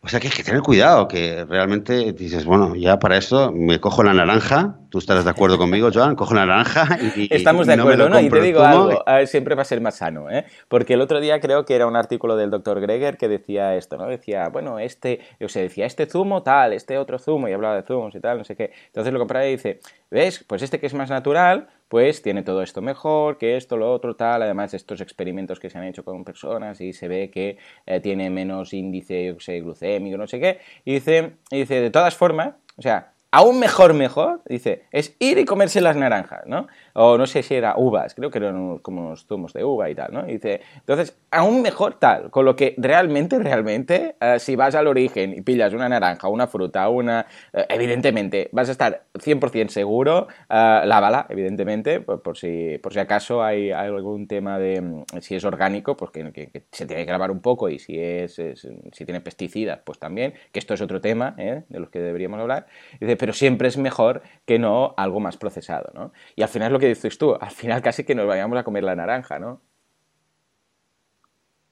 O 0.06 0.08
sea 0.08 0.20
que 0.20 0.28
hay 0.28 0.34
que 0.34 0.44
tener 0.44 0.62
cuidado, 0.62 1.08
que 1.08 1.46
realmente 1.46 2.14
dices, 2.14 2.46
bueno, 2.46 2.76
ya 2.76 3.00
para 3.00 3.18
eso 3.18 3.52
me 3.52 3.80
cojo 3.80 4.04
la 4.04 4.14
naranja, 4.14 4.78
tú 4.92 5.00
estarás 5.00 5.26
de 5.26 5.32
acuerdo 5.32 5.58
conmigo, 5.58 5.90
Joan, 5.92 6.16
cojo 6.16 6.36
la 6.36 6.46
naranja 6.46 7.00
y... 7.16 7.28
Estamos 7.34 7.66
de 7.66 7.74
acuerdo, 7.74 8.08
¿no? 8.08 8.20
Y 8.20 8.30
te 8.30 8.40
digo 8.40 8.62
algo, 8.62 9.04
siempre 9.26 9.56
va 9.56 9.64
a 9.64 9.66
ser 9.66 9.82
más 9.82 9.96
sano, 9.96 10.30
¿eh? 10.30 10.46
Porque 10.68 10.94
el 10.94 11.02
otro 11.02 11.20
día 11.22 11.40
creo 11.40 11.66
que 11.66 11.74
era 11.74 11.88
un 11.88 11.96
artículo 11.96 12.36
del 12.36 12.52
doctor 12.52 12.82
Greger 12.82 13.18
que 13.18 13.28
decía 13.28 13.76
esto, 13.76 13.98
¿no? 13.98 14.06
Decía, 14.06 14.50
bueno, 14.50 14.78
este, 14.78 15.22
o 15.44 15.50
sea, 15.50 15.64
decía, 15.64 15.88
este 15.88 16.06
zumo 16.06 16.44
tal, 16.44 16.74
este 16.74 17.00
otro 17.00 17.18
zumo, 17.18 17.48
y 17.48 17.54
hablaba 17.54 17.76
de 17.76 17.82
zumos 17.82 18.14
y 18.14 18.20
tal, 18.20 18.38
no 18.38 18.44
sé 18.44 18.56
qué. 18.56 18.74
Entonces 18.86 19.12
lo 19.12 19.18
compraba 19.18 19.48
y 19.48 19.54
dice, 19.54 19.80
¿ves? 20.12 20.46
Pues 20.46 20.62
este 20.62 20.80
que 20.80 20.86
es 20.86 20.94
más 20.94 21.10
natural, 21.10 21.68
pues 21.96 22.22
tiene 22.22 22.44
todo 22.44 22.62
esto 22.62 22.82
mejor, 22.82 23.38
que 23.38 23.56
esto, 23.56 23.78
lo 23.78 23.90
otro, 23.90 24.18
tal. 24.18 24.42
Además, 24.42 24.74
estos 24.74 25.00
experimentos 25.00 25.62
que 25.62 25.70
se 25.70 25.78
han 25.78 25.86
hecho 25.86 26.04
con 26.04 26.26
personas 26.26 26.82
y 26.82 26.92
se 26.92 27.08
ve 27.08 27.32
que 27.32 27.58
eh, 27.86 28.02
tiene 28.02 28.30
menos 28.30 28.74
índice 28.74 29.34
glucémico, 29.62 30.18
no 30.18 30.28
sé 30.28 30.42
qué. 30.42 30.60
Y 30.84 30.96
dice, 30.96 31.38
y 31.52 31.60
dice, 31.60 31.80
de 31.80 31.92
todas 31.92 32.14
formas, 32.14 32.56
o 32.76 32.82
sea, 32.82 33.14
aún 33.32 33.60
mejor, 33.60 33.94
mejor, 33.94 34.42
dice, 34.46 34.84
es 34.92 35.16
ir 35.20 35.38
y 35.38 35.46
comerse 35.46 35.80
las 35.80 35.96
naranjas, 35.96 36.42
¿no? 36.48 36.68
O 36.98 37.18
no 37.18 37.28
sé 37.28 37.44
si 37.44 37.56
era 37.56 37.76
uvas, 37.78 38.16
creo 38.16 38.32
que 38.32 38.38
eran 38.38 38.78
como 38.80 39.08
unos 39.08 39.26
zumos 39.26 39.54
de 39.54 39.64
uva 39.64 39.90
y 39.90 39.96
tal, 39.96 40.14
¿no? 40.14 40.24
Dice, 40.24 40.62
entonces, 40.76 41.18
aún 41.30 41.62
mejor 41.62 41.96
tal, 42.00 42.32
con 42.32 42.46
lo 42.46 42.56
que 42.56 42.74
realmente, 42.78 43.38
realmente, 43.38 44.16
eh, 44.22 44.40
si 44.40 44.56
vas 44.56 44.76
al 44.76 44.88
origen 44.88 45.34
y 45.34 45.42
pillas 45.42 45.74
una 45.74 45.90
naranja, 45.90 46.30
una 46.30 46.48
fruta, 46.48 46.88
una, 46.88 47.26
eh, 47.52 47.66
evidentemente, 47.70 48.50
vas 48.54 48.70
a 48.70 48.72
estar 48.72 49.04
100% 49.14 49.70
seguro, 49.70 50.28
uh, 50.50 50.86
lávala, 50.86 51.26
evidentemente, 51.30 52.00
por, 52.00 52.38
si, 52.38 52.78
por 52.78 52.94
si 52.94 53.00
acaso 53.00 53.44
hay, 53.44 53.72
algún 53.72 54.28
tema 54.28 54.58
de 54.58 54.80
mm, 54.82 55.04
si 55.20 55.36
es 55.36 55.44
orgánico, 55.44 55.98
pues 55.98 56.12
que, 56.12 56.64
se 56.72 56.86
tiene 56.86 57.04
que 57.04 57.08
grabar 57.08 57.30
un 57.30 57.42
poco 57.42 57.68
y 57.70 57.80
si 57.80 58.00
es, 58.00 58.36
si 58.36 59.06
tiene 59.06 59.20
pesticidas, 59.20 59.80
pues 59.84 60.00
también, 60.00 60.34
que 60.54 60.60
esto 60.60 60.74
es 60.74 60.82
otro 60.82 61.02
tema 61.02 61.32
de 61.32 61.64
los 61.80 61.90
que 61.90 62.00
deberíamos 62.00 62.40
hablar, 62.40 62.68
dice, 63.00 63.18
pero 63.18 63.34
siempre 63.34 63.68
es 63.68 63.78
mejor 63.78 64.22
que 64.46 64.60
no 64.60 64.94
algo 64.98 65.20
más 65.20 65.36
procesado, 65.36 65.92
¿no? 65.94 66.14
Y 66.36 66.42
al 66.42 66.50
final 66.50 66.72
lo 66.72 66.80
que 66.80 66.85
dices 66.88 67.18
tú, 67.18 67.36
al 67.36 67.52
final 67.52 67.82
casi 67.82 68.04
que 68.04 68.16
nos 68.16 68.28
vayamos 68.28 68.58
a 68.58 68.64
comer 68.64 68.84
la 68.84 68.96
naranja, 68.96 69.40
¿no? 69.40 69.62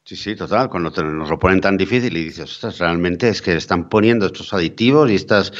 Sí, 0.06 0.18
sí, 0.18 0.36
total. 0.36 0.70
Cuando 0.70 0.90
nos 1.02 1.30
lo 1.30 1.40
ponen 1.40 1.62
tan 1.62 1.78
difícil 1.78 2.16
y 2.18 2.26
dices, 2.26 2.52
ostras, 2.52 2.78
realmente 2.80 3.30
es 3.30 3.42
que 3.42 3.56
están 3.56 3.88
poniendo 3.88 4.26
estos 4.26 4.54
aditivos 4.54 5.10
y 5.10 5.16
estas, 5.16 5.54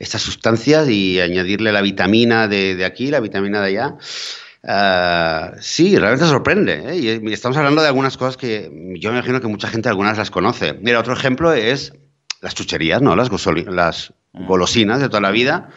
estas 0.00 0.22
sustancias 0.22 0.88
y 0.88 1.20
añadirle 1.20 1.70
la 1.70 1.82
vitamina 1.82 2.48
de, 2.48 2.84
aquí, 2.84 3.08
la 3.08 3.20
vitamina 3.20 3.60
de 3.60 3.66
allá. 3.68 3.96
Uh, 4.64 5.56
sí, 5.60 5.96
realmente 5.96 6.26
sorprende. 6.26 6.82
¿eh? 6.84 7.20
Y 7.22 7.32
estamos 7.32 7.56
hablando 7.56 7.80
de 7.80 7.86
algunas 7.86 8.16
cosas 8.16 8.36
que 8.36 8.64
yo 8.98 9.12
me 9.12 9.18
imagino 9.18 9.40
que 9.40 9.46
mucha 9.46 9.68
gente 9.68 9.88
algunas 9.88 10.18
las 10.18 10.32
conoce. 10.32 10.74
Mira, 10.74 10.98
otro 10.98 11.12
ejemplo 11.12 11.52
es 11.52 11.92
las 12.40 12.56
chucherías, 12.56 13.00
¿no? 13.00 13.14
Las, 13.14 13.30
las 13.66 14.14
mm. 14.32 14.46
golosinas 14.46 15.00
de 15.00 15.08
toda 15.08 15.20
la 15.20 15.30
vida 15.30 15.70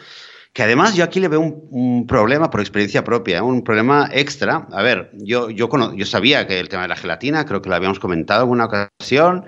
que 0.52 0.62
además 0.62 0.94
yo 0.94 1.04
aquí 1.04 1.20
le 1.20 1.28
veo 1.28 1.40
un, 1.40 2.06
problema 2.06 2.50
por 2.50 2.60
experiencia 2.60 3.04
propia, 3.04 3.38
¿eh? 3.38 3.42
un 3.42 3.62
problema 3.62 4.08
extra. 4.12 4.66
A 4.72 4.82
ver, 4.82 5.10
yo, 5.14 5.48
yo, 5.50 5.68
yo 5.94 6.06
sabía 6.06 6.46
que 6.46 6.58
el 6.58 6.68
tema 6.68 6.82
de 6.82 6.88
la 6.88 6.96
gelatina, 6.96 7.44
creo 7.44 7.62
que 7.62 7.68
lo 7.68 7.76
habíamos 7.76 8.00
comentado 8.00 8.44
en 8.44 8.50
una 8.50 8.64
ocasión, 8.64 9.46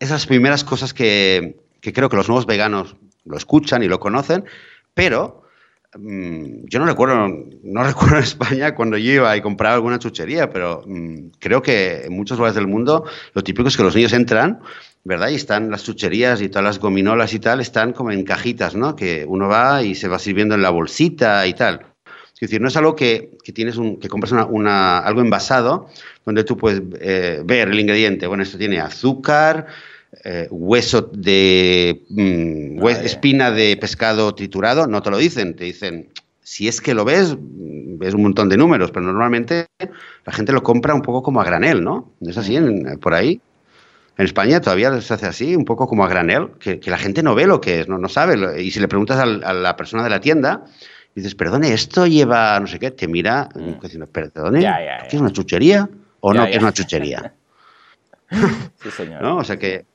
esas 0.00 0.26
primeras 0.26 0.64
cosas 0.64 0.92
que, 0.92 1.56
que 1.80 1.92
creo 1.92 2.08
que 2.08 2.16
los 2.16 2.28
nuevos 2.28 2.46
veganos 2.46 2.96
lo 3.24 3.36
escuchan 3.36 3.82
y 3.82 3.88
lo 3.88 4.00
conocen, 4.00 4.44
pero 4.92 5.43
yo 5.96 6.78
no 6.78 6.86
recuerdo, 6.86 7.28
no 7.62 7.84
recuerdo 7.84 8.16
en 8.16 8.22
España 8.22 8.74
cuando 8.74 8.96
yo 8.96 9.12
iba 9.12 9.36
y 9.36 9.40
compraba 9.40 9.74
alguna 9.74 9.98
chuchería, 9.98 10.50
pero 10.50 10.82
mm, 10.86 11.30
creo 11.38 11.62
que 11.62 12.04
en 12.04 12.12
muchos 12.12 12.38
lugares 12.38 12.56
del 12.56 12.66
mundo 12.66 13.04
lo 13.32 13.42
típico 13.42 13.68
es 13.68 13.76
que 13.76 13.82
los 13.82 13.94
niños 13.94 14.12
entran 14.12 14.60
¿verdad? 15.04 15.28
Y 15.28 15.34
están 15.34 15.70
las 15.70 15.84
chucherías 15.84 16.40
y 16.40 16.48
todas 16.48 16.64
las 16.64 16.78
gominolas 16.78 17.34
y 17.34 17.38
tal, 17.38 17.60
están 17.60 17.92
como 17.92 18.10
en 18.10 18.24
cajitas, 18.24 18.74
¿no? 18.74 18.96
Que 18.96 19.26
uno 19.28 19.48
va 19.48 19.82
y 19.82 19.94
se 19.94 20.08
va 20.08 20.18
sirviendo 20.18 20.54
en 20.54 20.62
la 20.62 20.70
bolsita 20.70 21.46
y 21.46 21.52
tal. 21.52 21.86
Es 22.32 22.40
decir, 22.40 22.60
no 22.60 22.68
es 22.68 22.76
algo 22.76 22.96
que, 22.96 23.36
que 23.44 23.52
tienes 23.52 23.76
un, 23.76 23.98
que 23.98 24.08
compras 24.08 24.32
una, 24.32 24.98
algo 24.98 25.20
envasado 25.20 25.88
donde 26.24 26.42
tú 26.42 26.56
puedes 26.56 26.82
eh, 27.00 27.42
ver 27.44 27.68
el 27.68 27.78
ingrediente. 27.78 28.26
Bueno, 28.26 28.42
esto 28.42 28.58
tiene 28.58 28.80
azúcar, 28.80 29.66
eh, 30.22 30.46
hueso 30.50 31.10
de 31.12 32.04
mm, 32.10 32.86
espina 32.86 33.50
de 33.50 33.76
pescado 33.76 34.34
triturado, 34.34 34.86
no 34.86 35.02
te 35.02 35.10
lo 35.10 35.18
dicen, 35.18 35.56
te 35.56 35.64
dicen, 35.64 36.10
si 36.42 36.68
es 36.68 36.80
que 36.80 36.94
lo 36.94 37.04
ves, 37.04 37.36
ves 37.38 38.14
un 38.14 38.22
montón 38.22 38.48
de 38.48 38.56
números, 38.56 38.90
pero 38.90 39.06
normalmente 39.06 39.66
la 39.78 40.32
gente 40.32 40.52
lo 40.52 40.62
compra 40.62 40.94
un 40.94 41.02
poco 41.02 41.22
como 41.22 41.40
a 41.40 41.44
granel, 41.44 41.82
¿no? 41.82 42.12
¿Es 42.20 42.36
así 42.36 42.58
por 43.00 43.14
ahí? 43.14 43.40
En 44.16 44.26
España 44.26 44.60
todavía 44.60 45.00
se 45.00 45.14
hace 45.14 45.26
así, 45.26 45.56
un 45.56 45.64
poco 45.64 45.88
como 45.88 46.04
a 46.04 46.08
granel, 46.08 46.50
que, 46.60 46.78
la 46.86 46.98
gente 46.98 47.22
no 47.22 47.34
ve 47.34 47.46
lo 47.46 47.60
que 47.60 47.80
es, 47.80 47.88
no, 47.88 47.98
no 47.98 48.08
sabe. 48.08 48.62
Y 48.62 48.70
si 48.70 48.78
le 48.78 48.86
preguntas 48.86 49.18
a, 49.18 49.26
la 49.26 49.76
persona 49.76 50.04
de 50.04 50.10
la 50.10 50.20
tienda, 50.20 50.64
dices, 51.14 51.34
perdone, 51.34 51.72
esto 51.72 52.06
lleva 52.06 52.60
no 52.60 52.66
sé 52.66 52.78
qué, 52.78 52.90
te 52.90 53.08
mira 53.08 53.48
mm. 53.54 53.80
diciendo, 53.82 54.06
perdone, 54.06 54.60
¿qué 55.08 55.16
es 55.16 55.20
una 55.20 55.32
chuchería 55.32 55.88
o 56.20 56.32
no 56.32 56.44
que 56.44 56.52
es 56.52 56.62
una 56.62 56.72
chuchería? 56.72 57.32
sí, 58.30 58.90
señor. 58.90 59.22
¿No? 59.22 59.38
O 59.38 59.44
sea 59.44 59.58
que 59.58 59.86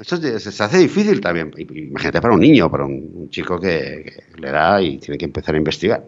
Eso 0.00 0.16
se 0.16 0.62
hace 0.62 0.78
difícil 0.78 1.20
también. 1.20 1.52
Imagínate 1.58 2.20
para 2.20 2.34
un 2.34 2.40
niño, 2.40 2.70
para 2.70 2.84
un, 2.84 3.28
chico 3.30 3.60
que, 3.60 4.24
le 4.38 4.50
da 4.50 4.80
y 4.80 4.98
tiene 4.98 5.18
que 5.18 5.26
empezar 5.26 5.54
a 5.54 5.58
investigar. 5.58 6.02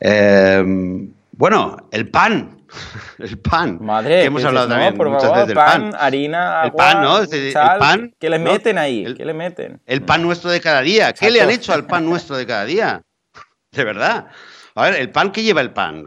Em, 0.00 1.12
bueno, 1.32 1.88
el 1.90 2.08
pan. 2.08 2.58
El 3.18 3.38
pan. 3.38 3.78
Madre, 3.82 4.24
hemos 4.24 4.42
hablado 4.44 4.68
también 4.68 4.96
muchas 4.96 5.30
veces 5.30 5.48
del 5.48 5.56
pan, 5.56 5.92
harina, 5.94 6.62
el 6.64 6.72
pan, 6.72 7.02
¿no? 7.02 7.18
el 7.20 7.52
pan, 7.52 8.14
¿Qué 8.18 8.30
le 8.30 8.38
meten 8.38 8.78
ahí? 8.78 9.14
¿Qué 9.14 9.26
le 9.26 9.34
meten? 9.34 9.78
El 9.84 10.00
pan 10.00 10.22
nuestro 10.22 10.50
de 10.50 10.58
cada 10.62 10.80
día. 10.80 11.12
¿Qué 11.12 11.30
le 11.30 11.42
han 11.42 11.50
hecho 11.50 11.74
al 11.74 11.84
pan 11.84 12.06
nuestro 12.06 12.34
de 12.34 12.46
cada 12.46 12.64
día? 12.64 13.02
De 13.72 13.84
verdad. 13.84 14.28
A 14.74 14.84
ver, 14.84 15.00
el 15.00 15.10
pan, 15.10 15.32
¿qué 15.32 15.42
lleva 15.42 15.60
el 15.60 15.72
pan? 15.72 16.02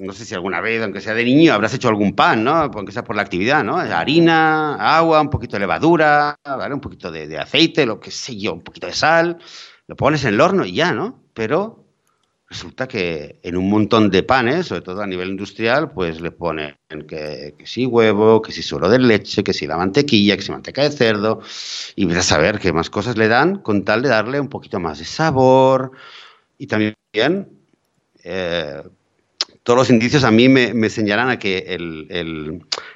No 0.00 0.12
sé 0.12 0.24
si 0.24 0.34
alguna 0.34 0.60
vez, 0.62 0.82
aunque 0.82 1.02
sea 1.02 1.12
de 1.12 1.24
niño, 1.24 1.52
habrás 1.52 1.74
hecho 1.74 1.88
algún 1.88 2.14
pan, 2.14 2.44
¿no? 2.44 2.54
Aunque 2.54 2.92
sea 2.92 3.04
por 3.04 3.14
la 3.14 3.22
actividad, 3.22 3.62
¿no? 3.62 3.76
Harina, 3.76 4.96
agua, 4.96 5.20
un 5.20 5.28
poquito 5.28 5.56
de 5.56 5.60
levadura, 5.60 6.34
¿vale? 6.42 6.74
Un 6.74 6.80
poquito 6.80 7.10
de, 7.10 7.38
aceite, 7.38 7.84
lo 7.84 8.00
que 8.00 8.10
sé 8.10 8.36
yo, 8.38 8.54
un 8.54 8.62
poquito 8.62 8.86
de 8.86 8.94
sal. 8.94 9.38
Lo 9.86 9.96
pones 9.96 10.24
en 10.24 10.34
el 10.34 10.40
horno 10.40 10.64
y 10.64 10.72
ya, 10.72 10.92
¿no? 10.92 11.24
Pero 11.34 11.84
resulta 12.48 12.88
que 12.88 13.38
en 13.42 13.56
un 13.56 13.68
montón 13.68 14.08
de 14.08 14.22
panes, 14.22 14.66
sobre 14.66 14.80
todo 14.80 15.02
a 15.02 15.06
nivel 15.06 15.28
industrial, 15.28 15.90
pues 15.90 16.20
le 16.20 16.30
ponen 16.30 16.76
que, 17.06 17.54
que 17.58 17.66
sí 17.66 17.84
huevo, 17.84 18.40
que 18.40 18.52
sí 18.52 18.62
suelo 18.62 18.88
de 18.88 18.98
leche, 18.98 19.44
que 19.44 19.52
sí 19.52 19.66
la 19.66 19.76
mantequilla, 19.76 20.36
que 20.36 20.42
sí 20.42 20.52
manteca 20.52 20.82
de 20.82 20.90
cerdo, 20.90 21.40
y 21.96 22.06
ves 22.06 22.32
a 22.32 22.52
qué 22.58 22.72
más 22.72 22.88
cosas 22.88 23.18
le 23.18 23.28
dan 23.28 23.56
con 23.58 23.84
tal 23.84 24.00
de 24.00 24.08
darle 24.08 24.40
un 24.40 24.48
poquito 24.48 24.80
más 24.80 25.00
de 25.00 25.04
sabor 25.04 25.92
y 26.56 26.66
también 26.66 26.94
eh, 28.26 28.82
todos 29.62 29.78
los 29.78 29.90
indicios 29.90 30.24
a 30.24 30.30
mí 30.30 30.48
me, 30.48 30.90
señalan 30.90 31.28
a 31.28 31.38
que 31.38 31.76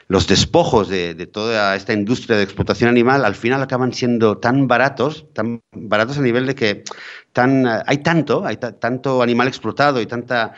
los 0.08 0.26
despojos 0.26 0.88
de, 0.88 1.14
toda 1.26 1.74
esta 1.74 1.92
industria 1.92 2.36
de 2.36 2.44
explotación 2.44 2.90
animal 2.90 3.24
al 3.24 3.34
final 3.34 3.62
acaban 3.62 3.92
siendo 3.92 4.38
tan 4.38 4.68
baratos, 4.68 5.26
tan 5.32 5.62
baratos 5.72 6.18
a 6.18 6.22
nivel 6.22 6.46
de 6.46 6.54
que 6.54 6.84
tan, 7.32 7.66
hay 7.66 7.98
tanto, 7.98 8.46
hay 8.46 8.56
tanto 8.56 9.22
animal 9.22 9.48
explotado 9.48 10.00
y 10.00 10.06
tanta 10.06 10.52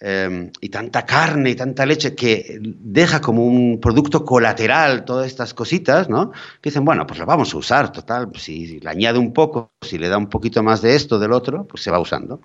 Em, 0.00 0.50
y 0.60 0.70
tanta 0.70 1.06
carne 1.06 1.50
y 1.50 1.54
tanta 1.54 1.86
leche 1.86 2.16
que 2.16 2.58
deja 2.60 3.20
como 3.20 3.46
un 3.46 3.80
producto 3.80 4.24
colateral 4.24 5.04
todas 5.04 5.28
estas 5.28 5.54
cositas, 5.54 6.08
¿no? 6.08 6.32
Que 6.60 6.70
dicen, 6.70 6.84
bueno, 6.84 7.06
pues 7.06 7.20
lo 7.20 7.26
vamos 7.26 7.54
a 7.54 7.56
usar, 7.56 7.92
total, 7.92 8.28
si 8.34 8.80
le 8.80 8.90
añade 8.90 9.20
un 9.20 9.32
poco, 9.32 9.70
si 9.82 9.96
le 9.96 10.08
da 10.08 10.18
un 10.18 10.28
poquito 10.28 10.64
más 10.64 10.82
de 10.82 10.96
esto, 10.96 11.20
del 11.20 11.30
otro, 11.32 11.64
pues 11.64 11.84
se 11.84 11.92
va 11.92 12.00
usando. 12.00 12.40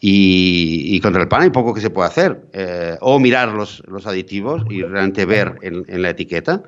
Y, 0.00 0.98
contra 1.00 1.20
el 1.20 1.28
pan 1.28 1.42
hay 1.42 1.50
poco 1.50 1.74
que 1.74 1.82
se 1.82 1.90
puede 1.90 2.08
hacer. 2.08 2.46
Eh, 2.54 2.96
o 3.02 3.18
mirar 3.18 3.50
los, 3.50 3.82
los, 3.86 4.06
aditivos 4.06 4.62
y 4.70 4.82
realmente 4.82 5.26
ver 5.26 5.56
en, 5.60 5.84
en, 5.88 6.02
la 6.02 6.10
etiqueta. 6.10 6.62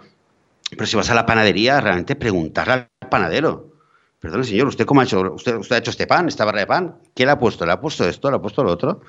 Pero 0.71 0.87
si 0.87 0.97
vas 0.97 1.11
a 1.11 1.14
la 1.14 1.25
panadería, 1.25 1.81
realmente 1.81 2.14
preguntarle 2.14 2.73
al 2.75 3.09
panadero. 3.11 3.73
Perdón, 4.21 4.45
señor, 4.45 4.68
¿usted 4.68 4.85
cómo 4.85 5.01
ha 5.01 5.05
hecho? 5.05 5.33
¿Usted, 5.33 5.57
usted 5.57 5.77
ha 5.77 5.79
hecho 5.79 5.91
este 5.91 6.07
pan, 6.07 6.29
esta 6.29 6.45
barra 6.45 6.61
de 6.61 6.66
pan? 6.66 6.97
¿Qué 7.14 7.25
le 7.25 7.33
ha 7.33 7.39
puesto? 7.39 7.64
¿Le 7.64 7.73
ha 7.73 7.81
puesto 7.81 8.07
esto? 8.07 8.31
¿Le 8.31 8.37
ha 8.37 8.41
puesto 8.41 8.62
lo 8.62 8.71
otro? 8.71 9.01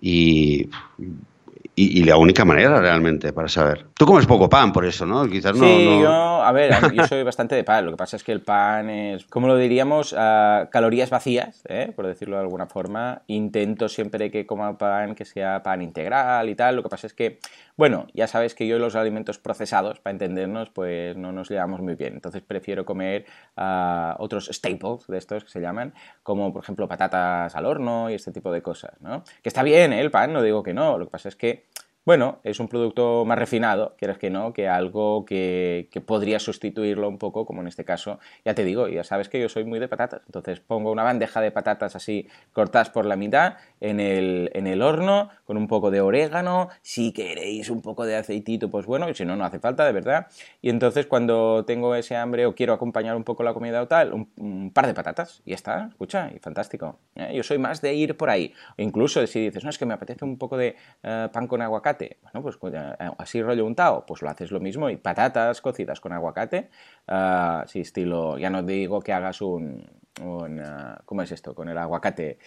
Y, 0.00 0.68
y, 1.78 2.04
la 2.04 2.16
única 2.16 2.44
manera 2.44 2.80
realmente 2.80 3.32
para 3.32 3.48
saber. 3.48 3.86
Tú 3.94 4.06
comes 4.06 4.26
poco 4.26 4.48
pan 4.48 4.72
por 4.72 4.86
eso, 4.86 5.04
¿no? 5.04 5.28
Quizás 5.28 5.54
no. 5.54 5.66
Sí, 5.66 6.00
yo, 6.00 6.42
a 6.42 6.50
ver, 6.52 6.72
yo 6.94 7.06
soy 7.06 7.22
bastante 7.22 7.54
de 7.54 7.64
pan. 7.64 7.84
Lo 7.84 7.90
que 7.90 7.96
pasa 7.98 8.16
es 8.16 8.24
que 8.24 8.32
el 8.32 8.40
pan 8.40 8.88
es, 8.88 9.26
¿cómo 9.26 9.46
lo 9.46 9.56
diríamos? 9.56 10.12
Uh, 10.12 10.70
calorías 10.70 11.10
vacías, 11.10 11.62
¿eh? 11.68 11.92
por 11.94 12.06
decirlo 12.06 12.36
de 12.36 12.42
alguna 12.42 12.66
forma. 12.66 13.22
Intento 13.26 13.88
siempre 13.90 14.30
que 14.30 14.46
coma 14.46 14.78
pan 14.78 15.14
que 15.14 15.26
sea 15.26 15.62
pan 15.62 15.82
integral 15.82 16.48
y 16.48 16.54
tal. 16.54 16.76
Lo 16.76 16.82
que 16.82 16.88
pasa 16.88 17.06
es 17.06 17.12
que, 17.12 17.40
bueno, 17.76 18.06
ya 18.14 18.26
sabes 18.26 18.54
que 18.54 18.66
yo 18.66 18.78
los 18.78 18.96
alimentos 18.96 19.38
procesados, 19.38 20.00
para 20.00 20.12
entendernos, 20.12 20.70
pues 20.70 21.16
no 21.16 21.32
nos 21.32 21.50
llevamos 21.50 21.80
muy 21.80 21.94
bien. 21.94 22.14
Entonces 22.14 22.42
prefiero 22.42 22.84
comer 22.84 23.26
uh, 23.56 24.14
otros 24.18 24.48
staples 24.52 25.06
de 25.08 25.18
estos 25.18 25.44
que 25.44 25.50
se 25.50 25.60
llaman, 25.60 25.92
como 26.22 26.52
por 26.52 26.62
ejemplo 26.62 26.88
patatas 26.88 27.54
al 27.54 27.66
horno 27.66 28.10
y 28.10 28.14
este 28.14 28.32
tipo 28.32 28.50
de 28.50 28.62
cosas, 28.62 29.00
¿no? 29.00 29.24
Que 29.42 29.48
está 29.48 29.62
bien, 29.62 29.92
¿eh? 29.92 30.00
el 30.00 30.10
pan, 30.10 30.32
no 30.32 30.42
digo 30.42 30.62
que 30.62 30.72
no. 30.72 30.96
Lo 30.98 31.06
que 31.06 31.10
pasa 31.10 31.28
es 31.28 31.36
que 31.36 31.66
bueno, 32.06 32.38
es 32.44 32.60
un 32.60 32.68
producto 32.68 33.24
más 33.24 33.36
refinado, 33.36 33.96
quieres 33.98 34.16
que 34.16 34.30
no, 34.30 34.52
que 34.52 34.68
algo 34.68 35.24
que, 35.24 35.90
podría 36.06 36.38
sustituirlo 36.38 37.08
un 37.08 37.18
poco, 37.18 37.44
como 37.44 37.62
en 37.62 37.66
este 37.66 37.84
caso, 37.84 38.20
ya 38.44 38.54
te 38.54 38.62
digo, 38.62 38.86
ya 38.86 39.02
sabes 39.02 39.28
que 39.28 39.40
yo 39.40 39.48
soy 39.48 39.64
muy 39.64 39.80
de 39.80 39.88
patatas, 39.88 40.22
entonces 40.26 40.60
pongo 40.60 40.92
una 40.92 41.02
bandeja 41.02 41.40
de 41.40 41.50
patatas 41.50 41.96
así 41.96 42.28
cortadas 42.52 42.90
por 42.90 43.06
la 43.06 43.16
mitad 43.16 43.54
en 43.80 43.98
el, 43.98 44.52
en 44.54 44.68
el 44.68 44.82
horno, 44.82 45.30
con 45.44 45.56
un 45.56 45.66
poco 45.66 45.90
de 45.90 46.00
orégano, 46.00 46.68
si 46.80 47.12
queréis 47.12 47.70
un 47.70 47.82
poco 47.82 48.06
de 48.06 48.14
aceitito, 48.14 48.70
pues 48.70 48.86
bueno, 48.86 49.10
y 49.10 49.14
si 49.14 49.24
no, 49.24 49.34
no 49.34 49.44
hace 49.44 49.58
falta, 49.58 49.84
de 49.84 49.92
verdad, 49.92 50.28
y 50.62 50.70
entonces 50.70 51.06
cuando 51.06 51.64
tengo 51.64 51.96
ese 51.96 52.14
hambre 52.14 52.46
o 52.46 52.54
quiero 52.54 52.72
acompañar 52.72 53.16
un 53.16 53.24
poco 53.24 53.42
la 53.42 53.52
comida 53.52 53.82
o 53.82 53.88
tal, 53.88 54.12
un, 54.12 54.70
par 54.72 54.86
de 54.86 54.94
patatas, 54.94 55.42
y 55.44 55.50
ya 55.50 55.56
está, 55.56 55.88
escucha, 55.88 56.30
y 56.32 56.38
fantástico. 56.38 57.00
¿eh? 57.16 57.32
Yo 57.34 57.42
soy 57.42 57.58
más 57.58 57.82
de 57.82 57.94
ir 57.94 58.16
por 58.16 58.30
ahí, 58.30 58.54
o 58.78 58.82
incluso 58.82 59.26
si 59.26 59.40
dices, 59.40 59.64
no, 59.64 59.70
es 59.70 59.78
que 59.78 59.86
me 59.86 59.94
apetece 59.94 60.24
un 60.24 60.38
poco 60.38 60.56
de 60.56 60.76
eh, 61.02 61.28
pan 61.32 61.48
con 61.48 61.62
aguacate, 61.62 61.95
bueno, 62.22 62.42
pues 62.42 62.58
eh, 62.74 63.10
así 63.18 63.42
rollo 63.42 63.64
untado, 63.64 64.04
pues 64.06 64.22
lo 64.22 64.30
haces 64.30 64.50
lo 64.50 64.60
mismo 64.60 64.90
y 64.90 64.96
patatas 64.96 65.60
cocidas 65.60 66.00
con 66.00 66.12
aguacate, 66.12 66.70
uh, 67.08 67.66
sí, 67.66 67.80
estilo, 67.80 68.38
ya 68.38 68.50
no 68.50 68.62
digo 68.62 69.00
que 69.00 69.12
hagas 69.12 69.40
un, 69.40 69.84
ah, 70.62 71.00
¿cómo 71.04 71.22
es 71.22 71.32
esto? 71.32 71.54
Con 71.54 71.68
el 71.68 71.78
aguacate, 71.78 72.38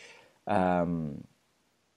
un 0.45 1.23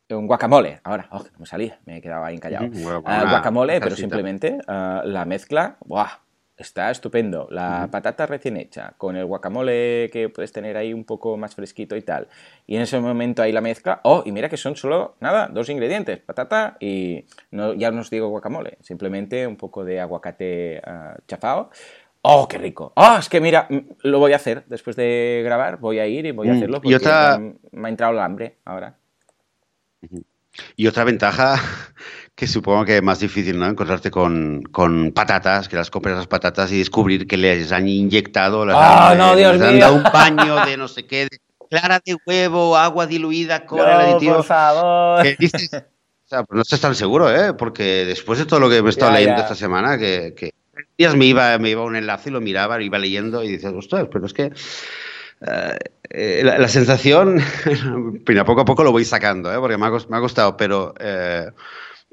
guacamole, 0.08 0.80
ahora, 0.84 1.08
oh, 1.10 1.18
no 1.18 1.38
me 1.38 1.46
salía, 1.46 1.80
me 1.84 1.98
he 1.98 2.00
quedado 2.00 2.24
ahí 2.24 2.36
encallado. 2.36 2.68
Ah, 3.04 3.26
guacamole, 3.30 3.80
pero 3.80 3.96
simplemente 3.96 4.58
la 4.66 5.24
mezcla, 5.26 5.76
¡buah! 5.80 6.21
Está 6.56 6.90
estupendo. 6.90 7.48
La 7.50 7.88
patata 7.90 8.26
recién 8.26 8.56
hecha, 8.56 8.94
con 8.98 9.16
el 9.16 9.24
guacamole 9.24 10.10
que 10.12 10.28
puedes 10.28 10.52
tener 10.52 10.76
ahí 10.76 10.92
un 10.92 11.04
poco 11.04 11.36
más 11.36 11.54
fresquito 11.54 11.96
y 11.96 12.02
tal. 12.02 12.28
Y 12.66 12.76
en 12.76 12.82
ese 12.82 12.98
momento 13.00 13.42
ahí 13.42 13.52
la 13.52 13.60
mezcla. 13.60 14.00
Oh, 14.04 14.22
y 14.24 14.32
mira 14.32 14.48
que 14.48 14.56
son 14.56 14.76
solo, 14.76 15.16
nada, 15.20 15.48
dos 15.48 15.68
ingredientes, 15.68 16.18
patata 16.18 16.76
y 16.80 17.24
no, 17.50 17.74
ya 17.74 17.90
no 17.90 18.00
os 18.00 18.10
digo 18.10 18.28
guacamole, 18.28 18.78
simplemente 18.80 19.46
un 19.46 19.56
poco 19.56 19.84
de 19.84 20.00
aguacate 20.00 20.82
uh, 20.86 21.20
chafao. 21.26 21.70
¡Oh, 22.24 22.46
qué 22.46 22.56
rico! 22.56 22.92
¡Oh, 22.94 23.16
es 23.18 23.28
que 23.28 23.40
mira, 23.40 23.66
lo 24.02 24.20
voy 24.20 24.32
a 24.32 24.36
hacer 24.36 24.64
después 24.66 24.94
de 24.94 25.42
grabar, 25.44 25.78
voy 25.78 25.98
a 25.98 26.06
ir 26.06 26.24
y 26.26 26.30
voy 26.30 26.48
a 26.48 26.52
mm, 26.52 26.56
hacerlo 26.56 26.80
porque 26.80 27.56
me, 27.72 27.88
ha 27.88 27.90
entrado 27.90 28.12
el 28.12 28.20
hambre 28.20 28.58
ahora. 28.64 28.96
Y 30.76 30.86
otra 30.86 31.04
ventaja 31.04 31.60
que 32.34 32.46
supongo 32.46 32.84
que 32.84 32.96
es 32.96 33.02
más 33.02 33.20
difícil, 33.20 33.58
¿no? 33.58 33.66
Encontrarte 33.66 34.10
con, 34.10 34.62
con, 34.62 35.12
patatas, 35.12 35.68
que 35.68 35.76
las 35.76 35.90
compras 35.90 36.16
las 36.16 36.26
patatas 36.26 36.72
y 36.72 36.78
descubrir 36.78 37.26
que 37.26 37.36
les 37.36 37.72
han 37.72 37.88
inyectado, 37.88 38.64
las, 38.66 38.76
ah, 38.76 39.10
han, 39.10 39.18
no, 39.18 39.36
Dios 39.36 39.60
han 39.60 39.78
dado 39.78 39.94
un 39.94 40.02
paño 40.02 40.64
de 40.64 40.76
no 40.76 40.88
sé 40.88 41.06
qué, 41.06 41.28
de 41.30 41.38
clara 41.70 42.00
de 42.04 42.16
huevo, 42.26 42.76
agua 42.76 43.06
diluida 43.06 43.64
con 43.64 43.80
el 43.80 43.86
aditivo. 43.86 44.36
Por 44.36 44.44
favor. 44.44 45.24
dices, 45.38 45.70
o 45.72 46.28
sea, 46.28 46.44
pues 46.44 46.56
no 46.56 46.62
estás 46.62 46.80
tan 46.80 46.94
seguro, 46.94 47.34
¿eh? 47.34 47.54
Porque 47.54 48.04
después 48.04 48.38
de 48.38 48.46
todo 48.46 48.60
lo 48.60 48.68
que 48.68 48.78
he 48.78 48.88
estado 48.88 49.12
leyendo 49.12 49.40
esta 49.40 49.54
semana, 49.54 49.98
que, 49.98 50.34
que 50.36 50.52
días 50.96 51.14
me 51.14 51.26
iba, 51.26 51.58
me 51.58 51.70
iba 51.70 51.82
un 51.82 51.96
enlace 51.96 52.30
y 52.30 52.32
lo 52.32 52.40
miraba, 52.40 52.80
iba 52.82 52.98
leyendo 52.98 53.42
y 53.42 53.48
dices, 53.48 53.72
ostras, 53.74 54.06
pero 54.10 54.26
es 54.26 54.32
que 54.32 54.52
eh, 56.10 56.42
la, 56.44 56.68
sensación, 56.68 57.40
mira, 58.28 58.44
poco 58.44 58.60
a 58.60 58.64
poco 58.64 58.84
lo 58.84 58.92
voy 58.92 59.04
sacando, 59.04 59.52
¿eh? 59.52 59.58
porque 59.58 59.78
me 59.78 59.86
ha, 59.86 59.90
me 59.90 60.52
pero, 60.56 60.94
eh, 61.00 61.50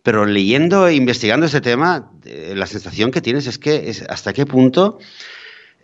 pero 0.04 0.26
leyendo 0.26 0.88
e 0.88 0.96
investigando 0.96 1.46
ese 1.46 1.62
tema, 1.62 2.12
la 2.24 2.66
sensación 2.66 3.12
que 3.12 3.22
tienes 3.22 3.48
es 3.48 3.58
que 3.58 3.94
hasta 4.08 4.34
qué 4.34 4.46
punto 4.46 5.00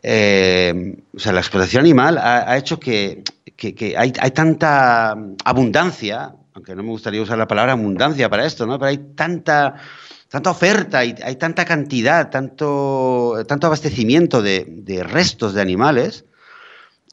o 0.04 1.20
sea, 1.20 1.34
la 1.34 1.40
explotación 1.40 1.82
animal 1.82 2.20
ha, 2.20 2.56
hecho 2.58 2.80
que, 2.80 3.24
que, 3.58 3.96
hay, 3.98 4.14
hay, 4.20 4.32
tanta 4.32 5.18
abundancia, 5.44 6.36
aunque 6.54 6.76
no 6.76 6.84
me 6.84 6.90
gustaría 6.90 7.22
usar 7.22 7.40
la 7.40 7.48
palabra 7.48 7.74
abundancia 7.74 8.30
para 8.30 8.46
esto, 8.46 8.68
¿no? 8.68 8.78
pero 8.78 8.90
hay 8.90 8.98
tanta 9.16 9.76
tanta 10.30 10.50
oferta 10.50 11.06
y 11.06 11.16
hay 11.24 11.38
tanta 11.38 11.66
cantidad, 11.66 12.30
tanto, 12.30 13.36
tanto 13.48 13.68
abastecimiento 13.68 14.42
de, 14.42 14.66
de 14.68 15.02
restos 15.04 15.54
de 15.54 15.62
animales, 15.62 16.26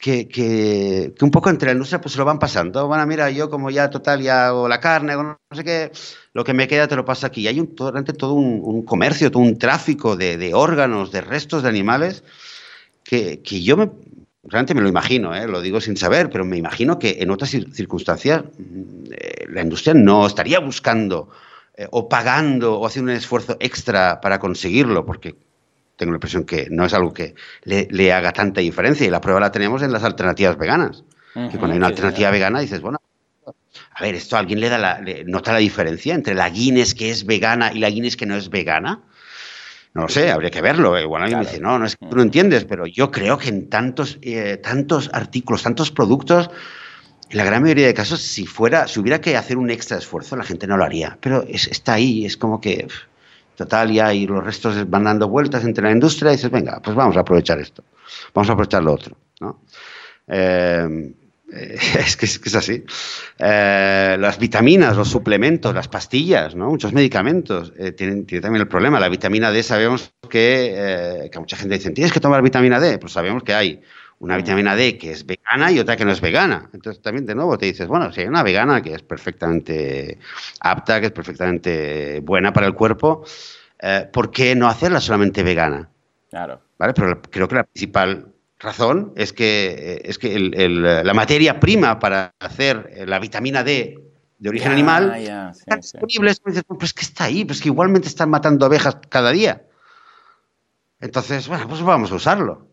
que, 0.03 1.15
un 1.21 1.31
poco 1.31 1.49
entre 1.49 1.67
la 1.67 1.73
industria 1.73 2.01
pues 2.01 2.13
se 2.13 2.19
lo 2.19 2.25
van 2.25 2.41
pasando. 2.41 2.89
Bueno, 2.89 3.07
mira, 3.07 3.31
yo 3.31 3.49
como 3.49 3.71
ya 3.71 3.89
total 3.89 4.21
ya 4.21 4.49
hago 4.49 4.69
la 4.69 4.81
carne, 4.81 5.15
no 5.15 5.39
sé 5.53 5.63
qué, 5.63 5.93
lo 6.33 6.43
que 6.43 6.55
me 6.55 6.67
queda 6.67 6.89
te 6.89 6.97
lo 6.97 7.05
paso 7.05 7.27
aquí. 7.27 7.47
Hay 7.47 7.61
un, 7.61 7.75
todo, 7.77 8.35
un, 8.35 8.83
comercio, 8.83 9.31
todo 9.31 9.43
un 9.43 9.59
tráfico 9.59 10.17
de, 10.17 10.53
órganos, 10.55 11.13
de 11.13 11.21
restos 11.21 11.63
de 11.63 11.69
animales 11.69 12.25
que, 13.05 13.43
que 13.43 13.63
yo 13.63 13.77
me, 13.77 13.91
realmente 14.43 14.75
me 14.75 14.81
lo 14.81 14.89
imagino, 14.89 15.37
¿eh? 15.37 15.47
lo 15.47 15.61
digo 15.61 15.81
sin 15.81 15.97
saber, 15.97 16.31
pero 16.31 16.45
me 16.45 16.57
imagino 16.57 16.99
que 16.99 17.19
en 17.21 17.31
otras 17.31 17.51
circunstancias 17.51 18.43
mm, 18.59 19.05
eh, 19.13 19.47
la 19.51 19.63
industria 19.63 19.95
no 19.95 20.27
estaría 20.27 20.59
buscando 20.59 21.29
eh, 21.77 21.87
o 21.93 22.09
pagando 22.09 22.81
o 22.81 22.87
haciendo 22.87 23.13
un 23.13 23.19
esfuerzo 23.19 23.57
extra 23.61 24.21
para 24.21 24.41
conseguirlo, 24.41 25.07
porque 25.07 25.37
tengo 26.03 26.13
la 26.13 26.17
impresión 26.17 26.45
que 26.45 26.67
no 26.69 26.85
es 26.85 26.95
algo 26.95 27.13
que 27.13 27.35
le, 27.63 28.13
haga 28.13 28.33
tanta 28.33 28.61
diferencia 28.61 29.07
y 29.07 29.11
la 29.11 29.21
prueba 29.21 29.39
la 29.39 29.53
tenemos 29.53 29.83
en 29.83 29.93
las 29.93 30.03
alternativas 30.03 30.59
veganas. 30.59 31.05
que 31.33 31.59
cuando 31.59 31.73
hay 31.73 31.79
una 31.79 31.87
alternativa 31.87 32.31
vegana 32.31 32.61
dices, 32.61 32.81
bueno, 32.81 33.01
a 33.95 34.03
ver, 34.03 34.17
esto 34.17 34.37
a 34.37 34.41
alguien 34.41 34.59
le 34.59 34.69
da 34.69 34.79
la, 34.79 35.01
nota 35.27 35.53
la 35.53 35.59
diferencia 35.59 36.15
entre 36.15 36.35
la 36.35 36.51
Guinness 36.51 36.95
que 36.95 37.11
es 37.11 37.25
vegana 37.25 37.73
y 37.73 37.79
la 37.79 37.89
Guinness 37.89 38.17
que 38.17 38.27
no 38.27 38.37
es 38.37 38.51
vegana. 38.51 39.01
No 39.95 40.03
lo 40.03 40.09
sé, 40.09 40.33
habría 40.33 40.51
que 40.51 40.61
verlo. 40.61 40.99
Igual 40.99 41.23
alguien 41.23 41.39
me 41.39 41.47
dice, 41.47 41.61
no, 41.61 41.79
no 41.79 41.85
es 41.85 41.97
que 41.97 42.07
tú 42.07 42.17
no 42.17 42.23
entiendes, 42.23 42.65
pero 42.65 42.87
yo 42.87 43.11
creo 43.13 43.39
que 43.39 43.49
en 43.49 43.69
tantos, 43.69 44.19
eh, 44.23 44.57
tantos 44.57 45.09
artículos, 45.13 45.63
tantos 45.63 45.93
productos, 45.93 46.51
en 47.31 47.39
la 47.39 47.45
gran 47.45 47.63
mayoría 47.63 47.87
de 47.87 47.95
casos, 47.95 48.21
si 48.23 48.47
fuera, 48.47 48.89
si 48.89 48.99
hubiera 48.99 49.21
que 49.21 49.37
hacer 49.37 49.57
un 49.57 49.71
extra 49.71 49.99
esfuerzo, 49.99 50.35
la 50.35 50.45
gente 50.45 50.67
no 50.67 50.77
lo 50.77 50.85
haría. 50.85 51.19
Pero 51.21 51.45
está 51.47 51.93
ahí, 51.95 52.27
es 52.27 52.37
como 52.37 52.61
que 52.61 52.89
total 53.57 53.93
ya 53.93 54.13
y 54.13 54.27
los 54.27 54.45
restos 54.45 54.89
van 54.89 55.05
dando 55.05 55.29
vueltas 55.29 55.65
entre 55.65 55.85
la 55.85 55.93
industria 55.93 56.33
y 56.33 56.37
dices, 56.37 56.51
venga, 56.51 56.81
pues 56.81 56.97
vamos 56.97 57.17
a 57.17 57.21
aprovechar 57.21 57.59
esto, 57.59 57.85
vamos 58.35 58.49
a 58.51 58.53
aprovechar 58.53 58.83
lo 58.83 58.93
otro. 58.93 59.17
¿no? 59.41 59.61
Eh, 60.29 61.15
es, 61.53 62.17
que, 62.17 62.27
es, 62.27 62.55
así. 62.55 62.85
Eh, 63.39 64.17
las 64.19 64.39
vitaminas, 64.39 64.97
los 64.97 65.09
suplementos, 65.09 65.75
las 65.75 65.89
pastillas, 65.89 66.55
¿no? 66.55 66.71
muchos 66.71 66.93
medicamentos 66.93 67.73
eh, 67.77 67.93
tienen, 67.93 68.27
también 68.27 68.63
el 68.63 68.69
problema. 68.69 68.99
La 68.99 69.09
vitamina 69.09 69.51
D 69.51 69.63
sabemos 69.63 70.13
que, 70.31 71.29
que 71.31 71.39
mucha 71.39 71.57
gente 71.57 71.77
dice, 71.77 71.91
tienes 71.91 72.13
que 72.13 72.21
tomar 72.21 72.43
vitamina 72.43 72.81
D, 72.81 72.99
pues 72.99 73.13
sabemos 73.13 73.43
que 73.43 73.53
hay 73.53 73.83
una 74.23 74.37
vitamina 74.37 74.77
D 74.77 74.97
que 74.99 75.11
es 75.11 75.27
vegana 75.27 75.73
y 75.73 75.81
otra 75.81 75.97
que 75.97 76.05
no 76.05 76.13
es 76.13 76.21
vegana. 76.21 76.71
Entonces 76.73 77.03
también 77.03 77.27
de 77.27 77.35
nuevo 77.35 77.59
te 77.59 77.67
dices, 77.67 77.89
bueno, 77.89 78.13
si 78.13 78.21
hay 78.21 78.29
una 78.29 78.45
vegana 78.45 78.81
que 78.81 78.95
es 78.95 79.03
perfectamente 79.03 80.17
apta, 80.61 81.01
que 81.01 81.07
es 81.07 81.13
perfectamente 81.13 82.21
buena 82.21 82.53
para 82.53 82.69
el 82.69 82.75
cuerpo, 82.75 83.25
eh, 83.81 84.09
¿por 84.13 84.31
qué 84.31 84.55
no 84.55 84.69
hacerla 84.69 85.01
solamente 85.01 85.43
vegana? 85.43 85.89
Claro. 86.31 86.61
¿Vale? 86.79 86.95
Pero 86.95 87.21
creo 87.21 87.49
que 87.49 87.55
la 87.57 87.65
principal 87.65 88.29
razón 88.61 89.13
es 89.17 89.33
que, 89.33 89.75
eh, 89.77 90.03
es 90.05 90.19
que 90.19 90.39
la 90.39 91.15
materia 91.15 91.59
prima 91.59 91.99
para 91.99 92.33
hacer 92.39 93.03
la 93.05 93.19
vitamina 93.19 93.65
D 93.65 93.99
de 94.39 94.49
origen 94.49 94.71
animal 94.71 95.17
está 95.51 95.77
disponible. 95.77 96.33
Pues 96.79 96.95
que 96.95 97.03
está 97.03 97.25
ahí, 97.25 97.45
pues 97.45 97.61
que 97.61 97.71
igualmente 97.71 98.07
están 98.07 98.31
matando 98.31 98.67
abejas 98.67 98.99
cada 99.09 99.33
día. 99.33 99.65
Entonces, 101.01 101.49
bueno, 101.49 101.67
pues 101.67 101.83
vamos 101.83 102.13
a 102.13 102.15
usarlo. 102.15 102.72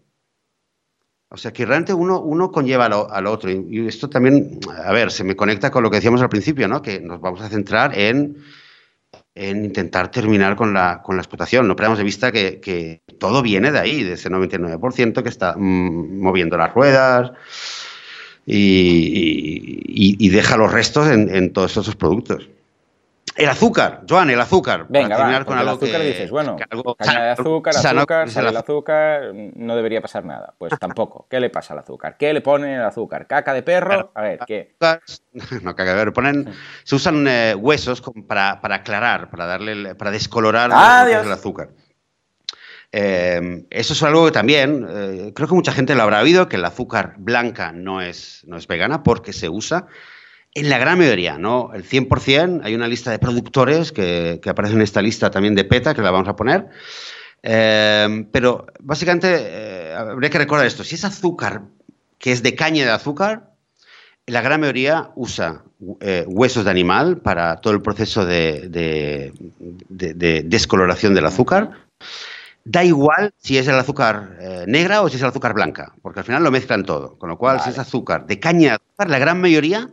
O 1.31 1.37
sea, 1.37 1.53
que 1.53 1.65
realmente 1.65 1.93
uno, 1.93 2.19
uno 2.21 2.51
conlleva 2.51 2.85
al, 2.85 3.27
otro. 3.27 3.51
Y, 3.51 3.87
esto 3.87 4.09
también, 4.09 4.59
a 4.83 4.91
ver, 4.91 5.11
se 5.11 5.23
me 5.23 5.35
conecta 5.35 5.69
con 5.69 5.83
lo 5.83 5.91
que 5.91 5.97
decíamos 5.97 6.21
al 6.23 6.29
principio, 6.29 6.67
¿no? 6.67 6.81
Que 6.81 6.99
nos 6.99 7.21
vamos 7.21 7.41
a 7.41 7.49
centrar 7.49 7.97
en, 7.97 8.37
en 9.35 9.65
intentar 9.65 10.09
terminar 10.09 10.55
con 10.55 10.73
la, 10.73 11.01
con 11.03 11.15
la 11.15 11.21
explotación. 11.21 11.67
No 11.67 11.75
perdamos 11.75 11.99
de 11.99 12.03
vista 12.03 12.31
que, 12.31 13.03
todo 13.19 13.43
viene 13.43 13.71
de 13.71 13.79
ahí, 13.79 14.03
de 14.03 14.13
ese 14.13 14.29
99% 14.29 15.21
que 15.21 15.29
está 15.29 15.55
mm, 15.55 16.19
moviendo 16.19 16.57
las 16.57 16.73
ruedas 16.73 17.31
y, 18.45 20.15
y, 20.17 20.29
deja 20.29 20.57
los 20.57 20.71
restos 20.71 21.09
en, 21.09 21.33
en 21.33 21.53
todos 21.53 21.77
esos 21.77 21.95
productos. 21.95 22.49
El 23.35 23.49
azúcar, 23.49 24.01
Joan, 24.07 24.29
el 24.29 24.39
azúcar. 24.39 24.85
Venga, 24.89 25.17
va, 25.17 25.45
con 25.45 25.57
el 25.57 25.67
azúcar 25.67 26.01
dices, 26.01 26.29
bueno, 26.29 26.57
caña 26.97 27.23
de 27.23 27.29
azúcar, 27.31 27.75
azúcar, 27.75 28.27
el 28.27 28.57
azúcar, 28.57 29.21
no 29.33 29.75
debería 29.75 30.01
pasar 30.01 30.25
nada. 30.25 30.53
Pues 30.57 30.73
tampoco. 30.79 31.27
¿Qué 31.29 31.39
le 31.39 31.49
pasa 31.49 31.73
al 31.73 31.79
azúcar? 31.79 32.17
¿Qué 32.17 32.33
le 32.33 32.41
ponen 32.41 32.71
el 32.71 32.83
azúcar? 32.83 33.27
¿Caca 33.27 33.53
de 33.53 33.63
perro? 33.63 34.11
A 34.15 34.21
ver, 34.21 34.39
¿qué? 34.45 34.75
No, 35.63 35.75
caca 35.75 35.93
de 35.93 35.99
perro. 35.99 36.13
Ponen, 36.13 36.53
se 36.83 36.95
usan 36.95 37.27
eh, 37.27 37.55
huesos 37.55 38.01
para, 38.27 38.61
para, 38.61 38.75
aclarar, 38.75 39.29
para 39.29 39.45
darle, 39.45 39.95
para 39.95 40.11
descolorar 40.11 40.71
el 40.71 41.31
azúcar. 41.31 41.69
Eh, 42.91 43.65
eso 43.69 43.93
es 43.93 44.03
algo 44.03 44.25
que 44.25 44.31
también, 44.31 44.85
eh, 44.89 45.31
creo 45.35 45.47
que 45.47 45.53
mucha 45.53 45.71
gente 45.71 45.93
lo 45.93 46.01
habrá 46.01 46.21
oído, 46.21 46.49
que 46.49 46.55
el 46.55 46.65
azúcar 46.65 47.13
blanca 47.17 47.71
no 47.71 48.01
es, 48.01 48.43
no 48.47 48.57
es 48.57 48.65
vegana 48.67 49.03
porque 49.03 49.31
se 49.31 49.47
usa 49.47 49.85
en 50.53 50.69
la 50.69 50.77
gran 50.77 50.97
mayoría, 50.97 51.37
¿no? 51.37 51.71
El 51.73 51.83
100%, 51.83 52.61
hay 52.63 52.75
una 52.75 52.87
lista 52.87 53.11
de 53.11 53.19
productores 53.19 53.91
que, 53.91 54.39
que 54.41 54.49
aparece 54.49 54.75
en 54.75 54.81
esta 54.81 55.01
lista 55.01 55.29
también 55.31 55.55
de 55.55 55.63
PETA, 55.63 55.93
que 55.93 56.01
la 56.01 56.11
vamos 56.11 56.27
a 56.27 56.35
poner. 56.35 56.69
Eh, 57.41 58.25
pero 58.31 58.67
básicamente 58.79 59.27
eh, 59.39 59.95
habría 59.95 60.29
que 60.29 60.37
recordar 60.37 60.65
esto. 60.65 60.83
Si 60.83 60.95
es 60.95 61.05
azúcar 61.05 61.63
que 62.17 62.31
es 62.31 62.43
de 62.43 62.55
caña 62.55 62.85
de 62.85 62.91
azúcar, 62.91 63.51
la 64.25 64.41
gran 64.41 64.59
mayoría 64.59 65.11
usa 65.15 65.63
eh, 66.01 66.25
huesos 66.27 66.65
de 66.65 66.71
animal 66.71 67.19
para 67.19 67.61
todo 67.61 67.73
el 67.73 67.81
proceso 67.81 68.25
de, 68.25 68.67
de, 68.69 70.43
descoloración 70.45 71.15
del 71.15 71.25
azúcar. 71.25 71.87
Da 72.65 72.83
igual 72.83 73.33
si 73.37 73.57
es 73.57 73.67
el 73.67 73.75
azúcar 73.75 74.37
negra 74.67 75.01
o 75.01 75.09
si 75.09 75.15
es 75.15 75.21
el 75.21 75.29
azúcar 75.29 75.53
blanca, 75.53 75.93
porque 76.01 76.19
al 76.19 76.25
final 76.25 76.43
lo 76.43 76.51
mezclan 76.51 76.83
todo. 76.83 77.17
Con 77.17 77.29
lo 77.29 77.37
cual, 77.37 77.61
si 77.61 77.69
es 77.69 77.79
azúcar 77.79 78.27
de 78.27 78.39
caña 78.39 78.69
de 78.69 78.75
azúcar, 78.75 79.09
la 79.09 79.17
gran 79.17 79.39
mayoría 79.39 79.89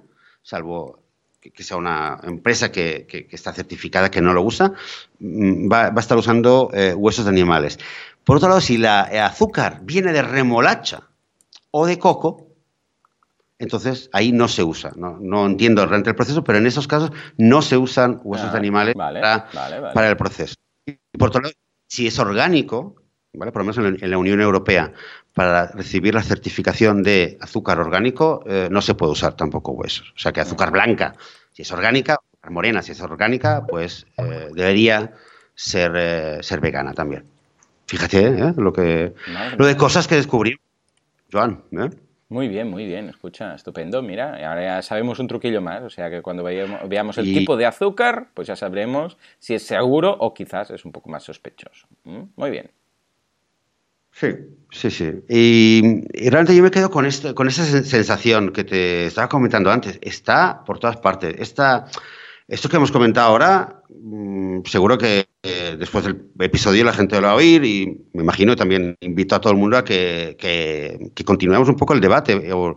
salvo 0.47 1.01
que, 1.41 1.63
sea 1.65 1.77
una 1.77 2.21
empresa 2.23 2.71
que, 2.71 3.27
está 3.33 3.53
certificada 3.53 4.13
que 4.13 4.21
no 4.21 4.33
lo 4.33 4.43
usa, 4.43 4.73
mm, 5.19 5.71
va, 5.71 5.87
a 5.87 6.01
estar 6.01 6.17
usando 6.17 6.71
eh, 6.73 6.95
huesos 6.95 7.25
de 7.25 7.31
animales. 7.33 7.79
Por 8.23 8.37
otro 8.37 8.49
lado, 8.49 8.61
si 8.61 8.79
la 8.79 9.03
azúcar 9.27 9.81
viene 9.83 10.13
de 10.13 10.23
remolacha 10.23 11.03
o 11.73 11.87
de 11.87 11.99
coco, 11.99 12.47
entonces 13.59 14.09
ahí 14.13 14.31
no 14.31 14.47
se 14.47 14.63
usa. 14.63 14.93
No, 14.97 15.47
entiendo 15.47 15.85
realmente 15.85 16.11
el 16.11 16.17
proceso, 16.17 16.45
pero 16.45 16.59
en 16.59 16.67
esos 16.67 16.87
casos 16.87 17.11
no 17.37 17.61
se 17.61 17.77
usan 17.77 18.21
huesos 18.23 18.53
de 18.53 18.57
ah, 18.57 18.61
animales 18.61 18.95
para, 18.95 20.09
el 20.09 20.17
proceso. 20.17 20.55
Y 20.85 21.19
por 21.19 21.29
otro 21.29 21.41
lado, 21.41 21.55
si 21.89 22.07
es 22.07 22.19
orgánico, 22.21 22.95
¿vale? 23.33 23.51
por 23.51 23.65
lo 23.65 23.73
menos 23.73 24.01
en 24.03 24.11
la 24.11 24.19
Unión 24.19 24.41
Europea, 24.41 24.93
para 25.37 25.67
recibir 25.67 26.15
la 26.15 26.23
certificación 26.23 27.03
de 27.03 27.37
azúcar 27.43 27.79
orgánico 27.79 28.43
eh, 28.47 28.69
no 28.71 28.81
se 28.81 28.95
puede 28.95 29.13
usar 29.13 29.35
tampoco 29.35 29.73
huesos. 29.73 30.15
O 30.17 30.19
sea 30.19 30.33
que 30.33 30.41
azúcar 30.41 30.71
blanca, 30.71 31.15
si 31.53 31.61
es 31.61 31.71
orgánica, 31.73 32.15
azúcar 32.15 32.53
morena, 32.53 32.81
si 32.81 32.93
es 32.93 33.01
orgánica, 33.03 33.67
pues 33.69 34.07
eh, 34.17 34.49
debería 34.55 35.13
ser, 35.55 35.93
eh, 35.95 36.39
ser 36.41 36.61
vegana 36.61 36.95
también. 36.95 37.25
Fíjate 37.87 38.55
lo 38.57 38.73
que 38.73 39.13
lo 39.59 39.67
de 39.67 39.77
cosas 39.77 40.09
que 40.09 40.15
descubrí, 40.15 40.57
Joan. 41.31 41.65
Muy 42.31 42.49
bien, 42.49 42.71
muy 42.71 42.87
bien, 42.87 43.11
escucha, 43.11 43.55
estupendo. 43.55 44.01
Mira, 44.01 44.31
ahora 44.49 44.63
ya 44.63 44.83
sabemos 44.83 45.19
un 45.19 45.29
truquillo 45.29 45.61
más, 45.61 45.83
o 45.83 45.91
sea 45.91 46.09
que 46.09 46.23
cuando 46.23 46.45
veamos, 46.45 47.19
el 47.19 47.27
tipo 47.27 47.59
de 47.59 47.67
azúcar, 47.67 48.29
pues 48.33 48.49
ya 48.49 48.57
sabremos 48.57 49.19
si 49.39 49.53
es 49.53 49.67
seguro 49.67 50.17
o 50.19 50.33
quizás 50.33 50.71
es 50.71 50.87
un 50.87 50.93
poco 50.93 51.11
más 51.11 51.25
sospechoso. 51.25 51.87
¿Mm? 52.05 52.23
Muy 52.37 52.51
bien. 52.51 52.71
Sí, 54.19 54.29
sí, 54.71 54.91
sí. 54.91 55.13
Y, 55.29 55.83
realmente 56.31 56.57
yo 56.57 56.63
me 56.63 56.71
quedo 56.71 56.91
con, 56.91 57.05
esto, 57.05 57.35
con 57.35 57.49
esa 57.49 57.67
sensación 57.67 58.51
que 58.51 58.65
te 58.65 59.07
estaba 59.07 59.29
comentando 59.29 59.71
antes. 59.71 59.99
Está 60.01 60.65
por 60.65 60.79
todas 60.79 60.97
partes. 60.97 61.35
Esta, 61.39 61.85
esto 62.49 62.69
que 62.69 62.77
hemos 62.77 62.93
comentado 62.93 63.29
ahora, 63.29 63.83
mm, 63.89 64.61
seguro 64.67 64.97
que 64.99 65.27
eh, 65.43 65.77
después 65.79 66.05
del 66.05 66.29
episodio 66.39 66.85
la 66.85 66.93
gente 66.93 67.17
lo 67.17 67.27
va 67.27 67.33
a 67.33 67.37
oír 67.37 67.65
y 67.65 68.07
me 68.13 68.23
imagino 68.23 68.55
también 68.55 68.97
invito 69.01 69.35
a 69.35 69.41
todo 69.41 69.53
el 69.53 69.59
mundo 69.59 69.77
a 69.77 69.85
que, 69.85 70.37
continuemos 71.25 71.69
un 71.69 71.77
poco 71.77 71.93
el 71.93 72.01
debate 72.01 72.53
o, 72.53 72.77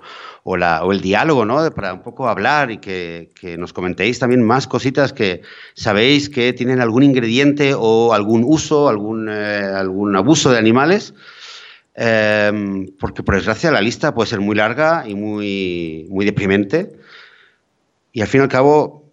el 0.91 1.01
diálogo, 1.01 1.45
¿no? 1.45 1.69
Para 1.71 1.93
un 1.93 2.01
poco 2.01 2.27
hablar 2.27 2.71
y 2.71 2.79
que, 2.79 3.29
nos 3.59 3.71
comentéis 3.71 4.17
también 4.17 4.43
más 4.43 4.65
cositas 4.65 5.13
que 5.13 5.41
sabéis 5.75 6.29
que 6.29 6.53
tienen 6.53 6.81
algún 6.81 7.03
ingrediente 7.03 7.73
o 7.77 8.13
algún 8.13 8.43
uso, 8.43 8.89
algún, 8.89 9.29
eh, 9.29 9.71
abuso 10.15 10.51
de 10.51 10.57
animales. 10.57 11.13
Eh, 12.01 12.87
porque 12.99 13.23
por 13.23 13.35
desgracia 13.35 13.71
la 13.71 13.81
lista 13.81 14.15
puede 14.15 14.29
ser 14.29 14.39
muy 14.39 14.55
larga 14.55 15.03
y 15.07 15.13
muy 15.13 16.25
deprimente. 16.25 16.91
Y 18.11 18.21
al 18.21 18.27
fin 18.27 18.41
y 18.41 18.43
al 18.43 18.49
cabo, 18.49 19.08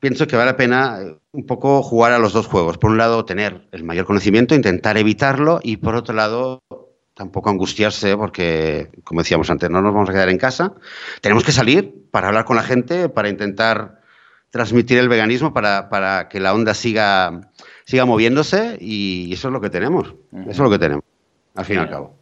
pienso 0.00 0.26
que 0.26 0.36
vale 0.36 0.50
la 0.50 0.56
pena 0.56 0.98
eh, 1.00 1.16
un 1.32 1.46
poco 1.46 1.82
jugar 1.82 2.12
a 2.12 2.18
los 2.18 2.32
dos 2.32 2.46
juegos. 2.46 2.78
Por 2.78 2.90
un 2.90 2.98
lado, 2.98 3.24
tener 3.24 3.68
el 3.70 3.84
mayor 3.84 4.06
conocimiento, 4.06 4.54
intentar 4.54 4.96
evitarlo, 4.96 5.60
y 5.62 5.76
por 5.76 5.94
otro 5.94 6.14
lado, 6.14 6.62
tampoco 7.14 7.50
angustiarse 7.50 8.16
porque, 8.16 8.90
como 9.04 9.20
decíamos 9.20 9.50
antes, 9.50 9.70
no 9.70 9.82
nos 9.82 9.94
vamos 9.94 10.08
a 10.08 10.12
quedar 10.12 10.30
en 10.30 10.38
casa. 10.38 10.72
Tenemos 11.20 11.44
que 11.44 11.52
salir 11.52 12.08
para 12.10 12.28
hablar 12.28 12.44
con 12.44 12.56
la 12.56 12.62
gente, 12.62 13.08
para 13.08 13.28
intentar 13.28 14.00
transmitir 14.50 14.98
el 14.98 15.08
veganismo, 15.08 15.52
para, 15.52 15.88
para 15.88 16.28
que 16.28 16.40
la 16.40 16.52
onda 16.52 16.74
siga, 16.74 17.52
siga 17.84 18.04
moviéndose, 18.04 18.78
y 18.80 19.32
eso 19.32 19.48
es 19.48 19.52
lo 19.52 19.60
que 19.60 19.70
tenemos. 19.70 20.14
Eso 20.32 20.50
es 20.50 20.58
lo 20.58 20.70
que 20.70 20.78
tenemos, 20.78 21.04
al 21.54 21.64
fin 21.64 21.76
y 21.76 21.78
al 21.78 21.90
cabo. 21.90 22.19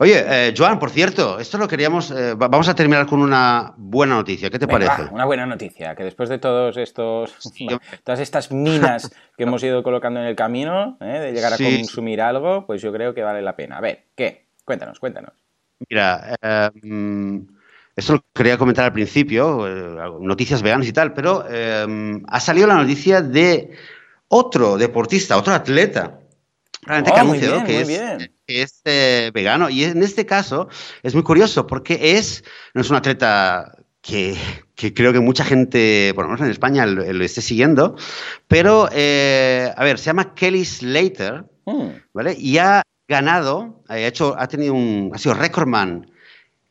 Oye, 0.00 0.24
eh, 0.26 0.54
Joan, 0.56 0.78
por 0.78 0.90
cierto, 0.90 1.40
esto 1.40 1.58
lo 1.58 1.66
queríamos. 1.66 2.12
Eh, 2.12 2.34
vamos 2.36 2.68
a 2.68 2.74
terminar 2.74 3.04
con 3.06 3.20
una 3.20 3.74
buena 3.76 4.14
noticia. 4.14 4.48
¿Qué 4.48 4.58
te 4.58 4.68
parece? 4.68 5.02
una 5.10 5.24
buena 5.24 5.44
noticia, 5.44 5.96
que 5.96 6.04
después 6.04 6.28
de 6.28 6.38
todos 6.38 6.76
estos, 6.76 7.34
todas 8.04 8.20
estas 8.20 8.52
minas 8.52 9.10
que 9.36 9.42
hemos 9.42 9.60
ido 9.64 9.82
colocando 9.82 10.20
en 10.20 10.26
el 10.26 10.36
camino, 10.36 10.96
eh, 11.00 11.18
de 11.18 11.32
llegar 11.32 11.52
a 11.52 11.56
consumir 11.56 12.20
algo, 12.22 12.64
pues 12.64 12.80
yo 12.80 12.92
creo 12.92 13.12
que 13.12 13.24
vale 13.24 13.42
la 13.42 13.56
pena. 13.56 13.78
A 13.78 13.80
ver, 13.80 14.04
¿qué? 14.14 14.46
Cuéntanos, 14.64 15.00
cuéntanos. 15.00 15.32
Mira, 15.88 16.36
esto 17.96 18.12
lo 18.12 18.24
quería 18.32 18.58
comentar 18.58 18.84
al 18.84 18.92
principio, 18.92 19.66
noticias 20.20 20.60
veganas 20.60 20.86
y 20.88 20.92
tal, 20.92 21.14
pero 21.14 21.44
ha 22.26 22.40
salido 22.40 22.66
la 22.66 22.74
noticia 22.74 23.22
de 23.22 23.70
otro 24.28 24.76
deportista, 24.76 25.36
otro 25.36 25.54
atleta 25.54 26.17
realmente 26.88 27.50
oh, 27.50 27.64
que, 27.64 28.62
es, 28.62 28.80
eh, 28.84 29.30
vegano. 29.34 29.68
Y 29.68 29.84
en 29.84 30.02
este 30.02 30.24
caso 30.24 30.68
es 31.02 31.14
muy 31.14 31.22
curioso 31.22 31.66
porque 31.66 32.16
es, 32.16 32.42
no 32.74 32.80
es 32.80 32.90
un 32.90 32.96
atleta 32.96 33.72
que, 34.00 34.36
que 34.74 34.94
creo 34.94 35.12
que 35.12 35.20
mucha 35.20 35.44
gente, 35.44 36.12
por 36.14 36.24
lo 36.24 36.30
menos 36.30 36.44
en 36.44 36.50
España, 36.50 36.86
lo, 36.86 37.02
esté 37.22 37.42
siguiendo. 37.42 37.96
Pero, 38.48 38.88
eh, 38.92 39.72
a 39.76 39.84
ver, 39.84 39.98
se 39.98 40.06
llama 40.06 40.34
Kelly 40.34 40.64
Slater, 40.64 41.44
hmm. 41.66 41.88
¿vale? 42.14 42.34
Y 42.38 42.58
ha 42.58 42.82
ganado, 43.06 43.82
ha, 43.88 43.98
hecho, 43.98 44.34
ha, 44.38 44.48
tenido 44.48 44.74
un, 44.74 45.12
ha 45.14 45.18
sido 45.18 45.34
recordman 45.34 46.10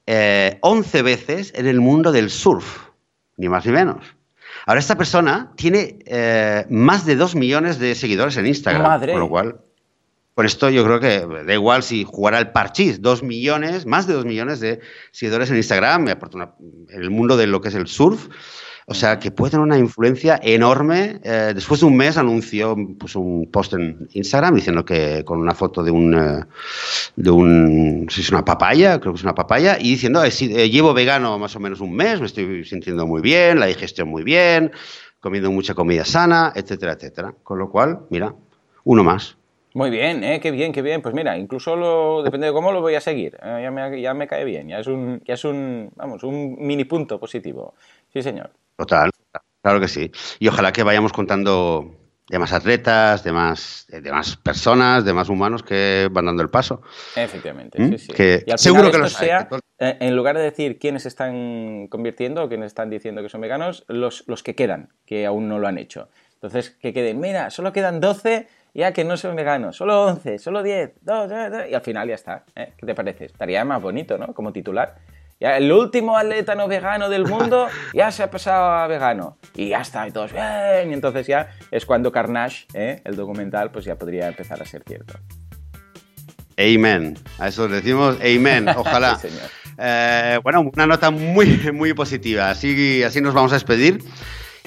11 0.07 1.01
veces 1.01 1.53
en 1.55 1.67
el 1.67 1.79
mundo 1.79 2.11
del 2.11 2.29
surf, 2.29 2.89
ni 3.35 3.49
más 3.49 3.65
ni 3.65 3.71
menos. 3.71 4.05
Ahora, 4.65 4.79
esta 4.79 4.97
persona 4.97 5.51
tiene 5.55 5.99
más 6.69 7.05
de 7.05 7.15
2 7.15 7.35
millones 7.35 7.77
de 7.77 7.93
seguidores 7.93 8.37
en 8.37 8.47
Instagram, 8.47 8.83
Madre. 8.83 9.11
con 9.11 9.21
lo 9.21 9.29
cual 9.29 9.59
con 10.37 10.45
esto 10.45 10.69
yo 10.69 10.83
creo 10.83 10.99
que 10.99 11.25
da 11.47 11.53
igual 11.55 11.81
si 11.81 12.03
jugara 12.03 12.37
el 12.37 12.51
parchís, 12.51 13.01
dos 13.01 13.23
millones, 13.23 13.87
más 13.87 14.05
de 14.05 14.13
dos 14.13 14.23
millones 14.23 14.59
de 14.59 14.81
seguidores 15.09 15.49
en 15.49 15.57
Instagram, 15.57 16.09
en 16.09 17.01
el 17.01 17.09
mundo 17.09 17.37
de 17.37 17.47
lo 17.47 17.59
que 17.59 17.69
es 17.69 17.73
el 17.73 17.87
surf. 17.87 18.27
O 18.85 18.93
sea, 18.93 19.17
que 19.17 19.31
puede 19.31 19.49
tener 19.49 19.63
una 19.63 19.79
influencia 19.79 20.39
enorme. 20.43 21.19
Eh, 21.23 21.53
después 21.55 21.79
de 21.79 21.87
un 21.87 21.97
mes 21.97 22.17
anunció 22.17 22.75
pues, 22.99 23.15
un 23.15 23.49
post 23.51 23.73
en 23.73 24.07
Instagram 24.13 24.53
diciendo 24.53 24.85
que 24.85 25.25
con 25.25 25.39
una 25.39 25.55
foto 25.55 25.83
de 25.83 25.89
un, 25.89 26.13
eh, 26.13 26.45
de 27.15 27.31
un, 27.31 28.05
si 28.07 28.21
es 28.21 28.29
una 28.29 28.45
papaya, 28.45 28.99
creo 28.99 29.13
que 29.13 29.17
es 29.17 29.23
una 29.23 29.33
papaya, 29.33 29.79
y 29.79 29.89
diciendo, 29.89 30.23
eh, 30.23 30.69
llevo 30.69 30.93
vegano 30.93 31.39
más 31.39 31.55
o 31.55 31.59
menos 31.59 31.81
un 31.81 31.95
mes, 31.95 32.19
me 32.19 32.27
estoy 32.27 32.63
sintiendo 32.63 33.07
muy 33.07 33.23
bien, 33.23 33.59
la 33.59 33.65
digestión 33.65 34.07
muy 34.07 34.23
bien, 34.23 34.71
comiendo 35.19 35.49
mucha 35.49 35.73
comida 35.73 36.05
sana, 36.05 36.53
etcétera, 36.55 36.91
etcétera. 36.91 37.33
Con 37.41 37.57
lo 37.57 37.71
cual, 37.71 38.01
mira, 38.11 38.35
uno 38.83 39.03
más. 39.03 39.35
Muy 39.77 39.91
bien, 39.91 40.23
¿eh? 40.23 40.39
qué 40.39 40.49
bien, 40.49 40.71
qué 40.71 40.81
bien. 40.81 41.03
Pues 41.03 41.13
mira, 41.13 41.37
incluso 41.37 41.75
lo, 41.75 42.23
depende 42.23 42.47
de 42.47 42.53
cómo 42.53 42.71
lo 42.71 42.81
voy 42.81 42.95
a 42.95 42.99
seguir. 42.99 43.37
Eh, 43.43 43.59
ya, 43.61 43.69
me, 43.69 44.01
ya, 44.01 44.15
me, 44.15 44.27
cae 44.27 44.43
bien, 44.43 44.67
ya 44.67 44.79
es 44.79 44.87
un, 44.87 45.21
ya 45.23 45.35
es 45.35 45.45
un, 45.45 45.91
vamos, 45.95 46.23
un 46.23 46.55
mini 46.57 46.83
punto 46.85 47.19
positivo. 47.19 47.75
Sí, 48.11 48.23
señor. 48.23 48.49
Total, 48.75 49.11
claro 49.61 49.79
que 49.79 49.87
sí. 49.87 50.11
Y 50.39 50.47
ojalá 50.47 50.71
que 50.71 50.81
vayamos 50.81 51.13
contando 51.13 51.95
de 52.27 52.39
más 52.39 52.53
atletas, 52.53 53.23
de 53.23 53.31
más, 53.31 53.85
de 53.87 54.11
más 54.11 54.35
personas, 54.37 55.05
de 55.05 55.13
más 55.13 55.29
humanos 55.29 55.61
que 55.61 56.09
van 56.11 56.25
dando 56.25 56.41
el 56.41 56.49
paso. 56.49 56.81
Efectivamente, 57.15 57.79
¿Mm? 57.79 57.97
sí, 57.97 57.97
sí. 57.99 58.13
y 58.47 58.51
al 58.51 58.57
seguro 58.57 58.89
que 58.89 58.97
lo 58.97 59.09
sea, 59.09 59.47
eh, 59.77 59.97
en 59.99 60.15
lugar 60.15 60.37
de 60.37 60.41
decir 60.41 60.79
quiénes 60.79 61.05
están 61.05 61.85
convirtiendo 61.87 62.43
o 62.43 62.49
quiénes 62.49 62.65
están 62.65 62.89
diciendo 62.89 63.21
que 63.21 63.29
son 63.29 63.41
veganos, 63.41 63.85
los, 63.87 64.23
los 64.25 64.41
que 64.41 64.55
quedan, 64.55 64.89
que 65.05 65.27
aún 65.27 65.47
no 65.47 65.59
lo 65.59 65.67
han 65.67 65.77
hecho. 65.77 66.09
Entonces, 66.33 66.71
que 66.71 66.93
queden, 66.93 67.19
mira, 67.19 67.51
solo 67.51 67.73
quedan 67.73 67.99
12 67.99 68.47
ya 68.77 68.93
que 68.93 69.03
no 69.03 69.17
son 69.17 69.35
veganos, 69.35 69.75
solo 69.75 70.05
11, 70.05 70.37
solo 70.37 70.61
10, 70.61 70.91
2, 71.01 71.29
2, 71.29 71.51
2 71.51 71.61
y 71.71 71.73
al 71.73 71.81
final 71.81 72.07
ya 72.07 72.13
está. 72.13 72.43
¿eh? 72.55 72.73
¿Qué 72.77 72.85
te 72.85 72.93
parece? 72.93 73.25
Estaría 73.25 73.65
más 73.65 73.81
bonito, 73.81 74.19
¿no? 74.19 74.35
Como 74.35 74.53
titular. 74.53 74.95
Ya, 75.39 75.57
el 75.57 75.71
último 75.71 76.15
atleta 76.15 76.53
no 76.53 76.67
vegano 76.67 77.09
del 77.09 77.25
mundo 77.25 77.67
ya 77.93 78.11
se 78.11 78.21
ha 78.21 78.29
pasado 78.29 78.69
a 78.69 78.85
vegano. 78.85 79.39
Y 79.55 79.69
ya 79.69 79.81
está, 79.81 80.07
y 80.07 80.11
todos 80.11 80.31
bien. 80.31 80.91
Y 80.91 80.93
entonces 80.93 81.25
ya 81.25 81.49
es 81.71 81.87
cuando 81.87 82.11
Carnage, 82.11 82.67
¿eh? 82.75 83.01
el 83.03 83.15
documental, 83.15 83.71
pues 83.71 83.83
ya 83.85 83.95
podría 83.95 84.27
empezar 84.27 84.61
a 84.61 84.65
ser 84.65 84.83
cierto. 84.85 85.15
Amen. 86.59 87.17
A 87.39 87.47
eso 87.47 87.67
decimos 87.67 88.17
amen. 88.21 88.69
Ojalá. 88.77 89.15
sí, 89.15 89.29
señor. 89.29 89.49
Eh, 89.79 90.39
bueno, 90.43 90.61
una 90.71 90.85
nota 90.85 91.09
muy, 91.09 91.71
muy 91.73 91.93
positiva. 91.93 92.51
Así, 92.51 93.01
así 93.01 93.21
nos 93.21 93.33
vamos 93.33 93.51
a 93.53 93.55
despedir 93.55 94.03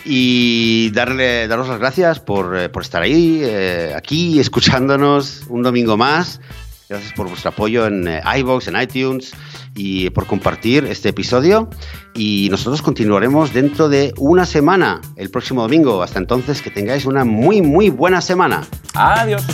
y 0.05 0.91
darle, 0.91 1.49
daros 1.49 1.69
las 1.69 1.79
gracias 1.79 2.21
por, 2.21 2.57
eh, 2.57 2.71
estar 2.81 3.03
ahí, 3.03 3.41
eh, 3.43 3.95
aquí, 3.97 4.41
escuchándonos 4.41 5.45
un 5.49 5.63
domingo 5.63 5.97
más. 5.97 6.41
Gracias 6.89 7.13
por 7.13 7.29
vuestro 7.29 7.51
apoyo 7.51 7.87
en 7.87 8.09
eh, 8.09 8.21
iVoox, 8.39 8.67
en 8.67 8.81
iTunes 8.81 9.33
y 9.77 10.11
por 10.11 10.27
compartir 10.27 10.85
este 10.87 11.11
episodio. 11.11 11.71
Y 12.15 12.49
nosotros 12.51 12.83
continuaremos 12.83 13.53
dentro 13.53 13.89
de 13.89 14.13
una 14.19 14.45
semana, 14.45 15.01
el 15.15 15.31
próximo 15.31 15.63
domingo. 15.63 16.03
Hasta 16.03 16.19
entonces, 16.19 16.63
que 16.63 16.71
tengáis 16.71 17.05
una 17.05 17.25
muy, 17.25 17.63
muy 17.63 17.91
buena 17.91 18.21
semana. 18.21 18.67
Adiós. 18.95 19.45